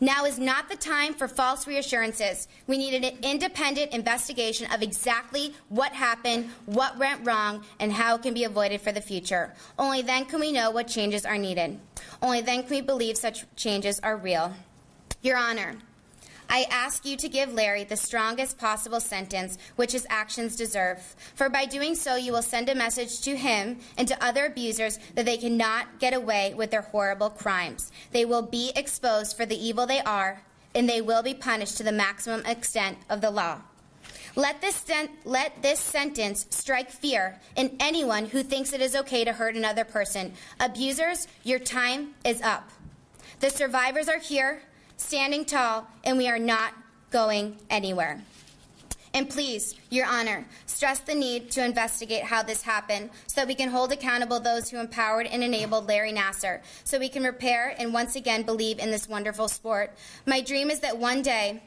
Now 0.00 0.26
is 0.26 0.38
not 0.38 0.68
the 0.68 0.76
time 0.76 1.14
for 1.14 1.26
false 1.26 1.66
reassurances. 1.66 2.48
We 2.66 2.76
need 2.76 3.02
an 3.02 3.18
independent 3.22 3.92
investigation 3.92 4.70
of 4.70 4.82
exactly 4.82 5.54
what 5.70 5.92
happened, 5.92 6.50
what 6.66 6.98
went 6.98 7.26
wrong, 7.26 7.64
and 7.80 7.90
how 7.90 8.16
it 8.16 8.22
can 8.22 8.34
be 8.34 8.44
avoided 8.44 8.82
for 8.82 8.92
the 8.92 9.00
future. 9.00 9.54
Only 9.78 10.02
then 10.02 10.26
can 10.26 10.40
we 10.40 10.52
know 10.52 10.70
what 10.70 10.86
changes 10.86 11.24
are 11.24 11.38
needed. 11.38 11.80
Only 12.20 12.42
then 12.42 12.62
can 12.62 12.70
we 12.70 12.80
believe 12.82 13.16
such 13.16 13.46
changes 13.56 13.98
are 14.00 14.18
real. 14.18 14.52
Your 15.22 15.38
Honor, 15.38 15.76
I 16.48 16.66
ask 16.70 17.04
you 17.04 17.16
to 17.16 17.28
give 17.28 17.52
Larry 17.52 17.84
the 17.84 17.96
strongest 17.96 18.58
possible 18.58 19.00
sentence 19.00 19.58
which 19.76 19.92
his 19.92 20.06
actions 20.08 20.56
deserve. 20.56 20.98
For 21.34 21.48
by 21.48 21.66
doing 21.66 21.94
so, 21.94 22.16
you 22.16 22.32
will 22.32 22.42
send 22.42 22.68
a 22.68 22.74
message 22.74 23.20
to 23.22 23.36
him 23.36 23.78
and 23.96 24.06
to 24.08 24.24
other 24.24 24.46
abusers 24.46 24.98
that 25.14 25.24
they 25.24 25.36
cannot 25.36 25.98
get 25.98 26.14
away 26.14 26.54
with 26.54 26.70
their 26.70 26.82
horrible 26.82 27.30
crimes. 27.30 27.90
They 28.12 28.24
will 28.24 28.42
be 28.42 28.72
exposed 28.76 29.36
for 29.36 29.46
the 29.46 29.56
evil 29.56 29.86
they 29.86 30.00
are, 30.00 30.42
and 30.74 30.88
they 30.88 31.00
will 31.00 31.22
be 31.22 31.34
punished 31.34 31.78
to 31.78 31.82
the 31.82 31.92
maximum 31.92 32.44
extent 32.46 32.98
of 33.10 33.20
the 33.20 33.30
law. 33.30 33.60
Let 34.36 34.60
this, 34.60 34.76
sen- 34.76 35.08
let 35.24 35.62
this 35.62 35.80
sentence 35.80 36.46
strike 36.50 36.90
fear 36.90 37.40
in 37.56 37.74
anyone 37.80 38.26
who 38.26 38.42
thinks 38.42 38.74
it 38.74 38.82
is 38.82 38.94
okay 38.94 39.24
to 39.24 39.32
hurt 39.32 39.56
another 39.56 39.84
person. 39.84 40.34
Abusers, 40.60 41.26
your 41.42 41.58
time 41.58 42.14
is 42.22 42.42
up. 42.42 42.70
The 43.40 43.48
survivors 43.48 44.08
are 44.08 44.18
here 44.18 44.60
standing 44.96 45.44
tall, 45.44 45.88
and 46.04 46.18
we 46.18 46.28
are 46.28 46.38
not 46.38 46.72
going 47.10 47.56
anywhere. 47.70 48.22
And 49.14 49.30
please, 49.30 49.74
Your 49.88 50.06
Honor, 50.06 50.44
stress 50.66 50.98
the 50.98 51.14
need 51.14 51.50
to 51.52 51.64
investigate 51.64 52.24
how 52.24 52.42
this 52.42 52.60
happened 52.60 53.08
so 53.26 53.40
that 53.40 53.48
we 53.48 53.54
can 53.54 53.70
hold 53.70 53.90
accountable 53.92 54.40
those 54.40 54.68
who 54.68 54.78
empowered 54.78 55.26
and 55.26 55.42
enabled 55.42 55.88
Larry 55.88 56.12
Nassar, 56.12 56.60
so 56.84 56.98
we 56.98 57.08
can 57.08 57.24
repair 57.24 57.74
and 57.78 57.94
once 57.94 58.14
again 58.14 58.42
believe 58.42 58.78
in 58.78 58.90
this 58.90 59.08
wonderful 59.08 59.48
sport. 59.48 59.96
My 60.26 60.42
dream 60.42 60.70
is 60.70 60.80
that 60.80 60.98
one 60.98 61.22
day, 61.22 61.62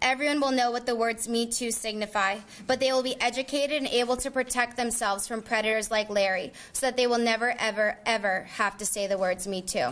Everyone 0.00 0.40
will 0.40 0.52
know 0.52 0.70
what 0.70 0.86
the 0.86 0.94
words 0.94 1.28
Me 1.28 1.46
Too 1.46 1.72
signify, 1.72 2.38
but 2.68 2.78
they 2.78 2.92
will 2.92 3.02
be 3.02 3.20
educated 3.20 3.78
and 3.78 3.88
able 3.88 4.16
to 4.18 4.30
protect 4.30 4.76
themselves 4.76 5.26
from 5.26 5.42
predators 5.42 5.90
like 5.90 6.08
Larry 6.08 6.52
so 6.72 6.86
that 6.86 6.96
they 6.96 7.08
will 7.08 7.18
never, 7.18 7.54
ever, 7.58 7.98
ever 8.06 8.44
have 8.44 8.78
to 8.78 8.86
say 8.86 9.08
the 9.08 9.18
words 9.18 9.48
Me 9.48 9.60
Too. 9.60 9.90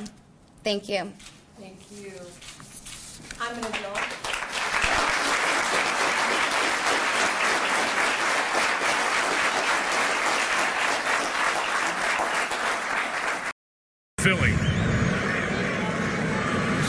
Thank 0.62 0.88
you. 0.88 1.12
Thank 1.58 1.80
you. 1.90 2.12
I'm 3.38 3.60
going 3.60 3.72
to 3.72 3.82
go. 3.82 3.92
Philly. 14.18 14.52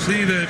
See 0.06 0.24
that 0.24 0.48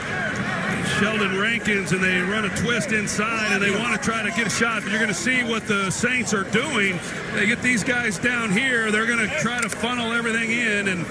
Sheldon 0.99 1.39
Rankins, 1.39 1.91
and 1.91 2.03
they 2.03 2.19
run 2.21 2.45
a 2.45 2.55
twist 2.57 2.91
inside, 2.91 3.53
and 3.53 3.61
they 3.61 3.71
want 3.71 3.93
to 3.93 3.99
try 3.99 4.21
to 4.21 4.29
get 4.29 4.47
a 4.47 4.49
shot. 4.51 4.83
But 4.83 4.91
you're 4.91 4.99
going 4.99 5.09
to 5.09 5.15
see 5.15 5.43
what 5.43 5.67
the 5.67 5.89
Saints 5.89 6.33
are 6.33 6.43
doing. 6.43 6.99
They 7.33 7.47
get 7.47 7.63
these 7.63 7.83
guys 7.83 8.19
down 8.19 8.51
here. 8.51 8.91
They're 8.91 9.07
going 9.07 9.27
to 9.27 9.39
try 9.39 9.61
to 9.61 9.69
funnel 9.69 10.13
everything 10.13 10.51
in, 10.51 10.87
and 10.89 11.05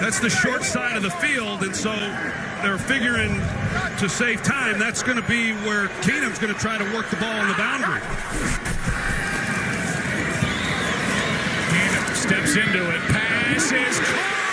that's 0.00 0.20
the 0.20 0.30
short 0.30 0.62
side 0.62 0.96
of 0.96 1.02
the 1.02 1.10
field. 1.10 1.62
And 1.62 1.74
so 1.74 1.92
they're 2.62 2.78
figuring 2.78 3.34
to 3.98 4.08
save 4.08 4.42
time. 4.42 4.78
That's 4.78 5.02
going 5.02 5.20
to 5.20 5.28
be 5.28 5.52
where 5.66 5.88
Keenum's 6.02 6.38
going 6.38 6.52
to 6.52 6.60
try 6.60 6.78
to 6.78 6.84
work 6.94 7.10
the 7.10 7.16
ball 7.16 7.30
on 7.30 7.48
the 7.48 7.54
boundary. 7.54 8.00
Keenum 11.70 12.14
steps 12.14 12.56
into 12.56 12.88
it. 12.94 13.00
Pass 13.12 13.72
is 13.72 13.98
caught. 14.00 14.47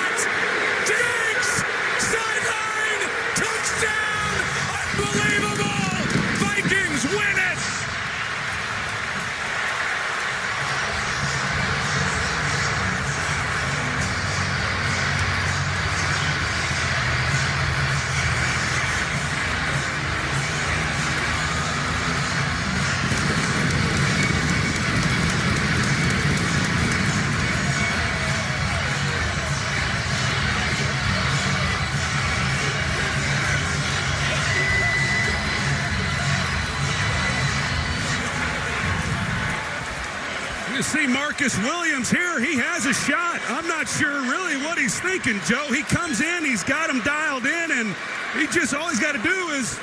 See 40.83 41.07
Marcus 41.07 41.57
Williams 41.59 42.09
here. 42.09 42.39
He 42.39 42.57
has 42.57 42.85
a 42.85 42.93
shot. 42.93 43.39
I'm 43.47 43.67
not 43.67 43.87
sure 43.87 44.21
really 44.27 44.57
what 44.63 44.77
he's 44.77 44.99
thinking, 44.99 45.39
Joe. 45.45 45.71
He 45.71 45.83
comes 45.83 46.21
in, 46.21 46.43
he's 46.43 46.63
got 46.63 46.89
him 46.89 47.01
dialed 47.01 47.45
in, 47.45 47.71
and 47.71 47.95
he 48.35 48.47
just 48.47 48.73
all 48.73 48.89
he's 48.89 48.99
got 48.99 49.13
to 49.13 49.23
do 49.23 49.49
is 49.55 49.79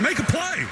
make 0.00 0.18
a 0.18 0.26
play. 0.28 0.66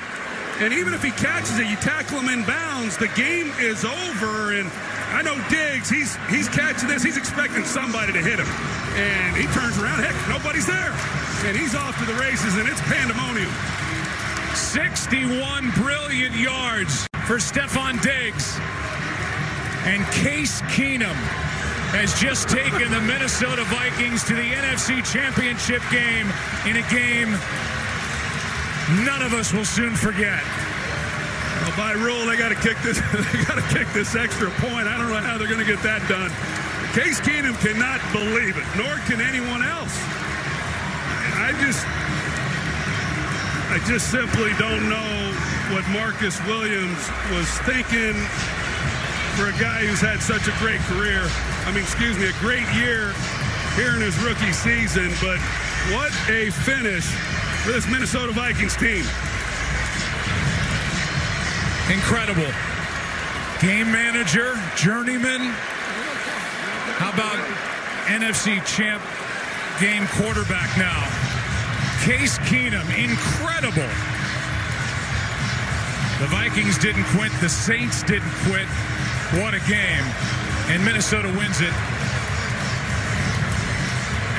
And 0.60 0.74
even 0.74 0.92
if 0.92 1.02
he 1.02 1.10
catches 1.12 1.58
it, 1.58 1.66
you 1.68 1.76
tackle 1.76 2.20
him 2.20 2.28
in 2.28 2.44
bounds, 2.44 2.98
the 2.98 3.08
game 3.16 3.50
is 3.60 3.84
over. 3.84 4.52
And 4.52 4.68
I 5.16 5.22
know 5.22 5.38
Diggs, 5.48 5.88
he's 5.88 6.16
he's 6.28 6.48
catching 6.48 6.88
this, 6.88 7.02
he's 7.02 7.16
expecting 7.16 7.64
somebody 7.64 8.12
to 8.12 8.20
hit 8.20 8.38
him. 8.38 8.48
And 9.00 9.36
he 9.36 9.48
turns 9.56 9.78
around, 9.80 10.04
heck, 10.04 10.16
nobody's 10.28 10.66
there. 10.66 10.92
And 11.48 11.56
he's 11.56 11.74
off 11.74 11.96
to 11.98 12.04
the 12.04 12.18
races, 12.20 12.56
and 12.56 12.68
it's 12.68 12.80
pandemonium. 12.82 13.50
61 14.54 15.70
brilliant 15.80 16.36
yards 16.36 17.08
for 17.24 17.38
Stefon 17.38 18.02
Diggs. 18.02 18.60
And 19.84 20.04
Case 20.12 20.60
Keenum 20.72 21.16
has 21.92 22.18
just 22.20 22.48
taken 22.48 22.90
the 22.90 23.00
Minnesota 23.00 23.64
Vikings 23.64 24.22
to 24.24 24.34
the 24.34 24.50
NFC 24.52 25.00
Championship 25.12 25.82
game 25.90 26.28
in 26.68 26.76
a 26.76 26.86
game 26.90 27.34
none 29.04 29.22
of 29.22 29.32
us 29.32 29.52
will 29.52 29.64
soon 29.64 29.94
forget. 29.94 30.42
Well, 31.62 31.76
by 31.76 31.92
rule, 31.92 32.26
they 32.26 32.36
got 32.36 32.48
to 32.48 32.58
kick 32.58 32.76
this. 32.82 32.98
they 33.32 33.44
got 33.44 33.56
to 33.56 33.66
kick 33.74 33.86
this 33.92 34.16
extra 34.16 34.50
point. 34.58 34.88
I 34.88 34.98
don't 34.98 35.08
know 35.08 35.20
how 35.20 35.38
they're 35.38 35.48
going 35.48 35.64
to 35.64 35.68
get 35.68 35.82
that 35.82 36.02
done. 36.08 36.30
Case 36.96 37.20
Keenum 37.20 37.54
cannot 37.62 38.00
believe 38.10 38.56
it, 38.58 38.66
nor 38.74 38.90
can 39.06 39.20
anyone 39.20 39.62
else. 39.62 39.94
I 41.38 41.54
just, 41.62 41.86
I 43.70 43.78
just 43.86 44.10
simply 44.10 44.50
don't 44.58 44.88
know 44.88 45.14
what 45.70 45.86
Marcus 45.94 46.42
Williams 46.46 46.98
was 47.30 47.46
thinking 47.62 48.18
for 49.40 49.48
a 49.48 49.58
guy 49.58 49.86
who's 49.86 50.00
had 50.04 50.20
such 50.20 50.48
a 50.48 50.54
great 50.60 50.80
career. 50.84 51.24
I 51.64 51.72
mean, 51.72 51.82
excuse 51.82 52.12
me, 52.18 52.28
a 52.28 52.36
great 52.44 52.68
year 52.76 53.16
here 53.72 53.96
in 53.96 54.04
his 54.04 54.12
rookie 54.20 54.52
season. 54.52 55.08
But 55.16 55.40
what 55.96 56.12
a 56.28 56.52
finish 56.68 57.08
for 57.64 57.72
this 57.72 57.88
Minnesota 57.88 58.32
Vikings 58.36 58.76
team. 58.76 59.00
Incredible. 61.88 62.52
Game 63.64 63.88
manager, 63.88 64.60
journeyman. 64.76 65.40
How 67.00 67.08
about 67.08 67.40
NFC 68.12 68.60
champ 68.68 69.00
game 69.80 70.04
quarterback 70.20 70.68
now? 70.76 71.00
Case 72.04 72.36
Keenum, 72.44 72.84
incredible. 72.92 73.88
The 76.20 76.28
Vikings 76.28 76.76
didn't 76.76 77.04
quit. 77.16 77.32
The 77.40 77.48
Saints 77.48 78.02
didn't 78.02 78.28
quit. 78.44 78.68
What 79.38 79.54
a 79.54 79.60
game. 79.60 80.04
And 80.74 80.84
Minnesota 80.84 81.28
wins 81.28 81.60
it. 81.60 81.72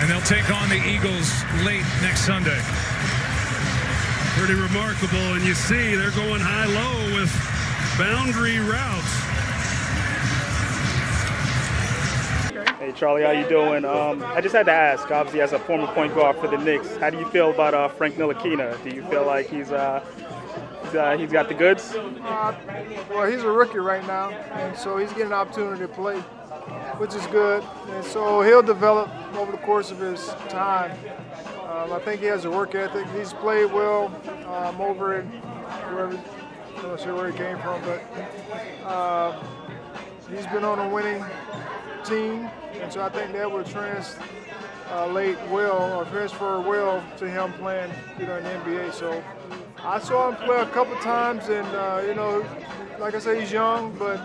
And 0.02 0.10
they'll 0.10 0.20
take 0.28 0.52
on 0.52 0.68
the 0.68 0.84
Eagles 0.86 1.32
late 1.64 1.86
next 2.02 2.26
Sunday. 2.26 2.60
Pretty 4.36 4.54
remarkable. 4.54 5.36
And 5.36 5.46
you 5.46 5.54
see 5.54 5.96
they're 5.96 6.12
going 6.12 6.42
high-low 6.42 7.16
with 7.16 7.32
boundary 7.98 8.60
routes. 8.60 9.22
Hey 12.78 12.92
Charlie, 12.92 13.24
how 13.24 13.32
you 13.32 13.48
doing? 13.48 13.86
Um, 13.86 14.22
I 14.24 14.42
just 14.42 14.56
had 14.56 14.66
to 14.66 14.74
ask, 14.74 15.10
obviously 15.10 15.40
as 15.40 15.54
a 15.54 15.60
former 15.60 15.88
point 15.94 16.14
guard 16.16 16.36
for 16.36 16.48
the 16.48 16.58
Knicks, 16.58 16.98
how 16.98 17.10
do 17.10 17.18
you 17.18 17.26
feel 17.28 17.52
about 17.52 17.74
uh, 17.74 17.88
Frank 17.88 18.16
Ntilikina? 18.16 18.84
Do 18.84 18.94
you 18.94 19.04
feel 19.04 19.26
like 19.26 19.48
he's 19.48 19.72
uh, 19.72 20.04
uh, 20.96 21.18
he's 21.18 21.32
got 21.32 21.48
the 21.48 21.54
goods? 21.54 21.94
Uh, 21.96 22.56
well, 23.10 23.30
he's 23.30 23.44
a 23.44 23.50
rookie 23.50 23.80
right 23.80 24.06
now, 24.08 24.30
and 24.30 24.78
so 24.78 24.98
he's 24.98 25.10
getting 25.10 25.28
an 25.28 25.34
opportunity 25.34 25.82
to 25.82 25.88
play, 25.88 26.18
which 26.98 27.14
is 27.14 27.26
good. 27.28 27.64
And 27.90 28.06
so 28.06 28.42
he'll 28.42 28.62
develop 28.62 29.10
over 29.36 29.52
the 29.52 29.58
course 29.60 29.92
of 29.92 30.00
his 30.00 30.28
time. 30.50 30.92
Um, 31.64 31.94
I 31.94 32.00
think 32.00 32.22
he 32.22 32.28
has 32.28 32.46
a 32.46 32.52
work 32.52 32.76
ethic. 32.76 33.08
He's 33.18 33.34
played 33.34 33.72
well 33.72 34.08
um, 34.48 34.80
over 34.82 35.20
in 35.20 35.28
wherever, 35.28 36.18
I'm 36.78 36.84
not 36.84 37.00
sure 37.00 37.16
where 37.16 37.32
he 37.32 37.38
came 37.38 37.58
from, 37.60 37.82
but 37.82 38.04
uh, 38.86 39.44
he's 40.30 40.48
been 40.48 40.64
on 40.64 40.80
a 40.80 40.90
winning 40.90 41.24
team, 42.04 42.50
and 42.74 42.92
so 42.92 43.02
I 43.02 43.10
think 43.10 43.34
that 43.34 43.50
will 43.50 43.64
translate 43.64 44.18
uh, 44.90 45.48
well 45.50 46.00
or 46.00 46.06
transfer 46.06 46.60
well 46.60 47.04
to 47.18 47.30
him 47.30 47.54
playing, 47.54 47.92
you 48.20 48.26
know, 48.26 48.38
in 48.38 48.44
the 48.44 48.50
NBA. 48.50 48.94
So 48.94 49.24
I 49.84 50.00
saw 50.00 50.30
him 50.30 50.36
play 50.46 50.62
a 50.62 50.68
couple 50.68 50.96
times, 50.98 51.50
and 51.50 51.68
uh, 51.68 52.04
you 52.06 52.14
know, 52.14 52.46
like 53.00 53.16
I 53.16 53.20
said, 53.20 53.40
he's 53.40 53.52
young, 53.52 53.98
but 53.98 54.18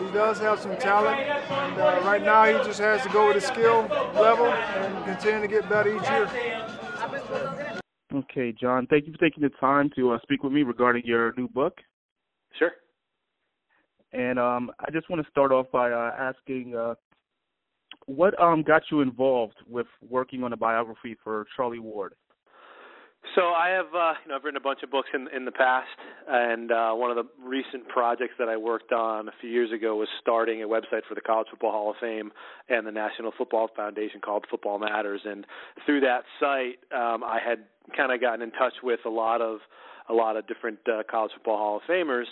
he 0.00 0.10
does 0.12 0.38
have 0.40 0.58
some 0.58 0.76
talent. 0.78 1.20
And 1.20 1.78
uh, 1.78 2.00
right 2.04 2.22
now, 2.22 2.44
he 2.44 2.52
just 2.66 2.80
has 2.80 3.02
to 3.02 3.08
go 3.10 3.28
with 3.28 3.36
his 3.36 3.46
skill 3.46 3.82
level 4.14 4.46
and 4.46 5.04
continue 5.04 5.42
to 5.42 5.48
get 5.48 5.68
better 5.68 5.96
each 5.96 6.08
year. 6.10 7.70
Okay, 8.12 8.52
Jon. 8.52 8.88
Thank 8.88 9.06
you 9.06 9.12
for 9.12 9.18
taking 9.18 9.44
the 9.44 9.50
time 9.60 9.90
to 9.94 10.10
uh, 10.12 10.18
speak 10.22 10.42
with 10.42 10.52
me 10.52 10.64
regarding 10.64 11.02
your 11.04 11.32
new 11.36 11.46
book. 11.46 11.78
Sure. 12.58 12.72
And 14.12 14.40
um, 14.40 14.72
I 14.80 14.90
just 14.90 15.08
want 15.08 15.24
to 15.24 15.30
start 15.30 15.52
off 15.52 15.66
by 15.72 15.92
uh, 15.92 16.12
asking, 16.18 16.74
uh, 16.76 16.94
what 18.06 18.40
um, 18.42 18.64
got 18.64 18.82
you 18.90 19.02
involved 19.02 19.54
with 19.68 19.86
working 20.00 20.42
on 20.42 20.52
a 20.52 20.56
biography 20.56 21.16
for 21.22 21.46
Charlie 21.56 21.78
Ward? 21.78 22.14
So 23.36 23.42
I 23.42 23.68
have, 23.68 23.86
uh, 23.94 24.14
you 24.24 24.30
know, 24.30 24.36
I've 24.36 24.44
written 24.44 24.56
a 24.56 24.60
bunch 24.60 24.80
of 24.82 24.90
books 24.90 25.08
in 25.14 25.28
in 25.34 25.44
the 25.44 25.52
past, 25.52 25.86
and 26.26 26.72
uh, 26.72 26.92
one 26.92 27.10
of 27.10 27.16
the 27.16 27.30
recent 27.44 27.86
projects 27.88 28.34
that 28.38 28.48
I 28.48 28.56
worked 28.56 28.92
on 28.92 29.28
a 29.28 29.32
few 29.40 29.50
years 29.50 29.70
ago 29.70 29.96
was 29.96 30.08
starting 30.20 30.62
a 30.62 30.66
website 30.66 31.02
for 31.08 31.14
the 31.14 31.20
College 31.20 31.46
Football 31.50 31.70
Hall 31.70 31.90
of 31.90 31.96
Fame 32.00 32.32
and 32.68 32.86
the 32.86 32.90
National 32.90 33.32
Football 33.36 33.68
Foundation 33.76 34.20
called 34.20 34.46
Football 34.50 34.80
Matters. 34.80 35.20
And 35.24 35.46
through 35.86 36.00
that 36.00 36.22
site, 36.40 36.78
um, 36.92 37.22
I 37.22 37.38
had 37.44 37.60
kind 37.96 38.12
of 38.12 38.20
gotten 38.20 38.42
in 38.42 38.50
touch 38.52 38.74
with 38.82 39.00
a 39.06 39.10
lot 39.10 39.40
of 39.40 39.58
a 40.08 40.14
lot 40.14 40.36
of 40.36 40.46
different 40.48 40.78
uh, 40.88 41.02
college 41.08 41.30
football 41.34 41.56
Hall 41.56 41.76
of 41.76 41.82
Famers, 41.88 42.26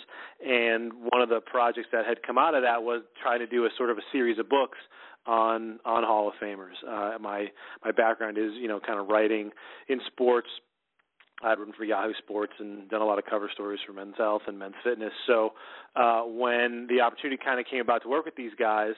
and 0.45 0.91
one 0.93 1.21
of 1.21 1.29
the 1.29 1.39
projects 1.39 1.87
that 1.93 2.05
had 2.05 2.23
come 2.23 2.37
out 2.37 2.55
of 2.55 2.63
that 2.63 2.83
was 2.83 3.03
trying 3.21 3.39
to 3.39 3.47
do 3.47 3.63
a 3.65 3.69
sort 3.77 3.89
of 3.89 3.97
a 3.97 4.03
series 4.11 4.37
of 4.37 4.49
books 4.49 4.77
on 5.25 5.79
on 5.85 6.03
Hall 6.03 6.27
of 6.27 6.33
Famers. 6.41 6.75
Uh, 6.85 7.17
my 7.19 7.47
my 7.85 7.91
background 7.91 8.37
is 8.37 8.51
you 8.55 8.67
know 8.67 8.79
kind 8.79 8.99
of 8.99 9.07
writing 9.07 9.51
in 9.87 9.99
sports. 10.07 10.49
I'd 11.41 11.57
written 11.57 11.73
for 11.77 11.85
Yahoo 11.85 12.13
Sports 12.17 12.53
and 12.59 12.89
done 12.89 13.01
a 13.01 13.05
lot 13.05 13.17
of 13.17 13.25
cover 13.25 13.49
stories 13.53 13.79
for 13.85 13.93
Men's 13.93 14.15
Health 14.17 14.41
and 14.47 14.59
Men's 14.59 14.75
Fitness. 14.83 15.13
So 15.25 15.53
uh, 15.95 16.23
when 16.23 16.87
the 16.89 17.01
opportunity 17.01 17.39
kind 17.43 17.59
of 17.59 17.65
came 17.65 17.81
about 17.81 18.03
to 18.03 18.09
work 18.09 18.25
with 18.25 18.35
these 18.35 18.51
guys, 18.59 18.93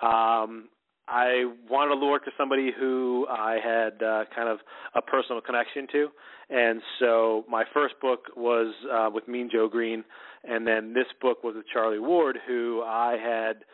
um, 0.00 0.68
I 1.08 1.52
wanted 1.68 1.98
to 2.00 2.06
work 2.06 2.24
to 2.26 2.30
somebody 2.38 2.70
who 2.78 3.26
I 3.28 3.58
had 3.62 4.02
uh, 4.02 4.24
kind 4.34 4.48
of 4.48 4.58
a 4.94 5.02
personal 5.02 5.40
connection 5.40 5.88
to, 5.92 6.08
and 6.50 6.80
so 7.00 7.44
my 7.48 7.64
first 7.74 7.94
book 8.00 8.26
was 8.36 8.72
uh, 8.92 9.10
with 9.12 9.26
Mean 9.26 9.50
Joe 9.52 9.68
Greene, 9.68 10.04
and 10.44 10.64
then 10.66 10.94
this 10.94 11.06
book 11.20 11.42
was 11.42 11.56
with 11.56 11.66
Charlie 11.72 11.98
Ward, 11.98 12.38
who 12.46 12.82
I 12.86 13.16
had 13.20 13.64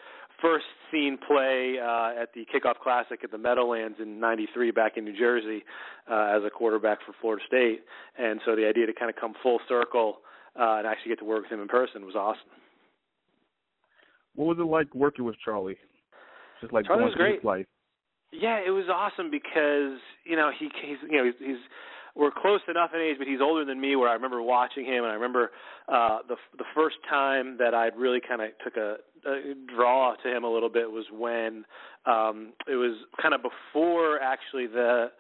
first 0.40 0.64
seen 0.92 1.18
play 1.26 1.76
uh, 1.82 2.22
at 2.22 2.32
the 2.34 2.46
Kickoff 2.52 2.78
Classic 2.82 3.20
at 3.22 3.30
the 3.30 3.38
Meadowlands 3.38 3.98
in 4.00 4.20
'93 4.20 4.70
back 4.70 4.96
in 4.96 5.04
New 5.04 5.16
Jersey 5.16 5.64
uh, 6.10 6.36
as 6.36 6.42
a 6.46 6.50
quarterback 6.50 6.98
for 7.04 7.12
Florida 7.20 7.42
State, 7.46 7.80
and 8.18 8.40
so 8.44 8.56
the 8.56 8.66
idea 8.66 8.86
to 8.86 8.92
kind 8.92 9.10
of 9.10 9.16
come 9.16 9.34
full 9.42 9.60
circle 9.68 10.18
uh, 10.58 10.76
and 10.78 10.86
actually 10.86 11.10
get 11.10 11.18
to 11.18 11.24
work 11.24 11.42
with 11.42 11.52
him 11.52 11.60
in 11.60 11.68
person 11.68 12.04
was 12.04 12.14
awesome. 12.14 12.48
What 14.34 14.48
was 14.48 14.58
it 14.58 14.70
like 14.70 14.94
working 14.94 15.24
with 15.24 15.36
Charlie? 15.44 15.78
Just 16.60 16.72
like 16.72 16.86
Charlie 16.86 17.04
was 17.04 17.14
great. 17.14 17.36
His 17.36 17.44
life. 17.44 17.66
Yeah, 18.32 18.60
it 18.66 18.70
was 18.70 18.84
awesome 18.92 19.30
because 19.30 19.98
you 20.24 20.36
know 20.36 20.50
he 20.58 20.68
he's 20.84 20.98
you 21.08 21.18
know 21.18 21.24
he's, 21.24 21.38
he's 21.38 21.62
we're 22.16 22.30
close 22.30 22.60
enough 22.68 22.90
in 22.94 23.00
age, 23.00 23.16
but 23.18 23.26
he's 23.26 23.40
older 23.40 23.64
than 23.64 23.80
me. 23.80 23.94
Where 23.94 24.08
I 24.08 24.14
remember 24.14 24.42
watching 24.42 24.84
him, 24.84 25.04
and 25.04 25.12
I 25.12 25.14
remember 25.14 25.50
uh, 25.88 26.18
the 26.26 26.36
the 26.56 26.64
first 26.74 26.96
time 27.08 27.56
that 27.58 27.74
I 27.74 27.88
really 27.96 28.20
kind 28.26 28.40
of 28.40 28.48
took 28.64 28.76
a, 28.76 28.96
a 29.28 29.54
draw 29.74 30.14
to 30.22 30.28
him 30.36 30.44
a 30.44 30.50
little 30.50 30.70
bit 30.70 30.90
was 30.90 31.04
when 31.12 31.64
um, 32.06 32.52
it 32.66 32.76
was 32.76 32.96
kind 33.20 33.34
of 33.34 33.40
before 33.42 34.20
actually 34.20 34.66
the 34.66 35.10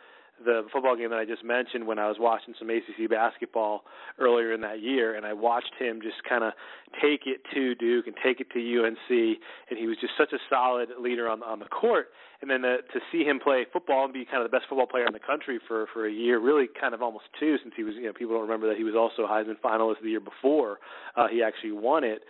the 0.44 0.62
football 0.72 0.96
game 0.96 1.10
that 1.10 1.18
I 1.18 1.24
just 1.24 1.44
mentioned 1.44 1.86
when 1.86 1.98
I 1.98 2.08
was 2.08 2.16
watching 2.18 2.54
some 2.58 2.68
ACC 2.68 3.08
basketball 3.08 3.84
earlier 4.18 4.52
in 4.52 4.60
that 4.60 4.82
year, 4.82 5.16
and 5.16 5.24
I 5.24 5.32
watched 5.32 5.72
him 5.78 6.00
just 6.02 6.22
kind 6.28 6.44
of 6.44 6.52
take 7.00 7.22
it 7.26 7.40
to 7.54 7.74
Duke 7.74 8.06
and 8.06 8.14
take 8.22 8.40
it 8.40 8.48
to 8.52 8.58
UNC, 8.58 9.38
and 9.70 9.78
he 9.78 9.86
was 9.86 9.96
just 10.00 10.12
such 10.18 10.32
a 10.32 10.38
solid 10.50 10.90
leader 11.00 11.28
on 11.28 11.42
on 11.42 11.58
the 11.58 11.66
court. 11.66 12.08
And 12.42 12.50
then 12.50 12.62
the, 12.62 12.78
to 12.92 13.00
see 13.10 13.24
him 13.24 13.40
play 13.40 13.64
football 13.72 14.04
and 14.04 14.12
be 14.12 14.26
kind 14.26 14.42
of 14.42 14.50
the 14.50 14.54
best 14.54 14.68
football 14.68 14.86
player 14.86 15.06
in 15.06 15.14
the 15.14 15.20
country 15.20 15.58
for 15.66 15.86
for 15.92 16.06
a 16.06 16.12
year, 16.12 16.38
really 16.38 16.66
kind 16.78 16.94
of 16.94 17.02
almost 17.02 17.24
two, 17.40 17.56
since 17.62 17.74
he 17.76 17.82
was 17.82 17.94
you 17.94 18.06
know 18.06 18.12
people 18.12 18.34
don't 18.34 18.42
remember 18.42 18.68
that 18.68 18.76
he 18.76 18.84
was 18.84 18.94
also 18.94 19.26
Heisman 19.26 19.58
finalist 19.64 20.02
the 20.02 20.10
year 20.10 20.20
before 20.20 20.78
uh, 21.16 21.28
he 21.28 21.42
actually 21.42 21.72
won 21.72 22.04
it. 22.04 22.22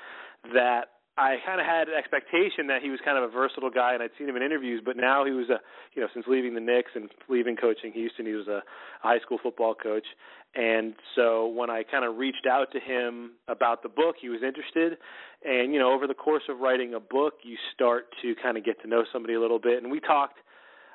That 0.54 0.95
I 1.18 1.36
kind 1.46 1.60
of 1.60 1.66
had 1.66 1.88
an 1.88 1.94
expectation 1.94 2.66
that 2.68 2.82
he 2.82 2.90
was 2.90 3.00
kind 3.02 3.16
of 3.16 3.24
a 3.24 3.32
versatile 3.32 3.70
guy, 3.70 3.94
and 3.94 4.02
I'd 4.02 4.10
seen 4.18 4.28
him 4.28 4.36
in 4.36 4.42
interviews. 4.42 4.82
But 4.84 4.98
now 4.98 5.24
he 5.24 5.32
was 5.32 5.48
a, 5.48 5.60
you 5.94 6.02
know, 6.02 6.08
since 6.12 6.26
leaving 6.28 6.54
the 6.54 6.60
Knicks 6.60 6.90
and 6.94 7.08
leaving 7.28 7.56
coaching 7.56 7.92
Houston, 7.92 8.26
he 8.26 8.32
was 8.32 8.46
a 8.48 8.60
high 9.00 9.18
school 9.20 9.38
football 9.42 9.74
coach. 9.74 10.04
And 10.54 10.94
so 11.14 11.46
when 11.46 11.70
I 11.70 11.84
kind 11.84 12.04
of 12.04 12.16
reached 12.16 12.46
out 12.50 12.70
to 12.72 12.80
him 12.80 13.32
about 13.48 13.82
the 13.82 13.88
book, 13.88 14.16
he 14.20 14.28
was 14.28 14.42
interested. 14.42 14.98
And 15.44 15.72
you 15.72 15.78
know, 15.78 15.92
over 15.92 16.06
the 16.06 16.14
course 16.14 16.44
of 16.50 16.60
writing 16.60 16.92
a 16.94 17.00
book, 17.00 17.34
you 17.42 17.56
start 17.74 18.06
to 18.22 18.34
kind 18.42 18.58
of 18.58 18.64
get 18.64 18.80
to 18.82 18.88
know 18.88 19.04
somebody 19.10 19.34
a 19.34 19.40
little 19.40 19.58
bit. 19.58 19.82
And 19.82 19.90
we 19.90 20.00
talked 20.00 20.38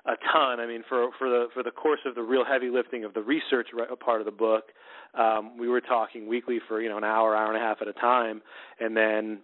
a 0.05 0.13
ton. 0.33 0.59
I 0.59 0.67
mean, 0.67 0.83
for 0.87 1.09
for 1.17 1.29
the 1.29 1.47
for 1.53 1.63
the 1.63 1.71
course 1.71 1.99
of 2.05 2.15
the 2.15 2.21
real 2.21 2.45
heavy 2.45 2.69
lifting 2.69 3.05
of 3.05 3.13
the 3.13 3.21
research 3.21 3.69
part 4.03 4.21
of 4.21 4.25
the 4.25 4.31
book, 4.31 4.65
um, 5.13 5.57
we 5.57 5.67
were 5.67 5.81
talking 5.81 6.27
weekly 6.27 6.59
for 6.67 6.81
you 6.81 6.89
know 6.89 6.97
an 6.97 7.03
hour, 7.03 7.35
hour 7.35 7.53
and 7.53 7.57
a 7.57 7.65
half 7.65 7.77
at 7.81 7.87
a 7.87 7.93
time, 7.93 8.41
and 8.79 8.95
then 8.95 9.39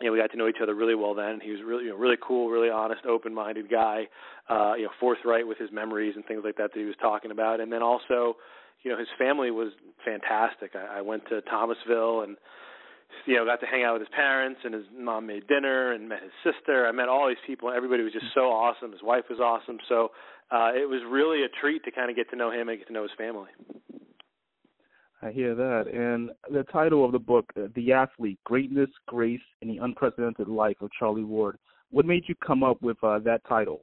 you 0.00 0.06
know, 0.06 0.12
we 0.12 0.18
got 0.18 0.30
to 0.32 0.36
know 0.36 0.48
each 0.48 0.60
other 0.62 0.74
really 0.74 0.94
well 0.94 1.14
then. 1.14 1.40
He 1.42 1.50
was 1.50 1.60
really, 1.64 1.84
you 1.84 1.90
know, 1.90 1.96
really 1.96 2.18
cool, 2.20 2.50
really 2.50 2.68
honest, 2.68 3.06
open-minded 3.06 3.70
guy. 3.70 4.08
Uh, 4.48 4.74
you 4.76 4.84
know, 4.84 4.90
forthright 5.00 5.46
with 5.46 5.58
his 5.58 5.70
memories 5.72 6.14
and 6.16 6.24
things 6.26 6.42
like 6.44 6.56
that 6.56 6.72
that 6.72 6.78
he 6.78 6.84
was 6.84 6.94
talking 7.00 7.30
about. 7.30 7.60
And 7.60 7.72
then 7.72 7.82
also, 7.82 8.36
you 8.82 8.92
know, 8.92 8.98
his 8.98 9.08
family 9.18 9.50
was 9.50 9.72
fantastic. 10.04 10.72
I, 10.76 10.98
I 10.98 11.00
went 11.00 11.22
to 11.30 11.40
Thomasville 11.42 12.22
and 12.22 12.36
you 13.24 13.36
know 13.36 13.44
got 13.44 13.60
to 13.60 13.66
hang 13.66 13.84
out 13.84 13.94
with 13.94 14.02
his 14.02 14.14
parents 14.14 14.60
and 14.64 14.74
his 14.74 14.84
mom 14.96 15.26
made 15.26 15.46
dinner 15.48 15.92
and 15.92 16.08
met 16.08 16.20
his 16.22 16.54
sister. 16.54 16.86
I 16.86 16.92
met 16.92 17.08
all 17.08 17.28
these 17.28 17.42
people. 17.46 17.72
Everybody 17.72 18.02
was 18.02 18.12
just 18.12 18.26
so 18.34 18.52
awesome. 18.52 18.92
His 18.92 19.02
wife 19.02 19.24
was 19.30 19.40
awesome. 19.40 19.78
So 19.88 20.10
uh, 20.50 20.70
it 20.74 20.88
was 20.88 21.00
really 21.08 21.42
a 21.42 21.48
treat 21.60 21.84
to 21.84 21.90
kind 21.90 22.10
of 22.10 22.16
get 22.16 22.30
to 22.30 22.36
know 22.36 22.50
him 22.50 22.68
and 22.68 22.78
get 22.78 22.86
to 22.88 22.92
know 22.92 23.02
his 23.02 23.12
family. 23.18 23.50
I 25.26 25.32
hear 25.32 25.56
that. 25.56 25.88
And 25.92 26.30
the 26.52 26.62
title 26.64 27.04
of 27.04 27.10
the 27.10 27.18
book, 27.18 27.46
uh, 27.56 27.66
The 27.74 27.92
Athlete 27.92 28.38
Greatness, 28.44 28.90
Grace, 29.06 29.40
and 29.60 29.68
the 29.68 29.78
Unprecedented 29.78 30.46
Life 30.46 30.76
of 30.80 30.90
Charlie 30.96 31.24
Ward. 31.24 31.58
What 31.90 32.06
made 32.06 32.24
you 32.28 32.36
come 32.46 32.62
up 32.62 32.80
with 32.80 32.96
uh, 33.02 33.18
that 33.20 33.40
title? 33.48 33.82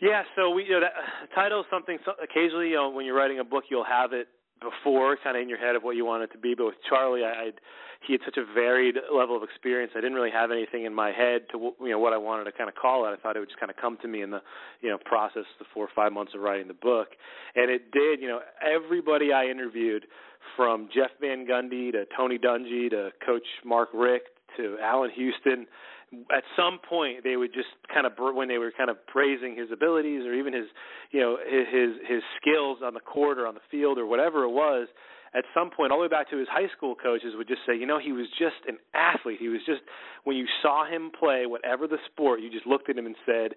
Yeah, 0.00 0.22
so 0.36 0.50
we 0.50 0.64
you 0.64 0.70
know 0.70 0.80
that 0.80 0.92
uh, 0.92 1.34
title 1.34 1.60
is 1.60 1.66
something 1.70 1.98
so, 2.04 2.12
occasionally 2.22 2.68
you 2.68 2.76
know 2.76 2.88
when 2.88 3.04
you're 3.04 3.16
writing 3.16 3.40
a 3.40 3.44
book 3.44 3.64
you'll 3.68 3.84
have 3.84 4.12
it 4.12 4.28
before 4.60 5.16
kind 5.22 5.36
of 5.36 5.42
in 5.42 5.48
your 5.48 5.58
head 5.58 5.76
of 5.76 5.82
what 5.82 5.96
you 5.96 6.04
want 6.04 6.22
it 6.22 6.32
to 6.32 6.38
be 6.38 6.54
but 6.54 6.66
with 6.66 6.80
Charlie 6.88 7.24
I 7.24 7.48
I'd, 7.48 7.60
he 8.06 8.12
had 8.12 8.20
such 8.24 8.36
a 8.36 8.44
varied 8.54 8.96
level 9.12 9.36
of 9.36 9.42
experience 9.42 9.92
I 9.96 10.00
didn't 10.00 10.14
really 10.14 10.30
have 10.30 10.50
anything 10.50 10.84
in 10.84 10.94
my 10.94 11.10
head 11.10 11.42
to 11.52 11.72
you 11.80 11.90
know 11.90 11.98
what 11.98 12.12
I 12.12 12.16
wanted 12.16 12.44
to 12.44 12.52
kind 12.52 12.68
of 12.68 12.76
call 12.76 13.06
it. 13.06 13.10
I 13.10 13.16
thought 13.16 13.36
it 13.36 13.40
would 13.40 13.48
just 13.48 13.60
kind 13.60 13.70
of 13.70 13.76
come 13.76 13.98
to 14.02 14.08
me 14.08 14.22
in 14.22 14.30
the 14.30 14.40
you 14.80 14.88
know 14.88 14.98
process 15.04 15.44
the 15.58 15.64
4 15.74 15.84
or 15.84 15.88
5 15.94 16.12
months 16.12 16.32
of 16.34 16.40
writing 16.40 16.68
the 16.68 16.74
book. 16.74 17.08
And 17.54 17.70
it 17.70 17.90
did 17.90 18.20
you 18.20 18.28
know 18.28 18.40
everybody 18.62 19.32
I 19.32 19.46
interviewed 19.46 20.06
from 20.56 20.88
Jeff 20.94 21.10
Van 21.20 21.46
Gundy 21.46 21.92
to 21.92 22.04
Tony 22.16 22.38
Dungy 22.38 22.90
to 22.90 23.10
coach 23.24 23.46
Mark 23.64 23.90
Richt 23.92 24.28
to 24.56 24.76
Allan 24.82 25.10
Houston 25.14 25.66
at 26.34 26.44
some 26.56 26.78
point 26.88 27.22
they 27.24 27.36
would 27.36 27.52
just 27.52 27.68
kind 27.92 28.06
of 28.06 28.12
when 28.34 28.48
they 28.48 28.58
were 28.58 28.72
kind 28.76 28.90
of 28.90 28.96
praising 29.06 29.56
his 29.56 29.68
abilities 29.72 30.24
or 30.24 30.34
even 30.34 30.52
his 30.52 30.66
you 31.10 31.20
know 31.20 31.36
his 31.36 31.96
his 32.08 32.22
skills 32.40 32.78
on 32.84 32.94
the 32.94 33.00
court 33.00 33.38
or 33.38 33.46
on 33.46 33.54
the 33.54 33.64
field 33.70 33.98
or 33.98 34.06
whatever 34.06 34.44
it 34.44 34.50
was 34.50 34.88
at 35.34 35.44
some 35.54 35.70
point 35.70 35.92
all 35.92 35.98
the 35.98 36.02
way 36.02 36.08
back 36.08 36.30
to 36.30 36.38
his 36.38 36.48
high 36.48 36.68
school 36.74 36.94
coaches 36.94 37.34
would 37.36 37.48
just 37.48 37.60
say 37.66 37.76
you 37.76 37.86
know 37.86 37.98
he 37.98 38.12
was 38.12 38.26
just 38.38 38.56
an 38.66 38.78
athlete. 38.94 39.38
He 39.40 39.48
was 39.48 39.60
just 39.66 39.80
when 40.24 40.36
you 40.36 40.46
saw 40.62 40.86
him 40.86 41.10
play 41.18 41.44
whatever 41.46 41.86
the 41.86 41.98
sport 42.10 42.40
you 42.40 42.50
just 42.50 42.66
looked 42.66 42.88
at 42.88 42.96
him 42.96 43.06
and 43.06 43.16
said 43.26 43.52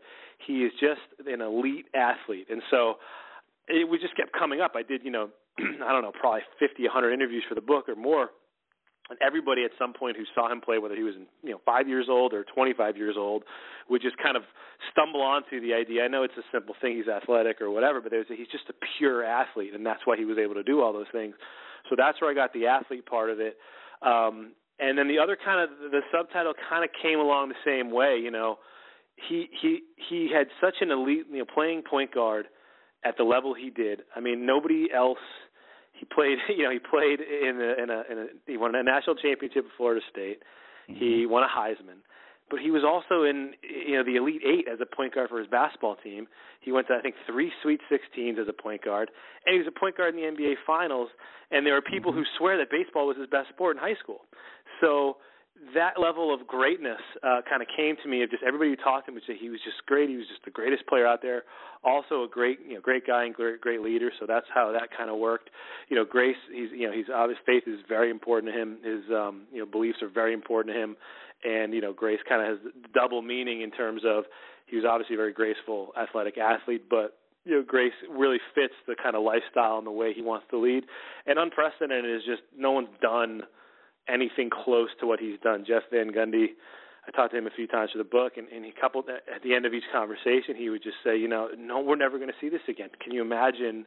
he 0.46 0.64
is 0.64 0.72
just 0.80 1.02
an 1.26 1.42
elite 1.42 1.86
athlete 1.96 2.48
and 2.50 2.62
so 2.70 2.96
it 3.68 3.88
would 3.88 4.02
just 4.02 4.18
kept 4.18 4.34
coming 4.34 4.60
up. 4.60 4.74
I 4.76 4.84
did 4.84 5.04
you 5.04 5.12
know 5.12 5.30
i 5.60 5.92
don't 5.92 6.02
know 6.02 6.12
probably 6.18 6.42
50 6.60 6.84
100 6.84 7.12
interviews 7.12 7.44
for 7.48 7.56
the 7.56 7.62
book 7.62 7.88
or 7.88 7.96
more 7.96 8.30
and 9.12 9.20
everybody 9.22 9.64
at 9.64 9.72
some 9.78 9.94
point 9.94 10.16
who 10.16 10.24
saw 10.34 10.52
him 10.52 10.62
play, 10.62 10.80
whether 10.80 10.96
he 10.96 11.04
was 11.04 11.16
you 11.44 11.52
know 11.52 11.62
five 11.66 11.88
years 11.88 12.08
old 12.10 12.34
or 12.34 12.46
25 12.46 12.98
years 12.98 13.16
old, 13.18 13.44
would 13.90 14.02
just 14.02 14.18
kind 14.18 14.38
of 14.38 14.44
stumble 14.92 15.22
onto 15.22 15.60
the 15.60 15.74
idea. 15.74 16.04
I 16.04 16.08
know 16.08 16.24
it's 16.24 16.38
a 16.38 16.48
simple 16.52 16.76
thing; 16.82 16.96
he's 16.96 17.08
athletic 17.08 17.62
or 17.62 17.70
whatever, 17.70 18.02
but 18.02 18.12
there's 18.12 18.28
a, 18.32 18.36
he's 18.36 18.48
just 18.48 18.70
a 18.70 18.74
pure 18.98 19.24
athlete, 19.24 19.76
and 19.76 19.86
that's 19.86 20.02
why 20.06 20.16
he 20.18 20.26
was 20.26 20.38
able 20.38 20.56
to 20.56 20.64
do 20.64 20.82
all 20.82 20.94
those 20.94 21.12
things. 21.12 21.36
So 21.90 21.96
that's 21.98 22.22
where 22.22 22.32
I 22.32 22.34
got 22.34 22.54
the 22.54 22.68
athlete 22.68 23.06
part 23.06 23.30
of 23.30 23.40
it. 23.40 23.58
Um, 24.02 24.54
and 24.80 24.98
then 24.98 25.08
the 25.08 25.20
other 25.20 25.38
kind 25.44 25.62
of 25.62 25.92
the 25.92 26.02
subtitle 26.12 26.54
kind 26.70 26.84
of 26.84 26.90
came 27.02 27.20
along 27.20 27.50
the 27.50 27.62
same 27.66 27.92
way. 27.92 28.18
You 28.24 28.32
know, 28.32 28.58
he 29.30 29.48
he 29.62 29.82
he 30.10 30.30
had 30.34 30.48
such 30.60 30.76
an 30.82 30.90
elite, 30.90 31.28
you 31.30 31.40
know, 31.40 31.46
playing 31.46 31.84
point 31.84 32.14
guard 32.14 32.48
at 33.04 33.18
the 33.18 33.24
level 33.24 33.54
he 33.54 33.70
did. 33.70 34.02
I 34.16 34.20
mean, 34.20 34.46
nobody 34.46 34.88
else 34.96 35.20
he 36.02 36.06
played 36.06 36.40
you 36.58 36.64
know 36.64 36.72
he 36.72 36.80
played 36.80 37.22
in 37.22 37.62
a 37.62 37.84
in 37.84 37.90
a, 37.90 38.02
in 38.12 38.18
a 38.18 38.26
he 38.48 38.58
won 38.58 38.74
a 38.74 38.82
national 38.82 39.16
championship 39.16 39.66
at 39.66 39.72
Florida 39.78 40.02
State. 40.10 40.42
Mm-hmm. 40.90 41.00
He 41.00 41.26
won 41.26 41.44
a 41.44 41.48
Heisman. 41.48 42.02
But 42.50 42.60
he 42.60 42.70
was 42.70 42.84
also 42.84 43.24
in 43.24 43.54
you 43.62 43.96
know 43.96 44.04
the 44.04 44.18
elite 44.18 44.42
8 44.44 44.68
as 44.68 44.80
a 44.82 44.86
point 44.86 45.16
guard 45.16 45.30
for 45.30 45.40
his 45.40 45.48
basketball 45.48 45.96
team. 45.96 46.28
He 46.60 46.72
went 46.72 46.88
to 46.88 46.96
I 46.96 47.02
think 47.02 47.16
3 47.28 47.52
Sweet 47.62 47.80
16s 47.90 48.40
as 48.40 48.48
a 48.50 48.54
point 48.54 48.84
guard 48.84 49.12
and 49.46 49.54
he 49.54 49.60
was 49.60 49.68
a 49.68 49.80
point 49.80 49.96
guard 49.96 50.16
in 50.16 50.20
the 50.20 50.28
NBA 50.28 50.56
finals 50.66 51.10
and 51.52 51.66
there 51.66 51.78
are 51.78 51.82
people 51.82 52.12
mm-hmm. 52.12 52.28
who 52.28 52.38
swear 52.38 52.58
that 52.58 52.70
baseball 52.70 53.08
was 53.08 53.16
his 53.16 53.28
best 53.28 53.50
sport 53.50 53.78
in 53.78 53.82
high 53.82 53.96
school. 54.02 54.26
So 54.82 55.18
that 55.76 56.00
level 56.00 56.34
of 56.34 56.48
greatness 56.48 57.02
uh, 57.24 57.42
kind 57.48 57.62
of 57.62 57.68
came 57.76 57.96
to 58.04 58.10
me 58.10 58.24
of 58.24 58.30
just 58.32 58.44
everybody 58.44 58.72
who 58.72 58.76
talked 58.76 59.06
to 59.06 59.12
him 59.12 59.16
would 59.16 59.24
say 59.28 59.38
he 59.40 59.50
was 59.50 59.60
just 59.64 59.86
great. 59.86 60.10
He 60.10 60.18
was 60.18 60.28
just 60.28 60.44
the 60.44 60.52
greatest 60.52 60.88
player 60.88 61.06
out 61.06 61.22
there. 61.22 61.44
Also 61.84 62.24
a 62.24 62.28
great, 62.28 62.60
you 62.68 62.76
know, 62.76 62.82
great 62.82 63.06
guy 63.06 63.26
and 63.26 63.34
great, 63.34 63.62
great 63.62 63.82
leader. 63.82 64.12
So 64.20 64.26
that's 64.26 64.46
how 64.54 64.72
that 64.72 64.90
kind 64.96 65.10
of 65.10 65.18
worked. 65.18 65.50
You 65.90 65.96
know, 65.96 66.06
Grace, 66.06 66.36
he's, 66.52 66.70
you 66.72 66.88
know, 66.88 66.94
he's 66.94 67.06
obvious 67.14 67.40
faith 67.46 67.64
is 67.68 67.80
very 67.88 68.10
important 68.10 68.54
to 68.54 68.60
him. 68.60 68.78
His, 68.84 69.04
um, 69.14 69.44
you 69.52 69.60
know, 69.60 69.66
beliefs 69.66 70.00
are 70.02 70.10
very 70.10 70.34
important 70.34 70.76
to 70.76 70.82
him. 70.82 70.96
And 71.44 71.74
you 71.74 71.82
know, 71.82 71.94
Grace 71.94 72.20
kind 72.28 72.42
of 72.42 72.60
has 72.60 72.74
double 72.94 73.22
meaning 73.22 73.62
in 73.62 73.72
terms 73.72 74.04
of 74.06 74.26
he 74.68 74.76
was 74.76 74.86
obviously 74.88 75.16
a 75.16 75.18
very 75.18 75.34
graceful, 75.34 75.92
athletic 76.00 76.38
athlete, 76.38 76.84
but 76.90 77.18
you 77.46 77.56
know 77.56 77.64
Grace 77.66 77.94
really 78.10 78.38
fits 78.54 78.74
the 78.88 78.96
kind 79.02 79.16
of 79.16 79.24
lifestyle 79.24 79.78
and 79.80 79.88
the 79.88 79.92
way 79.92 80.14
he 80.14 80.22
wants 80.22 80.46
to 80.52 80.58
lead. 80.58 80.84
And 81.26 81.40
unprecedented 81.40 82.06
is 82.06 82.22
just 82.26 82.44
no 82.56 82.72
one's 82.72 82.90
done 83.02 83.42
anything 84.08 84.50
close 84.50 84.90
to 85.00 85.08
what 85.08 85.20
he's 85.20 85.40
done. 85.44 85.66
Jeff 85.68 85.84
Van 85.92 86.12
Gundy, 86.12 86.48
I 87.08 87.12
talked 87.12 87.32
to 87.32 87.38
him 87.38 87.48
a 87.48 87.52
few 87.52 87.68
times 87.68 87.92
for 87.92 87.98
the 87.98 88.04
book, 88.04 88.34
and, 88.38 88.48
and 88.50 88.64
he 88.64 88.72
coupled 88.80 89.06
at 89.10 89.44
the 89.44 89.54
end 89.54 89.66
of 89.66 89.74
each 89.74 89.84
conversation, 89.92 90.56
he 90.56 90.70
would 90.70 90.84
just 90.84 90.98
say, 91.04 91.18
you 91.18 91.28
know, 91.28 91.50
no, 91.58 91.80
we're 91.80 91.96
never 91.96 92.18
going 92.18 92.30
to 92.30 92.36
see 92.40 92.50
this 92.50 92.62
again. 92.68 92.90
Can 93.02 93.12
you 93.12 93.22
imagine 93.22 93.86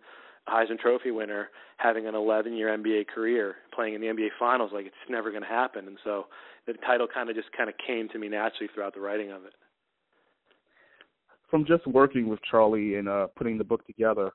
a 0.48 0.50
Heisman 0.50 0.78
Trophy 0.78 1.10
winner 1.10 1.50
having 1.76 2.06
an 2.06 2.14
11-year 2.14 2.76
NBA 2.76 3.08
career, 3.08 3.56
playing 3.72 3.94
in 3.94 4.00
the 4.00 4.08
NBA 4.08 4.28
Finals? 4.38 4.72
Like 4.74 4.86
it's 4.86 4.94
never 5.08 5.30
going 5.30 5.42
to 5.42 5.48
happen. 5.48 5.86
And 5.86 5.98
so 6.02 6.26
the 6.66 6.74
title 6.86 7.06
kind 7.12 7.30
of 7.30 7.36
just 7.36 7.48
kind 7.56 7.68
of 7.68 7.76
came 7.86 8.08
to 8.10 8.18
me 8.18 8.28
naturally 8.28 8.68
throughout 8.74 8.94
the 8.94 9.00
writing 9.00 9.30
of 9.30 9.44
it. 9.44 9.52
From 11.50 11.64
just 11.64 11.86
working 11.86 12.28
with 12.28 12.40
Charlie 12.50 12.96
and 12.96 13.08
uh, 13.08 13.28
putting 13.36 13.58
the 13.58 13.64
book 13.64 13.86
together, 13.86 14.32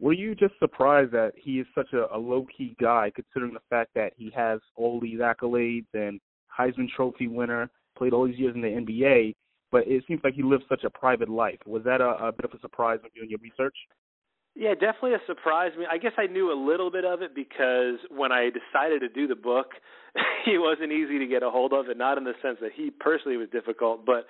were 0.00 0.12
you 0.12 0.34
just 0.34 0.54
surprised 0.58 1.12
that 1.12 1.32
he 1.36 1.60
is 1.60 1.66
such 1.74 1.92
a, 1.92 2.14
a 2.14 2.18
low 2.18 2.46
key 2.56 2.76
guy, 2.80 3.10
considering 3.14 3.54
the 3.54 3.60
fact 3.70 3.90
that 3.94 4.12
he 4.16 4.30
has 4.34 4.60
all 4.76 5.00
these 5.00 5.20
accolades 5.20 5.86
and 5.94 6.20
Heisman 6.56 6.88
Trophy 6.94 7.28
winner, 7.28 7.70
played 7.96 8.12
all 8.12 8.26
these 8.26 8.38
years 8.38 8.54
in 8.54 8.60
the 8.60 8.68
NBA, 8.68 9.34
but 9.70 9.86
it 9.86 10.04
seems 10.06 10.20
like 10.24 10.34
he 10.34 10.42
lives 10.42 10.64
such 10.68 10.84
a 10.84 10.90
private 10.90 11.28
life. 11.28 11.58
Was 11.66 11.84
that 11.84 12.00
a, 12.00 12.26
a 12.26 12.32
bit 12.32 12.44
of 12.44 12.52
a 12.52 12.60
surprise 12.60 12.98
when 13.02 13.10
doing 13.14 13.30
your 13.30 13.40
research? 13.42 13.74
Yeah, 14.54 14.74
definitely 14.74 15.14
a 15.14 15.20
surprise. 15.26 15.72
I 15.76 15.78
mean, 15.78 15.88
I 15.90 15.98
guess 15.98 16.12
I 16.18 16.26
knew 16.26 16.52
a 16.52 16.58
little 16.58 16.90
bit 16.90 17.04
of 17.04 17.22
it 17.22 17.34
because 17.34 17.98
when 18.10 18.32
I 18.32 18.50
decided 18.50 19.00
to 19.00 19.08
do 19.08 19.26
the 19.26 19.36
book, 19.36 19.68
he 20.44 20.58
wasn't 20.58 20.92
easy 20.92 21.18
to 21.18 21.26
get 21.26 21.42
a 21.42 21.50
hold 21.50 21.72
of, 21.72 21.88
and 21.88 21.98
not 21.98 22.18
in 22.18 22.24
the 22.24 22.32
sense 22.42 22.58
that 22.60 22.72
he 22.74 22.90
personally 22.90 23.36
was 23.36 23.48
difficult, 23.50 24.04
but 24.04 24.26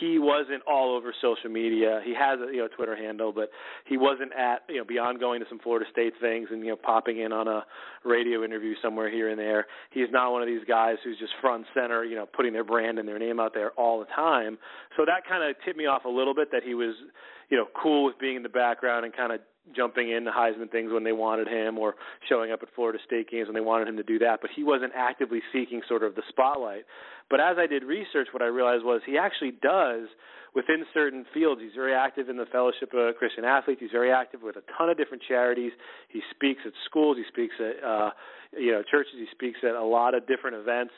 he 0.00 0.18
wasn't 0.18 0.62
all 0.66 0.96
over 0.96 1.14
social 1.20 1.50
media. 1.50 2.00
He 2.04 2.14
has 2.14 2.38
a 2.40 2.52
you 2.52 2.58
know 2.58 2.68
Twitter 2.68 2.96
handle, 2.96 3.32
but 3.32 3.50
he 3.86 3.96
wasn't 3.96 4.32
at 4.32 4.62
you 4.68 4.78
know 4.78 4.84
beyond 4.84 5.20
going 5.20 5.40
to 5.40 5.46
some 5.48 5.58
Florida 5.58 5.86
State 5.90 6.14
things 6.20 6.48
and 6.50 6.60
you 6.60 6.70
know 6.70 6.76
popping 6.76 7.20
in 7.20 7.32
on 7.32 7.48
a 7.48 7.64
radio 8.04 8.44
interview 8.44 8.74
somewhere 8.82 9.10
here 9.10 9.30
and 9.30 9.38
there. 9.38 9.66
He's 9.90 10.08
not 10.10 10.32
one 10.32 10.42
of 10.42 10.48
these 10.48 10.64
guys 10.66 10.96
who's 11.04 11.18
just 11.18 11.32
front 11.40 11.66
center, 11.74 12.04
you 12.04 12.16
know, 12.16 12.26
putting 12.26 12.52
their 12.52 12.64
brand 12.64 12.98
and 12.98 13.08
their 13.08 13.18
name 13.18 13.40
out 13.40 13.54
there 13.54 13.70
all 13.72 13.98
the 13.98 14.06
time. 14.06 14.58
So 14.96 15.04
that 15.04 15.26
kind 15.28 15.48
of 15.48 15.56
tipped 15.64 15.78
me 15.78 15.86
off 15.86 16.04
a 16.04 16.10
little 16.10 16.34
bit 16.34 16.50
that 16.52 16.62
he 16.62 16.74
was 16.74 16.94
you 17.50 17.56
know 17.56 17.66
cool 17.80 18.04
with 18.04 18.18
being 18.18 18.36
in 18.36 18.42
the 18.42 18.48
background 18.48 19.04
and 19.04 19.14
kind 19.14 19.32
of 19.32 19.40
jumping 19.74 20.10
into 20.10 20.30
Heisman 20.30 20.70
things 20.70 20.92
when 20.92 21.04
they 21.04 21.12
wanted 21.12 21.48
him 21.48 21.78
or 21.78 21.94
showing 22.28 22.52
up 22.52 22.60
at 22.62 22.68
Florida 22.74 22.98
State 23.06 23.30
games 23.30 23.48
when 23.48 23.54
they 23.54 23.60
wanted 23.60 23.88
him 23.88 23.96
to 23.96 24.02
do 24.02 24.18
that, 24.18 24.40
but 24.40 24.50
he 24.54 24.62
wasn't 24.62 24.92
actively 24.94 25.40
seeking 25.52 25.80
sort 25.88 26.02
of 26.02 26.14
the 26.14 26.22
spotlight. 26.28 26.84
But 27.30 27.40
as 27.40 27.56
I 27.58 27.66
did 27.66 27.84
research, 27.84 28.28
what 28.32 28.42
I 28.42 28.46
realized 28.46 28.84
was 28.84 29.00
he 29.06 29.16
actually 29.16 29.52
does 29.62 30.08
within 30.54 30.84
certain 30.92 31.24
fields. 31.32 31.60
He's 31.62 31.74
very 31.74 31.94
active 31.94 32.28
in 32.28 32.36
the 32.36 32.46
Fellowship 32.46 32.92
of 32.94 33.16
Christian 33.16 33.44
Athletes. 33.44 33.80
He's 33.80 33.90
very 33.90 34.12
active 34.12 34.42
with 34.42 34.56
a 34.56 34.62
ton 34.76 34.90
of 34.90 34.96
different 34.96 35.22
charities. 35.26 35.72
He 36.08 36.20
speaks 36.30 36.60
at 36.66 36.72
schools. 36.84 37.16
He 37.16 37.24
speaks 37.28 37.54
at 37.58 37.82
uh, 37.82 38.10
you 38.56 38.72
know 38.72 38.82
churches. 38.88 39.14
He 39.18 39.26
speaks 39.32 39.58
at 39.62 39.74
a 39.74 39.84
lot 39.84 40.14
of 40.14 40.26
different 40.26 40.56
events 40.56 40.92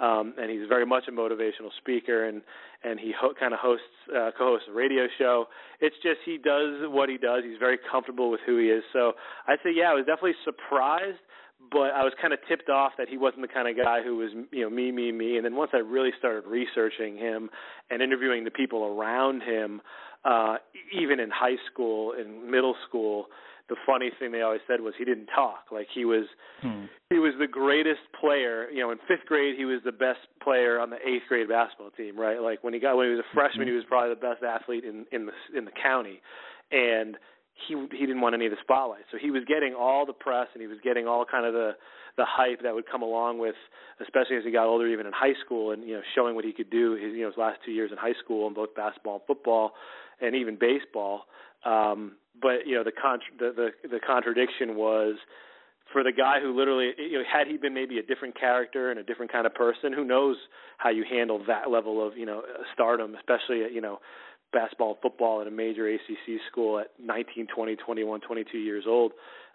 um, 0.00 0.34
and 0.40 0.50
he's 0.50 0.68
very 0.68 0.86
much 0.86 1.04
a 1.08 1.12
motivational 1.12 1.70
speaker, 1.78 2.26
and 2.26 2.42
and 2.84 2.98
he 2.98 3.12
ho- 3.18 3.34
kind 3.38 3.52
of 3.52 3.60
hosts 3.60 3.84
uh, 4.10 4.30
co-hosts 4.36 4.68
a 4.70 4.72
radio 4.72 5.06
show. 5.18 5.46
It's 5.80 5.96
just 6.02 6.18
he 6.24 6.38
does 6.38 6.88
what 6.88 7.08
he 7.08 7.18
does. 7.18 7.42
He's 7.44 7.58
very 7.58 7.78
comfortable 7.90 8.30
with 8.30 8.40
who 8.46 8.58
he 8.58 8.66
is. 8.66 8.82
So 8.92 9.12
I'd 9.46 9.58
say 9.62 9.70
yeah, 9.74 9.90
I 9.90 9.94
was 9.94 10.06
definitely 10.06 10.34
surprised, 10.44 11.20
but 11.70 11.92
I 11.94 12.02
was 12.02 12.12
kind 12.20 12.32
of 12.32 12.38
tipped 12.48 12.68
off 12.68 12.92
that 12.98 13.08
he 13.08 13.16
wasn't 13.16 13.42
the 13.42 13.52
kind 13.52 13.68
of 13.68 13.76
guy 13.82 14.02
who 14.02 14.16
was 14.16 14.30
you 14.50 14.62
know 14.62 14.70
me 14.70 14.90
me 14.92 15.12
me. 15.12 15.36
And 15.36 15.44
then 15.44 15.54
once 15.54 15.70
I 15.74 15.78
really 15.78 16.10
started 16.18 16.44
researching 16.46 17.16
him 17.16 17.50
and 17.90 18.02
interviewing 18.02 18.44
the 18.44 18.50
people 18.50 18.84
around 18.84 19.42
him, 19.42 19.80
uh, 20.24 20.56
even 20.92 21.20
in 21.20 21.30
high 21.30 21.56
school 21.70 22.14
and 22.18 22.50
middle 22.50 22.74
school 22.88 23.26
the 23.72 23.80
funny 23.86 24.10
thing 24.18 24.32
they 24.32 24.42
always 24.42 24.60
said 24.68 24.82
was 24.82 24.92
he 24.98 25.04
didn't 25.06 25.28
talk. 25.34 25.72
Like 25.72 25.86
he 25.94 26.04
was 26.04 26.26
hmm. 26.60 26.84
he 27.08 27.18
was 27.18 27.32
the 27.40 27.46
greatest 27.46 28.04
player. 28.20 28.68
You 28.68 28.80
know, 28.80 28.90
in 28.90 28.98
fifth 29.08 29.24
grade 29.26 29.54
he 29.56 29.64
was 29.64 29.80
the 29.82 29.92
best 29.92 30.20
player 30.42 30.78
on 30.78 30.90
the 30.90 30.96
eighth 30.96 31.24
grade 31.26 31.48
basketball 31.48 31.90
team, 31.90 32.20
right? 32.20 32.38
Like 32.38 32.62
when 32.62 32.74
he 32.74 32.80
got 32.80 32.98
when 32.98 33.06
he 33.06 33.14
was 33.14 33.24
a 33.24 33.34
freshman, 33.34 33.66
he 33.66 33.72
was 33.72 33.84
probably 33.88 34.10
the 34.10 34.20
best 34.20 34.42
athlete 34.44 34.84
in 34.84 35.06
in 35.10 35.24
the 35.24 35.32
in 35.56 35.64
the 35.64 35.72
county, 35.72 36.20
and 36.70 37.16
he 37.66 37.74
he 37.96 38.04
didn't 38.04 38.20
want 38.20 38.34
any 38.34 38.44
of 38.44 38.52
the 38.52 38.60
spotlight. 38.60 39.08
So 39.10 39.16
he 39.16 39.30
was 39.30 39.42
getting 39.48 39.72
all 39.72 40.04
the 40.04 40.12
press 40.12 40.48
and 40.52 40.60
he 40.60 40.68
was 40.68 40.78
getting 40.84 41.06
all 41.06 41.24
kind 41.24 41.46
of 41.46 41.54
the 41.54 41.72
the 42.18 42.26
hype 42.28 42.62
that 42.62 42.74
would 42.74 42.84
come 42.90 43.00
along 43.00 43.38
with, 43.38 43.54
especially 43.98 44.36
as 44.36 44.44
he 44.44 44.50
got 44.50 44.66
older, 44.66 44.86
even 44.86 45.06
in 45.06 45.12
high 45.12 45.32
school, 45.44 45.70
and 45.70 45.82
you 45.88 45.94
know 45.94 46.02
showing 46.14 46.34
what 46.34 46.44
he 46.44 46.52
could 46.52 46.68
do. 46.68 46.92
His 46.92 47.14
you 47.14 47.22
know 47.22 47.28
his 47.28 47.38
last 47.38 47.60
two 47.64 47.72
years 47.72 47.90
in 47.90 47.96
high 47.96 48.18
school 48.22 48.46
in 48.46 48.52
both 48.52 48.74
basketball 48.74 49.14
and 49.14 49.22
football, 49.26 49.72
and 50.20 50.36
even 50.36 50.58
baseball. 50.60 51.24
Um, 51.64 52.16
but 52.42 52.66
you 52.66 52.74
know 52.74 52.84
the, 52.84 52.92
contra- 52.92 53.32
the 53.38 53.70
the 53.82 53.88
the 53.88 54.00
contradiction 54.04 54.76
was 54.76 55.16
for 55.92 56.02
the 56.02 56.12
guy 56.12 56.40
who 56.40 56.56
literally 56.56 56.90
you 56.98 57.18
know 57.18 57.24
had 57.30 57.46
he 57.46 57.56
been 57.56 57.74
maybe 57.74 57.98
a 57.98 58.02
different 58.02 58.38
character 58.38 58.90
and 58.90 58.98
a 58.98 59.02
different 59.02 59.30
kind 59.30 59.46
of 59.46 59.54
person 59.54 59.92
who 59.92 60.04
knows 60.04 60.36
how 60.78 60.90
you 60.90 61.04
handle 61.08 61.42
that 61.46 61.70
level 61.70 62.04
of 62.04 62.16
you 62.16 62.26
know 62.26 62.42
stardom 62.74 63.14
especially 63.14 63.64
at 63.64 63.72
you 63.72 63.80
know 63.80 63.98
basketball 64.52 64.98
football 65.00 65.40
at 65.40 65.46
a 65.46 65.50
major 65.50 65.88
ACC 65.88 66.40
school 66.50 66.78
at 66.78 66.88
19 67.02 67.46
20 67.54 67.76
21 67.76 68.20
22 68.20 68.58
years 68.58 68.84
old. 68.86 69.12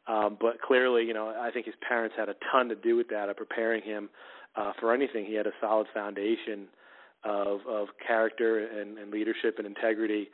Um 0.08 0.38
but 0.40 0.62
clearly 0.62 1.04
you 1.04 1.14
know 1.14 1.28
I 1.40 1.52
think 1.52 1.66
his 1.66 1.76
parents 1.88 2.16
had 2.18 2.30
a 2.30 2.36
ton 2.52 2.70
to 2.70 2.76
do 2.76 2.96
with 2.96 3.10
that 3.10 3.30
of 3.30 3.38
preparing 3.38 3.84
him 3.84 4.10
uh 4.56 4.72
for 4.80 4.94
anything. 4.94 5.26
He 5.26 5.36
had 5.36 5.48
a 5.48 5.54
solid 5.60 5.88
foundation 5.94 6.68
of 7.24 7.60
of 7.68 7.88
character 8.06 8.60
and, 8.60 8.98
and 8.98 9.12
leadership 9.12 9.56
and 9.58 9.68
integrity 9.68 10.30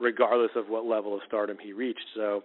regardless 0.00 0.50
of 0.56 0.68
what 0.68 0.84
level 0.84 1.14
of 1.14 1.20
stardom 1.26 1.56
he 1.62 1.72
reached. 1.72 2.06
So 2.14 2.42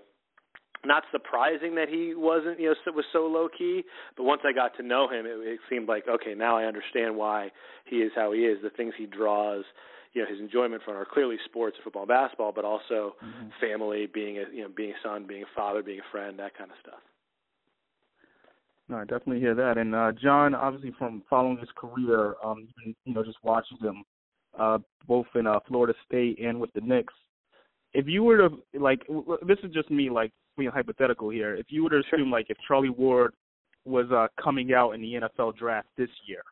not 0.85 1.03
surprising 1.11 1.75
that 1.75 1.89
he 1.89 2.13
wasn't, 2.15 2.59
you 2.59 2.67
know, 2.67 2.93
was 2.93 3.05
so 3.13 3.27
low 3.27 3.47
key. 3.55 3.83
But 4.17 4.23
once 4.23 4.41
I 4.45 4.53
got 4.53 4.75
to 4.77 4.83
know 4.83 5.07
him, 5.07 5.25
it, 5.25 5.37
it 5.47 5.59
seemed 5.69 5.87
like 5.87 6.07
okay, 6.07 6.33
now 6.33 6.57
I 6.57 6.65
understand 6.65 7.15
why 7.15 7.49
he 7.85 7.97
is 7.97 8.11
how 8.15 8.31
he 8.31 8.41
is. 8.41 8.59
The 8.63 8.69
things 8.69 8.93
he 8.97 9.05
draws, 9.05 9.63
you 10.13 10.21
know, 10.21 10.29
his 10.29 10.39
enjoyment 10.39 10.81
from 10.83 10.95
are 10.95 11.05
clearly 11.05 11.37
sports, 11.45 11.77
football, 11.83 12.05
basketball, 12.05 12.51
but 12.51 12.65
also 12.65 13.15
mm-hmm. 13.23 13.49
family, 13.59 14.07
being 14.11 14.37
a, 14.37 14.43
you 14.53 14.63
know, 14.63 14.69
being 14.75 14.91
a 14.91 15.07
son, 15.07 15.25
being 15.27 15.43
a 15.43 15.55
father, 15.55 15.83
being 15.83 15.99
a 15.99 16.11
friend, 16.11 16.39
that 16.39 16.57
kind 16.57 16.71
of 16.71 16.77
stuff. 16.81 16.99
No, 18.89 18.97
I 18.97 19.01
definitely 19.01 19.39
hear 19.39 19.55
that. 19.55 19.77
And 19.77 19.95
uh, 19.95 20.11
Jon, 20.11 20.53
obviously, 20.53 20.93
from 20.97 21.23
following 21.29 21.57
his 21.57 21.69
career, 21.77 22.35
um, 22.43 22.67
you 23.05 23.13
know, 23.13 23.23
just 23.23 23.37
watching 23.41 23.77
him, 23.77 24.03
uh, 24.59 24.79
both 25.07 25.27
in 25.35 25.47
uh, 25.47 25.59
Florida 25.65 25.93
State 26.05 26.39
and 26.39 26.59
with 26.59 26.73
the 26.73 26.81
Knicks, 26.81 27.13
if 27.93 28.07
you 28.07 28.23
were 28.23 28.37
to 28.37 28.49
like, 28.73 29.01
this 29.45 29.57
is 29.63 29.71
just 29.73 29.89
me 29.91 30.09
like 30.09 30.31
being 30.57 30.71
hypothetical 30.71 31.29
here. 31.29 31.55
If 31.55 31.67
you 31.69 31.83
were 31.83 31.89
to 31.89 31.99
assume 31.99 32.31
like 32.31 32.47
if 32.49 32.57
Charlie 32.67 32.89
Ward 32.89 33.33
was 33.83 34.05
uh 34.11 34.27
coming 34.41 34.73
out 34.73 34.91
in 34.91 35.01
the 35.01 35.13
NFL 35.13 35.57
draft 35.57 35.87
this 35.97 36.09
year, 36.27 36.43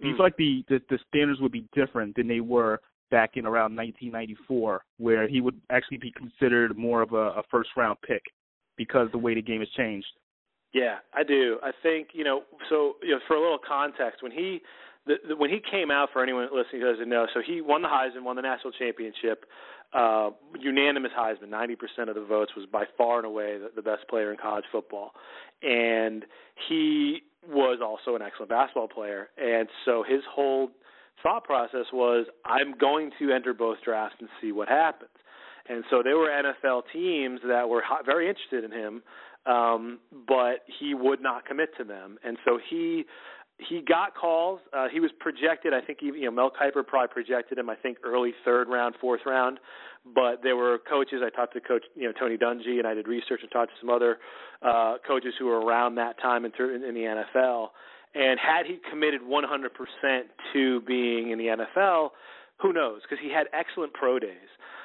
do 0.00 0.08
you 0.08 0.14
mm. 0.14 0.16
feel 0.16 0.26
like 0.26 0.36
the, 0.36 0.64
the 0.68 0.80
the 0.90 0.98
standards 1.08 1.40
would 1.40 1.52
be 1.52 1.66
different 1.74 2.16
than 2.16 2.26
they 2.26 2.40
were 2.40 2.80
back 3.10 3.36
in 3.36 3.46
around 3.46 3.76
1994, 3.76 4.82
where 4.98 5.28
he 5.28 5.40
would 5.40 5.60
actually 5.70 5.98
be 5.98 6.12
considered 6.12 6.76
more 6.76 7.02
of 7.02 7.12
a, 7.12 7.38
a 7.38 7.42
first 7.50 7.70
round 7.76 7.98
pick 8.06 8.22
because 8.76 9.08
the 9.12 9.18
way 9.18 9.34
the 9.34 9.42
game 9.42 9.60
has 9.60 9.68
changed? 9.76 10.06
Yeah, 10.72 10.96
I 11.12 11.22
do. 11.22 11.58
I 11.62 11.70
think 11.82 12.08
you 12.12 12.24
know. 12.24 12.42
So 12.68 12.94
you 13.02 13.12
know, 13.12 13.20
for 13.28 13.36
a 13.36 13.40
little 13.40 13.60
context, 13.66 14.22
when 14.22 14.32
he 14.32 14.60
the, 15.06 15.14
the, 15.28 15.36
when 15.36 15.50
he 15.50 15.60
came 15.70 15.90
out, 15.90 16.08
for 16.12 16.22
anyone 16.22 16.48
listening 16.52 16.82
who 16.82 16.90
doesn't 16.90 17.08
know, 17.08 17.26
so 17.32 17.40
he 17.46 17.60
won 17.60 17.82
the 17.82 17.88
Heisman, 17.88 18.24
won 18.24 18.36
the 18.36 18.42
national 18.42 18.72
championship, 18.72 19.44
uh, 19.94 20.30
unanimous 20.58 21.12
Heisman, 21.18 21.48
90% 21.48 22.08
of 22.08 22.14
the 22.14 22.24
votes, 22.24 22.52
was 22.56 22.66
by 22.66 22.84
far 22.98 23.18
and 23.18 23.26
away 23.26 23.58
the, 23.58 23.70
the 23.74 23.82
best 23.82 24.08
player 24.08 24.32
in 24.32 24.38
college 24.38 24.64
football, 24.72 25.12
and 25.62 26.24
he 26.68 27.22
was 27.48 27.80
also 27.82 28.16
an 28.16 28.22
excellent 28.22 28.50
basketball 28.50 28.88
player, 28.88 29.28
and 29.38 29.68
so 29.84 30.04
his 30.06 30.20
whole 30.30 30.70
thought 31.22 31.44
process 31.44 31.86
was, 31.92 32.26
I'm 32.44 32.76
going 32.78 33.10
to 33.18 33.32
enter 33.32 33.54
both 33.54 33.78
drafts 33.84 34.16
and 34.20 34.28
see 34.40 34.52
what 34.52 34.68
happens. 34.68 35.10
And 35.68 35.84
so 35.90 36.02
there 36.02 36.18
were 36.18 36.28
NFL 36.28 36.82
teams 36.92 37.40
that 37.48 37.68
were 37.68 37.82
very 38.04 38.28
interested 38.28 38.64
in 38.64 38.72
him, 38.72 39.02
um, 39.46 39.98
but 40.26 40.64
he 40.78 40.94
would 40.94 41.22
not 41.22 41.46
commit 41.46 41.70
to 41.78 41.84
them. 41.84 42.18
And 42.24 42.36
so 42.44 42.58
he 42.70 43.06
he 43.68 43.80
got 43.80 44.14
calls. 44.14 44.60
Uh, 44.72 44.88
he 44.92 45.00
was 45.00 45.10
projected. 45.20 45.72
I 45.72 45.80
think 45.80 45.98
even 46.02 46.20
you 46.20 46.26
know 46.26 46.30
Mel 46.32 46.50
Kiper 46.50 46.86
probably 46.86 47.12
projected 47.12 47.58
him. 47.58 47.70
I 47.70 47.76
think 47.76 47.98
early 48.04 48.32
third 48.44 48.68
round, 48.68 48.94
fourth 49.00 49.20
round. 49.26 49.58
But 50.14 50.42
there 50.42 50.56
were 50.56 50.78
coaches. 50.88 51.22
I 51.24 51.30
talked 51.30 51.54
to 51.54 51.60
Coach 51.60 51.84
you 51.94 52.06
know 52.06 52.12
Tony 52.18 52.36
Dungy, 52.36 52.78
and 52.78 52.86
I 52.86 52.94
did 52.94 53.08
research 53.08 53.40
and 53.42 53.50
talked 53.50 53.70
to 53.70 53.76
some 53.80 53.90
other 53.90 54.18
uh, 54.62 54.96
coaches 55.06 55.34
who 55.38 55.46
were 55.46 55.60
around 55.60 55.94
that 55.96 56.20
time 56.20 56.44
in, 56.44 56.52
in 56.58 56.94
the 56.94 57.24
NFL. 57.34 57.68
And 58.14 58.38
had 58.38 58.66
he 58.66 58.78
committed 58.88 59.22
100% 59.22 60.20
to 60.52 60.80
being 60.82 61.30
in 61.30 61.38
the 61.38 61.46
NFL, 61.46 62.10
who 62.60 62.72
knows? 62.72 63.00
Because 63.02 63.18
he 63.20 63.32
had 63.32 63.48
excellent 63.52 63.92
pro 63.92 64.20
days. 64.20 64.30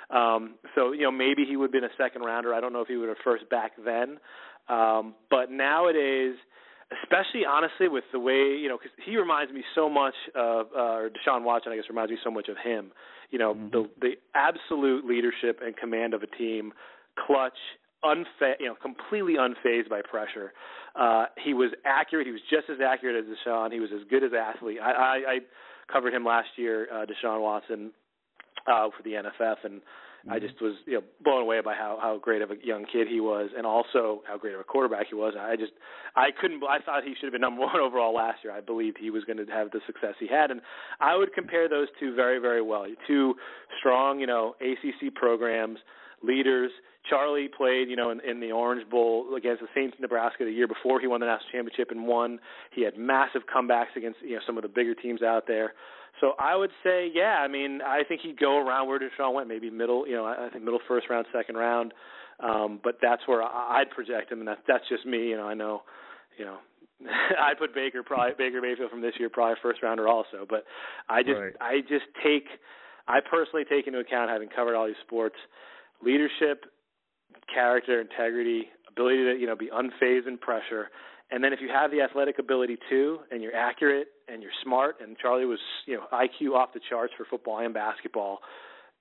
Um, 0.09 0.55
so 0.73 0.91
you 0.91 1.03
know 1.03 1.11
maybe 1.11 1.45
he 1.45 1.55
would 1.55 1.65
have 1.65 1.71
been 1.71 1.83
a 1.83 1.95
second 1.97 2.23
rounder. 2.23 2.53
I 2.53 2.59
don't 2.59 2.73
know 2.73 2.81
if 2.81 2.87
he 2.87 2.97
would 2.97 3.09
have 3.09 3.17
first 3.23 3.49
back 3.49 3.73
then. 3.83 4.17
Um, 4.69 5.15
but 5.29 5.51
nowadays 5.51 6.35
especially 7.03 7.45
honestly 7.45 7.87
with 7.87 8.03
the 8.11 8.19
way 8.19 8.57
you 8.59 8.67
know 8.67 8.77
because 8.77 8.91
he 9.05 9.17
reminds 9.17 9.53
me 9.53 9.63
so 9.75 9.89
much 9.89 10.15
of 10.35 10.67
uh, 10.75 10.79
or 10.79 11.09
Deshaun 11.09 11.43
Watson 11.43 11.71
I 11.71 11.75
guess 11.75 11.85
reminds 11.89 12.11
me 12.11 12.17
so 12.23 12.31
much 12.31 12.47
of 12.49 12.57
him. 12.63 12.91
You 13.31 13.39
know 13.39 13.53
mm-hmm. 13.53 13.69
the 13.69 13.89
the 14.01 14.11
absolute 14.35 15.05
leadership 15.05 15.59
and 15.63 15.75
command 15.77 16.13
of 16.13 16.23
a 16.23 16.27
team, 16.27 16.73
clutch, 17.25 17.57
unfa- 18.03 18.59
you 18.59 18.67
know, 18.67 18.75
completely 18.81 19.35
unfazed 19.35 19.89
by 19.89 20.01
pressure. 20.01 20.53
Uh, 20.95 21.25
he 21.43 21.53
was 21.53 21.71
accurate. 21.85 22.25
He 22.25 22.33
was 22.33 22.41
just 22.49 22.69
as 22.69 22.77
accurate 22.85 23.23
as 23.23 23.29
Deshaun. 23.29 23.71
He 23.71 23.79
was 23.79 23.89
as 23.93 24.01
good 24.09 24.23
as 24.23 24.31
athlete. 24.33 24.79
I, 24.81 24.91
I, 24.91 25.15
I 25.27 25.39
covered 25.91 26.13
him 26.13 26.25
last 26.25 26.49
year, 26.55 26.87
uh, 26.91 27.05
Deshaun 27.05 27.41
Watson, 27.41 27.91
uh, 28.67 28.89
for 28.95 29.03
the 29.03 29.11
NFF, 29.11 29.57
and 29.63 29.81
I 30.27 30.35
mm-hmm. 30.35 30.47
just 30.47 30.61
was 30.61 30.73
you 30.85 30.95
know 30.95 31.03
blown 31.23 31.41
away 31.41 31.61
by 31.61 31.75
how 31.75 31.97
how 32.01 32.17
great 32.17 32.41
of 32.41 32.51
a 32.51 32.55
young 32.63 32.85
kid 32.91 33.07
he 33.07 33.19
was, 33.19 33.49
and 33.55 33.65
also 33.65 34.21
how 34.27 34.37
great 34.37 34.53
of 34.53 34.59
a 34.59 34.63
quarterback 34.63 35.07
he 35.09 35.15
was. 35.15 35.33
I 35.39 35.55
just 35.55 35.71
I 36.15 36.29
couldn't. 36.39 36.61
I 36.63 36.79
thought 36.79 37.03
he 37.03 37.13
should 37.15 37.25
have 37.25 37.31
been 37.33 37.41
number 37.41 37.61
one 37.65 37.79
overall 37.79 38.13
last 38.13 38.39
year. 38.43 38.53
I 38.53 38.61
believed 38.61 38.97
he 38.99 39.09
was 39.09 39.23
going 39.23 39.37
to 39.37 39.45
have 39.51 39.71
the 39.71 39.79
success 39.85 40.15
he 40.19 40.27
had, 40.27 40.51
and 40.51 40.61
I 40.99 41.15
would 41.15 41.33
compare 41.33 41.69
those 41.69 41.87
two 41.99 42.15
very 42.15 42.39
very 42.39 42.61
well. 42.61 42.85
Two 43.07 43.35
strong, 43.79 44.19
you 44.19 44.27
know, 44.27 44.55
ACC 44.61 45.13
programs, 45.15 45.79
leaders. 46.23 46.71
Charlie 47.09 47.47
played, 47.47 47.89
you 47.89 47.95
know, 47.95 48.11
in, 48.11 48.19
in 48.21 48.39
the 48.39 48.51
Orange 48.51 48.87
Bowl 48.89 49.33
against 49.35 49.61
the 49.61 49.67
Saints 49.73 49.95
of 49.95 50.01
Nebraska 50.01 50.43
the 50.43 50.51
year 50.51 50.67
before 50.67 50.99
he 50.99 51.07
won 51.07 51.21
the 51.21 51.25
national 51.25 51.49
championship 51.51 51.91
and 51.91 52.05
won. 52.05 52.39
He 52.71 52.83
had 52.83 52.97
massive 52.97 53.43
comebacks 53.53 53.95
against 53.95 54.19
you 54.21 54.35
know 54.35 54.41
some 54.45 54.57
of 54.57 54.63
the 54.63 54.69
bigger 54.69 54.93
teams 54.93 55.23
out 55.23 55.47
there. 55.47 55.73
So 56.21 56.33
I 56.39 56.55
would 56.55 56.71
say, 56.83 57.09
yeah. 57.13 57.37
I 57.39 57.47
mean, 57.47 57.79
I 57.81 58.03
think 58.07 58.21
he'd 58.21 58.39
go 58.39 58.57
around 58.57 58.87
where 58.87 58.99
Deshaun 58.99 59.33
went, 59.33 59.47
maybe 59.47 59.69
middle. 59.69 60.07
You 60.07 60.15
know, 60.15 60.25
I 60.25 60.49
think 60.51 60.63
middle 60.63 60.79
first 60.87 61.09
round, 61.09 61.25
second 61.33 61.55
round. 61.55 61.93
Um, 62.41 62.79
but 62.83 62.97
that's 63.01 63.21
where 63.25 63.43
I'd 63.43 63.89
project 63.89 64.31
him, 64.31 64.39
and 64.39 64.47
that's 64.47 64.61
that's 64.67 64.87
just 64.87 65.05
me. 65.05 65.29
You 65.29 65.37
know, 65.37 65.47
I 65.47 65.53
know, 65.53 65.83
you 66.37 66.45
know, 66.45 66.57
I'd 67.41 67.57
put 67.57 67.73
Baker 67.73 68.03
probably 68.03 68.33
Baker 68.37 68.61
Mayfield 68.61 68.89
from 68.89 69.01
this 69.01 69.13
year 69.19 69.29
probably 69.29 69.55
first 69.61 69.83
rounder 69.83 70.07
also. 70.07 70.45
But 70.47 70.63
I 71.09 71.21
just 71.23 71.39
right. 71.39 71.53
I 71.59 71.81
just 71.81 72.05
take 72.23 72.45
I 73.07 73.19
personally 73.19 73.65
take 73.69 73.87
into 73.87 73.99
account 73.99 74.29
having 74.29 74.49
covered 74.49 74.75
all 74.75 74.87
these 74.87 74.95
sports, 75.05 75.35
leadership, 76.03 76.65
character, 77.53 77.99
integrity, 77.99 78.67
ability 78.89 79.23
to 79.23 79.33
you 79.37 79.47
know 79.47 79.55
be 79.55 79.69
unfazed 79.69 80.27
in 80.27 80.37
pressure, 80.37 80.89
and 81.31 81.43
then 81.43 81.53
if 81.53 81.59
you 81.61 81.69
have 81.69 81.91
the 81.91 82.01
athletic 82.01 82.39
ability 82.39 82.77
too, 82.89 83.19
and 83.31 83.41
you're 83.41 83.55
accurate 83.55 84.07
and 84.27 84.41
you're 84.41 84.51
smart, 84.63 84.97
and 85.01 85.17
Charlie 85.17 85.45
was, 85.45 85.59
you 85.85 85.95
know, 85.95 86.05
IQ 86.11 86.55
off 86.55 86.73
the 86.73 86.79
charts 86.89 87.13
for 87.17 87.25
football 87.29 87.59
and 87.59 87.73
basketball, 87.73 88.39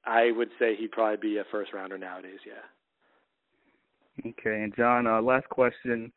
I 0.05 0.31
would 0.33 0.51
say 0.59 0.77
he'd 0.77 0.93
probably 0.93 1.17
be 1.17 1.39
a 1.39 1.45
first 1.51 1.73
rounder 1.73 1.97
nowadays. 1.97 2.41
Yeah. 2.47 4.31
Okay, 4.31 4.63
and 4.63 4.75
Jon, 4.77 5.07
uh, 5.07 5.23
last 5.23 5.49
question. 5.49 6.13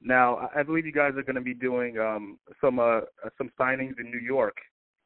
Now, 0.00 0.48
I 0.54 0.62
believe 0.62 0.86
you 0.86 0.92
guys 0.92 1.12
are 1.16 1.22
going 1.22 1.36
to 1.36 1.42
be 1.42 1.54
doing 1.54 1.98
um, 1.98 2.38
some 2.60 2.78
uh, 2.78 3.00
some 3.36 3.50
signings 3.58 3.98
in 3.98 4.10
New 4.10 4.20
York. 4.20 4.56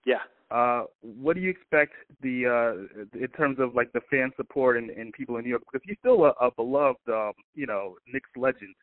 Yeah. 0.05 0.23
Uh, 0.51 0.85
what 1.01 1.35
do 1.35 1.41
you 1.41 1.51
expect 1.51 1.95
the 2.23 2.47
uh, 2.47 3.19
in 3.19 3.29
terms 3.29 3.59
of 3.59 3.75
like 3.75 3.93
the 3.93 4.01
fan 4.11 4.31
support 4.37 4.77
and, 4.77 4.91
and 4.91 5.13
people 5.13 5.37
in 5.39 5.45
New 5.45 5.51
York? 5.51 5.63
Because 5.71 5.85
he's 5.87 5.97
still 5.99 6.25
a, 6.25 6.31
a 6.41 6.51
beloved, 6.51 7.01
um, 7.09 7.33
you 7.55 7.67
know, 7.67 7.97
Knicks 8.13 8.31
legend 8.37 8.75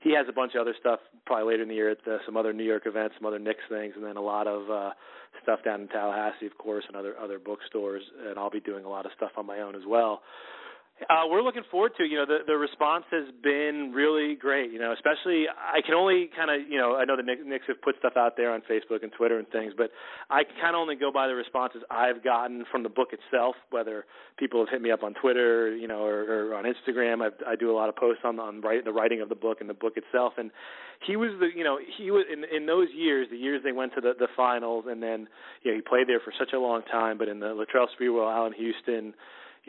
he 0.00 0.14
has 0.14 0.26
a 0.28 0.32
bunch 0.32 0.54
of 0.54 0.62
other 0.62 0.74
stuff 0.78 1.00
probably 1.26 1.52
later 1.52 1.62
in 1.62 1.68
the 1.68 1.74
year 1.74 1.90
at 1.90 2.04
the, 2.04 2.18
some 2.26 2.36
other 2.36 2.52
New 2.52 2.64
York 2.64 2.84
events, 2.86 3.14
some 3.18 3.26
other 3.26 3.38
Knicks 3.38 3.64
things, 3.68 3.94
and 3.96 4.04
then 4.04 4.16
a 4.16 4.22
lot 4.22 4.46
of 4.46 4.70
uh, 4.70 4.90
stuff 5.42 5.60
down 5.64 5.82
in 5.82 5.88
Tallahassee, 5.88 6.46
of 6.46 6.56
course, 6.58 6.84
and 6.88 6.96
other 6.96 7.14
other 7.18 7.38
bookstores. 7.38 8.02
And 8.26 8.38
I'll 8.38 8.50
be 8.50 8.60
doing 8.60 8.84
a 8.84 8.88
lot 8.88 9.06
of 9.06 9.12
stuff 9.16 9.32
on 9.36 9.46
my 9.46 9.60
own 9.60 9.74
as 9.74 9.82
well. 9.86 10.22
Uh, 11.08 11.24
we're 11.28 11.42
looking 11.42 11.62
forward 11.70 11.92
to. 11.96 12.04
You 12.04 12.18
know, 12.18 12.26
the 12.26 12.38
the 12.46 12.56
response 12.56 13.04
has 13.10 13.24
been 13.42 13.92
really 13.94 14.34
great. 14.34 14.70
You 14.70 14.78
know, 14.78 14.92
especially 14.92 15.46
I 15.48 15.80
can 15.80 15.94
only 15.94 16.28
kind 16.36 16.50
of 16.50 16.68
you 16.68 16.78
know 16.78 16.96
I 16.96 17.04
know 17.04 17.16
the 17.16 17.22
Knicks 17.22 17.64
have 17.68 17.80
put 17.80 17.96
stuff 17.98 18.14
out 18.16 18.36
there 18.36 18.52
on 18.52 18.60
Facebook 18.68 19.02
and 19.02 19.10
Twitter 19.16 19.38
and 19.38 19.48
things, 19.48 19.72
but 19.76 19.90
I 20.28 20.44
can 20.44 20.54
kind 20.60 20.76
of 20.76 20.80
only 20.80 20.96
go 20.96 21.10
by 21.10 21.26
the 21.26 21.34
responses 21.34 21.82
I've 21.90 22.22
gotten 22.22 22.64
from 22.70 22.82
the 22.82 22.90
book 22.90 23.08
itself. 23.12 23.56
Whether 23.70 24.04
people 24.38 24.60
have 24.60 24.68
hit 24.68 24.82
me 24.82 24.90
up 24.90 25.02
on 25.02 25.14
Twitter, 25.14 25.74
you 25.74 25.88
know, 25.88 26.04
or, 26.04 26.50
or 26.50 26.54
on 26.54 26.64
Instagram, 26.64 27.24
I've, 27.24 27.38
I 27.46 27.56
do 27.56 27.70
a 27.70 27.76
lot 27.76 27.88
of 27.88 27.96
posts 27.96 28.22
on 28.24 28.38
on 28.38 28.60
write, 28.60 28.84
the 28.84 28.92
writing 28.92 29.22
of 29.22 29.30
the 29.30 29.34
book 29.34 29.58
and 29.60 29.70
the 29.70 29.74
book 29.74 29.94
itself. 29.96 30.34
And 30.36 30.50
he 31.06 31.16
was 31.16 31.30
the 31.40 31.48
you 31.56 31.64
know 31.64 31.78
he 31.96 32.10
was 32.10 32.26
in 32.30 32.44
in 32.44 32.66
those 32.66 32.88
years, 32.94 33.28
the 33.30 33.38
years 33.38 33.62
they 33.64 33.72
went 33.72 33.94
to 33.94 34.02
the 34.02 34.12
the 34.18 34.28
finals, 34.36 34.84
and 34.86 35.02
then 35.02 35.28
you 35.62 35.70
know 35.70 35.76
he 35.76 35.80
played 35.82 36.08
there 36.08 36.20
for 36.20 36.32
such 36.38 36.52
a 36.52 36.58
long 36.58 36.82
time. 36.90 37.16
But 37.16 37.28
in 37.28 37.40
the 37.40 37.46
Latrell 37.56 37.86
Sprewell, 37.98 38.30
Allan 38.30 38.52
Houston 38.52 39.14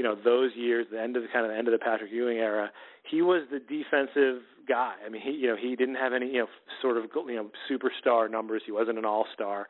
you 0.01 0.07
know 0.07 0.15
those 0.15 0.49
years, 0.55 0.87
the 0.91 0.99
end 0.99 1.15
of 1.15 1.21
the 1.21 1.29
kind 1.31 1.45
of 1.45 1.51
the 1.51 1.57
end 1.57 1.67
of 1.67 1.73
the 1.73 1.77
Patrick 1.77 2.11
Ewing 2.11 2.39
era, 2.39 2.71
he 3.03 3.21
was 3.21 3.43
the 3.51 3.59
defensive 3.59 4.41
guy. 4.67 4.95
I 5.05 5.09
mean, 5.09 5.21
he 5.21 5.29
you 5.29 5.47
know 5.47 5.55
he 5.55 5.75
didn't 5.75 5.93
have 5.93 6.11
any 6.11 6.25
you 6.25 6.39
know 6.39 6.47
sort 6.81 6.97
of 6.97 7.03
you 7.27 7.35
know 7.35 7.51
superstar 7.69 8.29
numbers. 8.29 8.63
He 8.65 8.71
wasn't 8.71 8.97
an 8.97 9.05
all 9.05 9.27
star, 9.35 9.67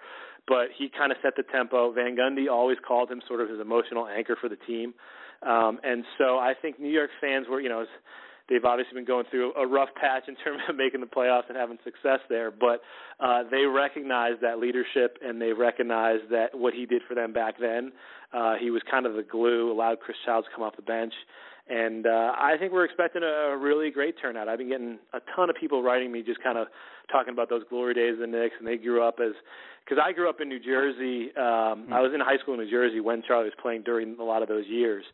but 0.47 0.67
he 0.77 0.89
kind 0.89 1.11
of 1.11 1.17
set 1.21 1.34
the 1.36 1.43
tempo. 1.51 1.91
Van 1.91 2.15
Gundy 2.15 2.49
always 2.49 2.77
called 2.88 3.11
him 3.11 3.21
sort 3.27 3.41
of 3.41 3.49
his 3.49 3.59
emotional 3.59 4.07
anchor 4.07 4.38
for 4.39 4.47
the 4.47 4.55
team, 4.55 4.93
um, 5.45 5.82
and 5.84 6.05
so 6.17 6.38
I 6.38 6.53
think 6.61 6.79
New 6.79 6.91
York 6.91 7.09
fans 7.19 7.47
were 7.49 7.59
you 7.59 7.67
know 7.67 7.84
they've 8.52 8.66
obviously 8.66 8.93
been 8.93 9.06
going 9.06 9.26
through 9.32 9.54
a 9.56 9.66
rough 9.66 9.89
patch 9.95 10.24
in 10.28 10.36
terms 10.36 10.62
of 10.68 10.76
making 10.84 10.99
the 10.99 11.08
playoffs 11.08 11.47
and 11.47 11.58
having 11.58 11.78
success 11.84 12.20
there, 12.30 12.52
but 12.52 12.82
uh, 13.20 13.43
they 13.49 13.64
recognize 13.64 14.34
that 14.41 14.60
leadership 14.60 15.18
and 15.24 15.41
they 15.41 15.54
recognize 15.54 16.20
that 16.30 16.47
what 16.54 16.74
he 16.74 16.86
did 16.86 17.02
for 17.08 17.16
them 17.16 17.32
back 17.32 17.56
then. 17.60 17.91
Uh, 18.34 18.56
he 18.60 18.70
was 18.70 18.82
kind 18.91 19.06
of 19.06 19.16
the 19.16 19.24
glue, 19.24 19.72
allowed 19.72 19.99
Chris 19.99 20.18
Childs 20.26 20.47
to 20.47 20.54
come 20.54 20.64
off 20.64 20.76
the 20.76 20.82
bench. 20.82 21.14
And 21.70 22.06
uh, 22.06 22.34
I 22.36 22.56
think 22.60 22.74
we're 22.74 22.84
expecting 22.84 23.24
a, 23.24 23.54
a 23.54 23.58
really 23.58 23.91
great 23.91 24.16
turnout. 24.22 24.49
I've 24.49 24.58
been 24.58 24.70
getting 24.70 24.99
a 25.14 25.20
ton 25.36 25.49
of 25.49 25.56
people 25.56 25.82
writing 25.82 26.12
me 26.12 26.22
just 26.22 26.43
kind 26.43 26.58
of 26.58 26.68
talking 27.12 27.34
about 27.34 27.49
those 27.49 27.64
glory 27.70 27.93
days 27.93 28.14
of 28.14 28.20
the 28.20 28.28
Knicks, 28.28 28.56
and 28.60 28.68
they 28.68 28.78
grew 28.78 29.02
up 29.02 29.20
as 29.24 29.32
because 29.86 30.02
I 30.04 30.12
grew 30.12 30.30
up 30.30 30.41
in 30.41 30.49
New 30.49 30.60
Jersey. 30.60 31.32
Um, 31.38 31.88
mm-hmm. 31.88 31.93
I 31.93 32.02
was 32.02 32.12
in 32.14 32.20
high 32.20 32.38
school 32.38 32.56
in 32.56 32.60
New 32.60 32.70
Jersey 32.70 32.99
when 32.99 33.24
Charlie 33.26 33.45
was 33.45 33.54
playing 33.62 33.84
during 33.84 34.18
a 34.20 34.24
lot 34.24 34.41
of 34.41 34.49
those 34.49 34.66
years, 34.68 35.06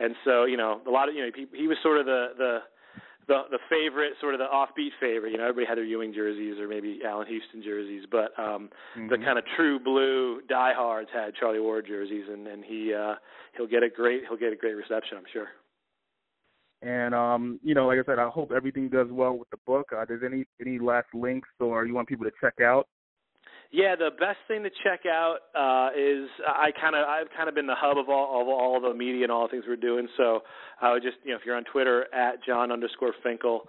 and 0.00 0.14
so 0.24 0.44
you 0.44 0.56
know 0.56 0.80
a 0.86 0.90
lot 0.90 1.08
of 1.08 1.14
you 1.14 1.22
know 1.22 1.30
he, 1.34 1.46
he 1.56 1.66
was 1.66 1.78
sort 1.82 1.98
of 1.98 2.06
the 2.06 2.28
the 2.36 2.58
the 3.28 3.42
the 3.50 3.58
favorite, 3.70 4.14
sort 4.20 4.34
of 4.34 4.40
the 4.40 4.46
offbeat 4.46 4.90
favorite. 5.00 5.32
You 5.32 5.38
know, 5.38 5.44
everybody 5.44 5.66
had 5.66 5.78
their 5.78 5.84
Ewing 5.84 6.12
jerseys 6.12 6.58
or 6.58 6.68
maybe 6.68 7.00
Allan 7.06 7.26
Houston 7.26 7.62
jerseys, 7.62 8.04
but 8.10 8.36
um 8.38 8.70
mm-hmm. 8.96 9.08
the 9.08 9.18
kind 9.18 9.38
of 9.38 9.44
true 9.56 9.78
blue 9.78 10.40
diehards 10.48 11.10
had 11.12 11.34
Charlie 11.34 11.60
Ward 11.60 11.86
jerseys, 11.86 12.24
and 12.30 12.46
and 12.46 12.64
he 12.64 12.94
uh 12.94 13.14
he'll 13.56 13.66
get 13.66 13.82
a 13.82 13.88
great 13.88 14.22
he'll 14.28 14.38
get 14.38 14.52
a 14.52 14.56
great 14.56 14.74
reception, 14.74 15.18
I'm 15.18 15.30
sure. 15.32 15.48
And 16.82 17.14
um, 17.14 17.60
you 17.62 17.74
know, 17.74 17.86
like 17.86 17.98
I 18.00 18.04
said, 18.04 18.18
I 18.18 18.28
hope 18.28 18.50
everything 18.50 18.88
does 18.88 19.06
well 19.10 19.38
with 19.38 19.48
the 19.50 19.58
book. 19.66 19.90
Uh, 19.96 20.04
does 20.04 20.20
any 20.24 20.44
any 20.60 20.80
last 20.80 21.06
links 21.14 21.48
or 21.60 21.86
you 21.86 21.94
want 21.94 22.08
people 22.08 22.26
to 22.26 22.32
check 22.40 22.54
out? 22.60 22.88
Yeah, 23.72 23.96
the 23.96 24.10
best 24.10 24.36
thing 24.48 24.62
to 24.64 24.70
check 24.84 25.06
out 25.06 25.38
uh, 25.56 25.98
is 25.98 26.28
I 26.46 26.72
kind 26.78 26.94
of 26.94 27.08
I've 27.08 27.28
kind 27.34 27.48
of 27.48 27.54
been 27.54 27.66
the 27.66 27.74
hub 27.74 27.96
of 27.96 28.10
all 28.10 28.42
of 28.42 28.46
all 28.46 28.78
the 28.78 28.92
media 28.92 29.22
and 29.22 29.32
all 29.32 29.48
the 29.48 29.50
things 29.50 29.64
we're 29.66 29.76
doing. 29.76 30.06
So 30.18 30.42
I 30.82 30.92
would 30.92 31.02
just 31.02 31.16
you 31.24 31.30
know 31.30 31.38
if 31.38 31.46
you're 31.46 31.56
on 31.56 31.64
Twitter 31.64 32.06
at 32.14 32.44
Jon 32.44 32.70
underscore 32.70 33.14
Finkel, 33.22 33.62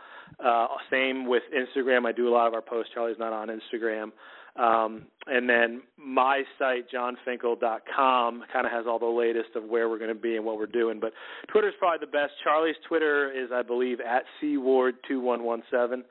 uh, 0.43 0.67
same 0.91 1.25
with 1.25 1.43
Instagram. 1.55 2.05
I 2.05 2.11
do 2.11 2.27
a 2.27 2.33
lot 2.33 2.47
of 2.47 2.53
our 2.53 2.61
posts. 2.61 2.91
Charlie's 2.93 3.17
not 3.17 3.31
on 3.31 3.47
Instagram. 3.47 4.11
Um, 4.55 5.03
and 5.25 5.49
then 5.49 5.81
my 5.97 6.43
site, 6.59 6.85
jonfinkel.com, 6.91 8.43
kind 8.53 8.65
of 8.67 8.71
has 8.71 8.85
all 8.85 8.99
the 8.99 9.05
latest 9.05 9.55
of 9.55 9.63
where 9.63 9.89
we're 9.89 9.97
going 9.97 10.13
to 10.13 10.21
be 10.21 10.35
and 10.35 10.45
what 10.45 10.57
we're 10.57 10.67
doing. 10.67 10.99
But 10.99 11.13
Twitter's 11.51 11.73
probably 11.79 12.05
the 12.05 12.11
best. 12.11 12.33
Charlie's 12.43 12.75
Twitter 12.87 13.31
is, 13.31 13.49
I 13.51 13.63
believe, 13.63 13.99
at 13.99 14.25
cward2117. 14.43 16.03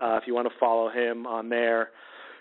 Uh, 0.00 0.16
if 0.20 0.28
you 0.28 0.34
want 0.34 0.46
to 0.46 0.54
follow 0.60 0.90
him 0.90 1.26
on 1.26 1.48
there 1.48 1.90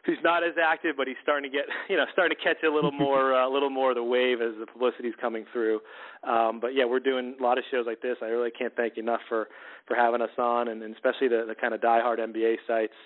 who's 0.07 0.17
not 0.23 0.43
as 0.43 0.55
active, 0.57 0.95
but 0.97 1.05
he's 1.05 1.19
starting 1.21 1.51
to 1.51 1.55
get 1.55 1.67
you 1.89 1.97
know 1.97 2.05
starting 2.13 2.35
to 2.35 2.43
catch 2.43 2.63
a 2.63 2.73
little 2.73 2.91
more 3.05 3.35
uh, 3.35 3.47
a 3.47 3.51
little 3.51 3.69
more 3.69 3.91
of 3.91 3.95
the 3.95 4.03
wave 4.03 4.41
as 4.41 4.57
the 4.59 4.65
publicity's 4.65 5.13
coming 5.21 5.45
through. 5.53 5.79
Um, 6.23 6.59
but 6.59 6.73
yeah, 6.73 6.85
we're 6.85 7.03
doing 7.03 7.35
a 7.39 7.43
lot 7.43 7.59
of 7.59 7.63
shows 7.69 7.85
like 7.85 8.01
this. 8.01 8.17
I 8.23 8.27
really 8.27 8.49
can't 8.49 8.75
thank 8.75 8.97
you 8.97 9.03
enough 9.03 9.21
for 9.29 9.47
for 9.85 9.95
having 9.95 10.21
us 10.21 10.33
on, 10.39 10.69
and, 10.69 10.81
and 10.81 10.95
especially 10.95 11.27
the 11.27 11.45
the 11.47 11.55
kind 11.55 11.75
of 11.75 11.81
diehard 11.81 12.17
NBA 12.17 12.55
sites. 12.65 12.97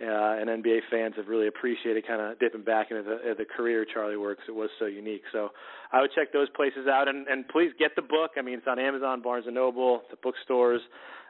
Uh, 0.00 0.38
and 0.38 0.48
NBA 0.62 0.78
fans 0.92 1.14
have 1.16 1.26
really 1.26 1.48
appreciated 1.48 2.06
kind 2.06 2.20
of 2.20 2.38
dipping 2.38 2.62
back 2.62 2.92
into 2.92 3.02
the, 3.02 3.34
the 3.36 3.44
career 3.44 3.84
Charlie 3.84 4.16
works. 4.16 4.42
It 4.46 4.54
was 4.54 4.70
so 4.78 4.86
unique. 4.86 5.22
So 5.32 5.48
I 5.90 6.00
would 6.00 6.10
check 6.14 6.32
those 6.32 6.48
places 6.50 6.86
out, 6.86 7.08
and, 7.08 7.26
and 7.26 7.48
please 7.48 7.72
get 7.80 7.96
the 7.96 8.02
book. 8.02 8.30
I 8.38 8.42
mean, 8.42 8.58
it's 8.58 8.66
on 8.68 8.78
Amazon, 8.78 9.22
Barnes 9.22 9.46
and 9.46 9.56
Noble, 9.56 10.02
the 10.08 10.16
bookstores. 10.22 10.80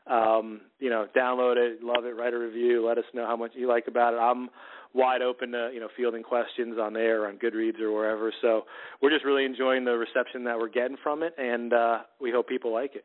Um, 0.09 0.63
you 0.81 0.89
know, 0.89 1.07
download 1.17 1.57
it, 1.57 1.83
love 1.83 2.05
it, 2.05 2.17
write 2.17 2.33
a 2.33 2.39
review, 2.39 2.87
let 2.87 2.97
us 2.97 3.05
know 3.13 3.27
how 3.27 3.37
much 3.37 3.53
you 3.55 3.69
like 3.69 3.89
about 3.89 4.15
it. 4.15 4.19
I'm 4.19 4.49
wide 4.95 5.23
open 5.23 5.53
to 5.53 5.71
you 5.73 5.81
know 5.81 5.89
fielding 5.97 6.23
questions 6.23 6.77
on 6.81 6.93
there 6.93 7.23
or 7.23 7.29
on 7.29 7.39
Goodreads 7.39 7.81
or 7.81 7.93
wherever. 7.93 8.33
So 8.41 8.63
we're 9.01 9.11
just 9.11 9.25
really 9.25 9.45
enjoying 9.45 9.85
the 9.85 9.93
reception 9.93 10.45
that 10.45 10.59
we're 10.59 10.69
getting 10.69 10.97
from 11.03 11.23
it, 11.23 11.35
and 11.39 11.73
uh, 11.73 11.99
we 12.21 12.31
hope 12.31 12.49
people 12.49 12.73
like 12.73 12.95
it. 12.95 13.05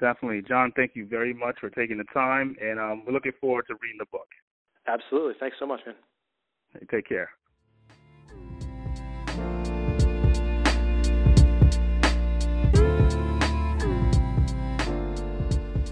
Definitely, 0.00 0.42
Jon. 0.48 0.72
Thank 0.74 0.92
you 0.94 1.06
very 1.06 1.34
much 1.34 1.56
for 1.60 1.68
taking 1.68 1.98
the 1.98 2.04
time, 2.14 2.56
and 2.60 2.78
um, 2.78 3.02
we're 3.06 3.12
looking 3.12 3.32
forward 3.40 3.66
to 3.68 3.74
reading 3.82 3.98
the 3.98 4.06
book. 4.06 4.28
Absolutely. 4.86 5.34
Thanks 5.38 5.56
so 5.58 5.66
much, 5.66 5.80
man. 5.84 5.94
Hey, 6.72 6.86
take 6.90 7.08
care. 7.08 7.30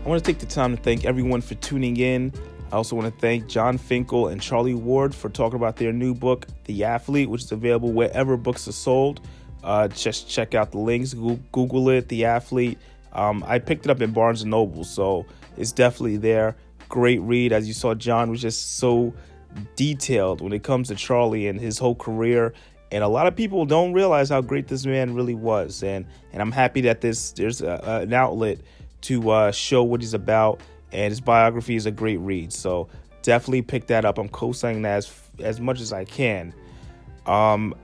I 0.09 0.11
want 0.11 0.24
to 0.24 0.33
take 0.33 0.39
the 0.39 0.47
time 0.47 0.74
to 0.74 0.83
thank 0.83 1.05
everyone 1.05 1.43
for 1.43 1.55
tuning 1.57 1.99
in. 1.99 2.33
I 2.70 2.76
also 2.76 2.94
want 2.96 3.12
to 3.12 3.20
thank 3.20 3.46
Jon 3.46 3.78
Finkel 3.78 4.28
and 4.28 4.40
Charlie 4.40 4.74
Ward 4.74 5.14
for 5.14 5.30
talking 5.30 5.56
about 5.56 5.76
their 5.76 5.92
new 5.92 6.14
book, 6.14 6.46
The 6.64 6.84
Athlete, 6.84 7.30
which 7.30 7.44
is 7.44 7.52
available 7.52 7.92
wherever 7.92 8.36
books 8.36 8.68
are 8.68 8.72
sold. 8.72 9.20
Uh, 9.64 9.88
just 9.88 10.28
check 10.28 10.54
out 10.54 10.70
the 10.70 10.78
links, 10.78 11.14
Google 11.14 11.88
it, 11.88 12.08
The 12.08 12.26
Athlete. 12.26 12.78
Um, 13.12 13.42
I 13.46 13.58
picked 13.58 13.86
it 13.86 13.90
up 13.90 14.02
in 14.02 14.12
Barnes 14.12 14.42
and 14.42 14.50
Noble, 14.50 14.84
so 14.84 15.24
it's 15.56 15.72
definitely 15.72 16.18
there. 16.18 16.56
Great 16.88 17.20
read, 17.22 17.52
as 17.52 17.66
you 17.66 17.74
saw. 17.74 17.94
John 17.94 18.30
was 18.30 18.42
just 18.42 18.76
so 18.76 19.14
detailed 19.76 20.40
when 20.40 20.52
it 20.52 20.62
comes 20.62 20.88
to 20.88 20.94
Charlie 20.94 21.48
and 21.48 21.58
his 21.58 21.78
whole 21.78 21.94
career. 21.94 22.52
And 22.90 23.04
a 23.04 23.08
lot 23.08 23.26
of 23.26 23.36
people 23.36 23.66
don't 23.66 23.92
realize 23.92 24.28
how 24.28 24.40
great 24.40 24.68
this 24.68 24.86
man 24.86 25.14
really 25.14 25.34
was. 25.34 25.82
And 25.82 26.06
and 26.32 26.40
I'm 26.40 26.52
happy 26.52 26.82
that 26.82 27.00
this 27.00 27.32
there's 27.32 27.60
a, 27.60 27.80
a, 27.82 28.00
an 28.00 28.12
outlet 28.12 28.60
to 29.02 29.30
uh, 29.30 29.52
show 29.52 29.82
what 29.82 30.00
he's 30.00 30.14
about. 30.14 30.60
And 30.93 31.11
his 31.11 31.20
biography 31.20 31.76
is 31.76 31.86
a 31.86 31.91
great 31.91 32.18
read. 32.18 32.53
So 32.53 32.89
definitely 33.22 33.62
pick 33.62 33.86
that 33.89 34.05
up. 34.05 34.18
I'm 34.18 34.28
co-signing 34.28 34.82
that 34.82 34.99
as 34.99 35.12
as 35.41 35.61
much 35.61 35.80
as 35.80 35.93
I 35.93 36.05
can. 36.05 36.53
Um, 37.26 37.74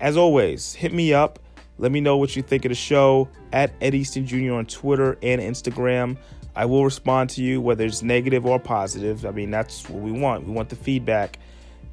as 0.00 0.16
always, 0.16 0.74
hit 0.74 0.92
me 0.92 1.12
up. 1.12 1.38
Let 1.78 1.92
me 1.92 2.00
know 2.00 2.16
what 2.18 2.36
you 2.36 2.42
think 2.42 2.64
of 2.64 2.68
the 2.68 2.74
show 2.74 3.28
at 3.52 3.72
Ed 3.80 3.94
Easton 3.94 4.26
Jr. 4.26 4.52
on 4.52 4.66
Twitter 4.66 5.18
and 5.22 5.40
Instagram. 5.40 6.18
I 6.54 6.66
will 6.66 6.84
respond 6.84 7.30
to 7.30 7.42
you, 7.42 7.60
whether 7.60 7.84
it's 7.84 8.02
negative 8.02 8.44
or 8.44 8.58
positive. 8.58 9.24
I 9.24 9.30
mean, 9.30 9.50
that's 9.50 9.88
what 9.88 10.02
we 10.02 10.12
want. 10.12 10.46
We 10.46 10.52
want 10.52 10.68
the 10.68 10.76
feedback. 10.76 11.38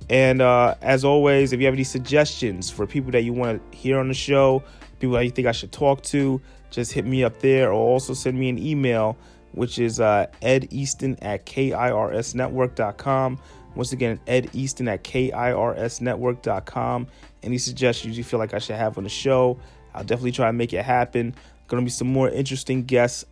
And 0.09 0.41
uh, 0.41 0.75
as 0.81 1.05
always, 1.05 1.53
if 1.53 1.59
you 1.59 1.65
have 1.65 1.73
any 1.75 1.83
suggestions 1.83 2.69
for 2.69 2.85
people 2.85 3.11
that 3.11 3.23
you 3.23 3.33
want 3.33 3.71
to 3.71 3.77
hear 3.77 3.99
on 3.99 4.07
the 4.07 4.13
show, 4.13 4.63
people 4.99 5.15
that 5.15 5.25
you 5.25 5.31
think 5.31 5.47
I 5.47 5.51
should 5.51 5.71
talk 5.71 6.01
to, 6.03 6.41
just 6.69 6.91
hit 6.91 7.05
me 7.05 7.23
up 7.23 7.39
there 7.39 7.69
or 7.69 7.73
also 7.73 8.13
send 8.13 8.37
me 8.37 8.49
an 8.49 8.57
email, 8.57 9.17
which 9.57 9.79
is 9.79 9.99
uh, 9.99 10.27
edeaston 10.41 11.17
at 11.21 11.45
kirsnetwork.com. 11.45 13.39
Once 13.75 13.91
again, 13.91 14.19
Ed 14.27 14.49
Easton 14.53 14.87
at 14.87 15.03
kirsnetwork.com. 15.03 17.07
Any 17.43 17.57
suggestions 17.57 18.17
you 18.17 18.23
feel 18.23 18.39
like 18.39 18.53
I 18.53 18.59
should 18.59 18.75
have 18.75 18.97
on 18.97 19.03
the 19.03 19.09
show, 19.09 19.59
I'll 19.93 20.03
definitely 20.03 20.31
try 20.31 20.47
to 20.47 20.53
make 20.53 20.73
it 20.73 20.83
happen. 20.83 21.35
To 21.69 21.81
be 21.81 21.89
some 21.89 22.07
more 22.07 22.29
interesting 22.29 22.83
guests 22.83 23.25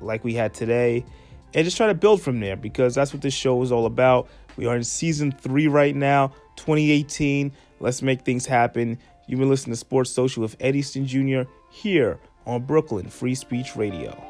like 0.00 0.22
we 0.22 0.34
had 0.34 0.54
today, 0.54 1.04
and 1.54 1.64
just 1.64 1.76
try 1.76 1.88
to 1.88 1.94
build 1.94 2.22
from 2.22 2.38
there 2.38 2.54
because 2.54 2.94
that's 2.94 3.12
what 3.12 3.20
this 3.20 3.34
show 3.34 3.60
is 3.62 3.72
all 3.72 3.84
about. 3.84 4.28
We 4.56 4.66
are 4.66 4.76
in 4.76 4.84
season 4.84 5.32
three 5.32 5.66
right 5.66 5.96
now, 5.96 6.28
2018. 6.56 7.50
Let's 7.80 8.00
make 8.00 8.22
things 8.22 8.46
happen. 8.46 8.96
You've 9.26 9.40
been 9.40 9.48
listening 9.48 9.72
to 9.72 9.76
Sports 9.76 10.10
Social 10.10 10.42
with 10.42 10.56
Ed 10.60 10.76
Easton 10.76 11.04
Jr. 11.04 11.42
here 11.70 12.20
on 12.46 12.62
Brooklyn 12.62 13.08
Free 13.08 13.34
Speech 13.34 13.74
Radio. 13.74 14.29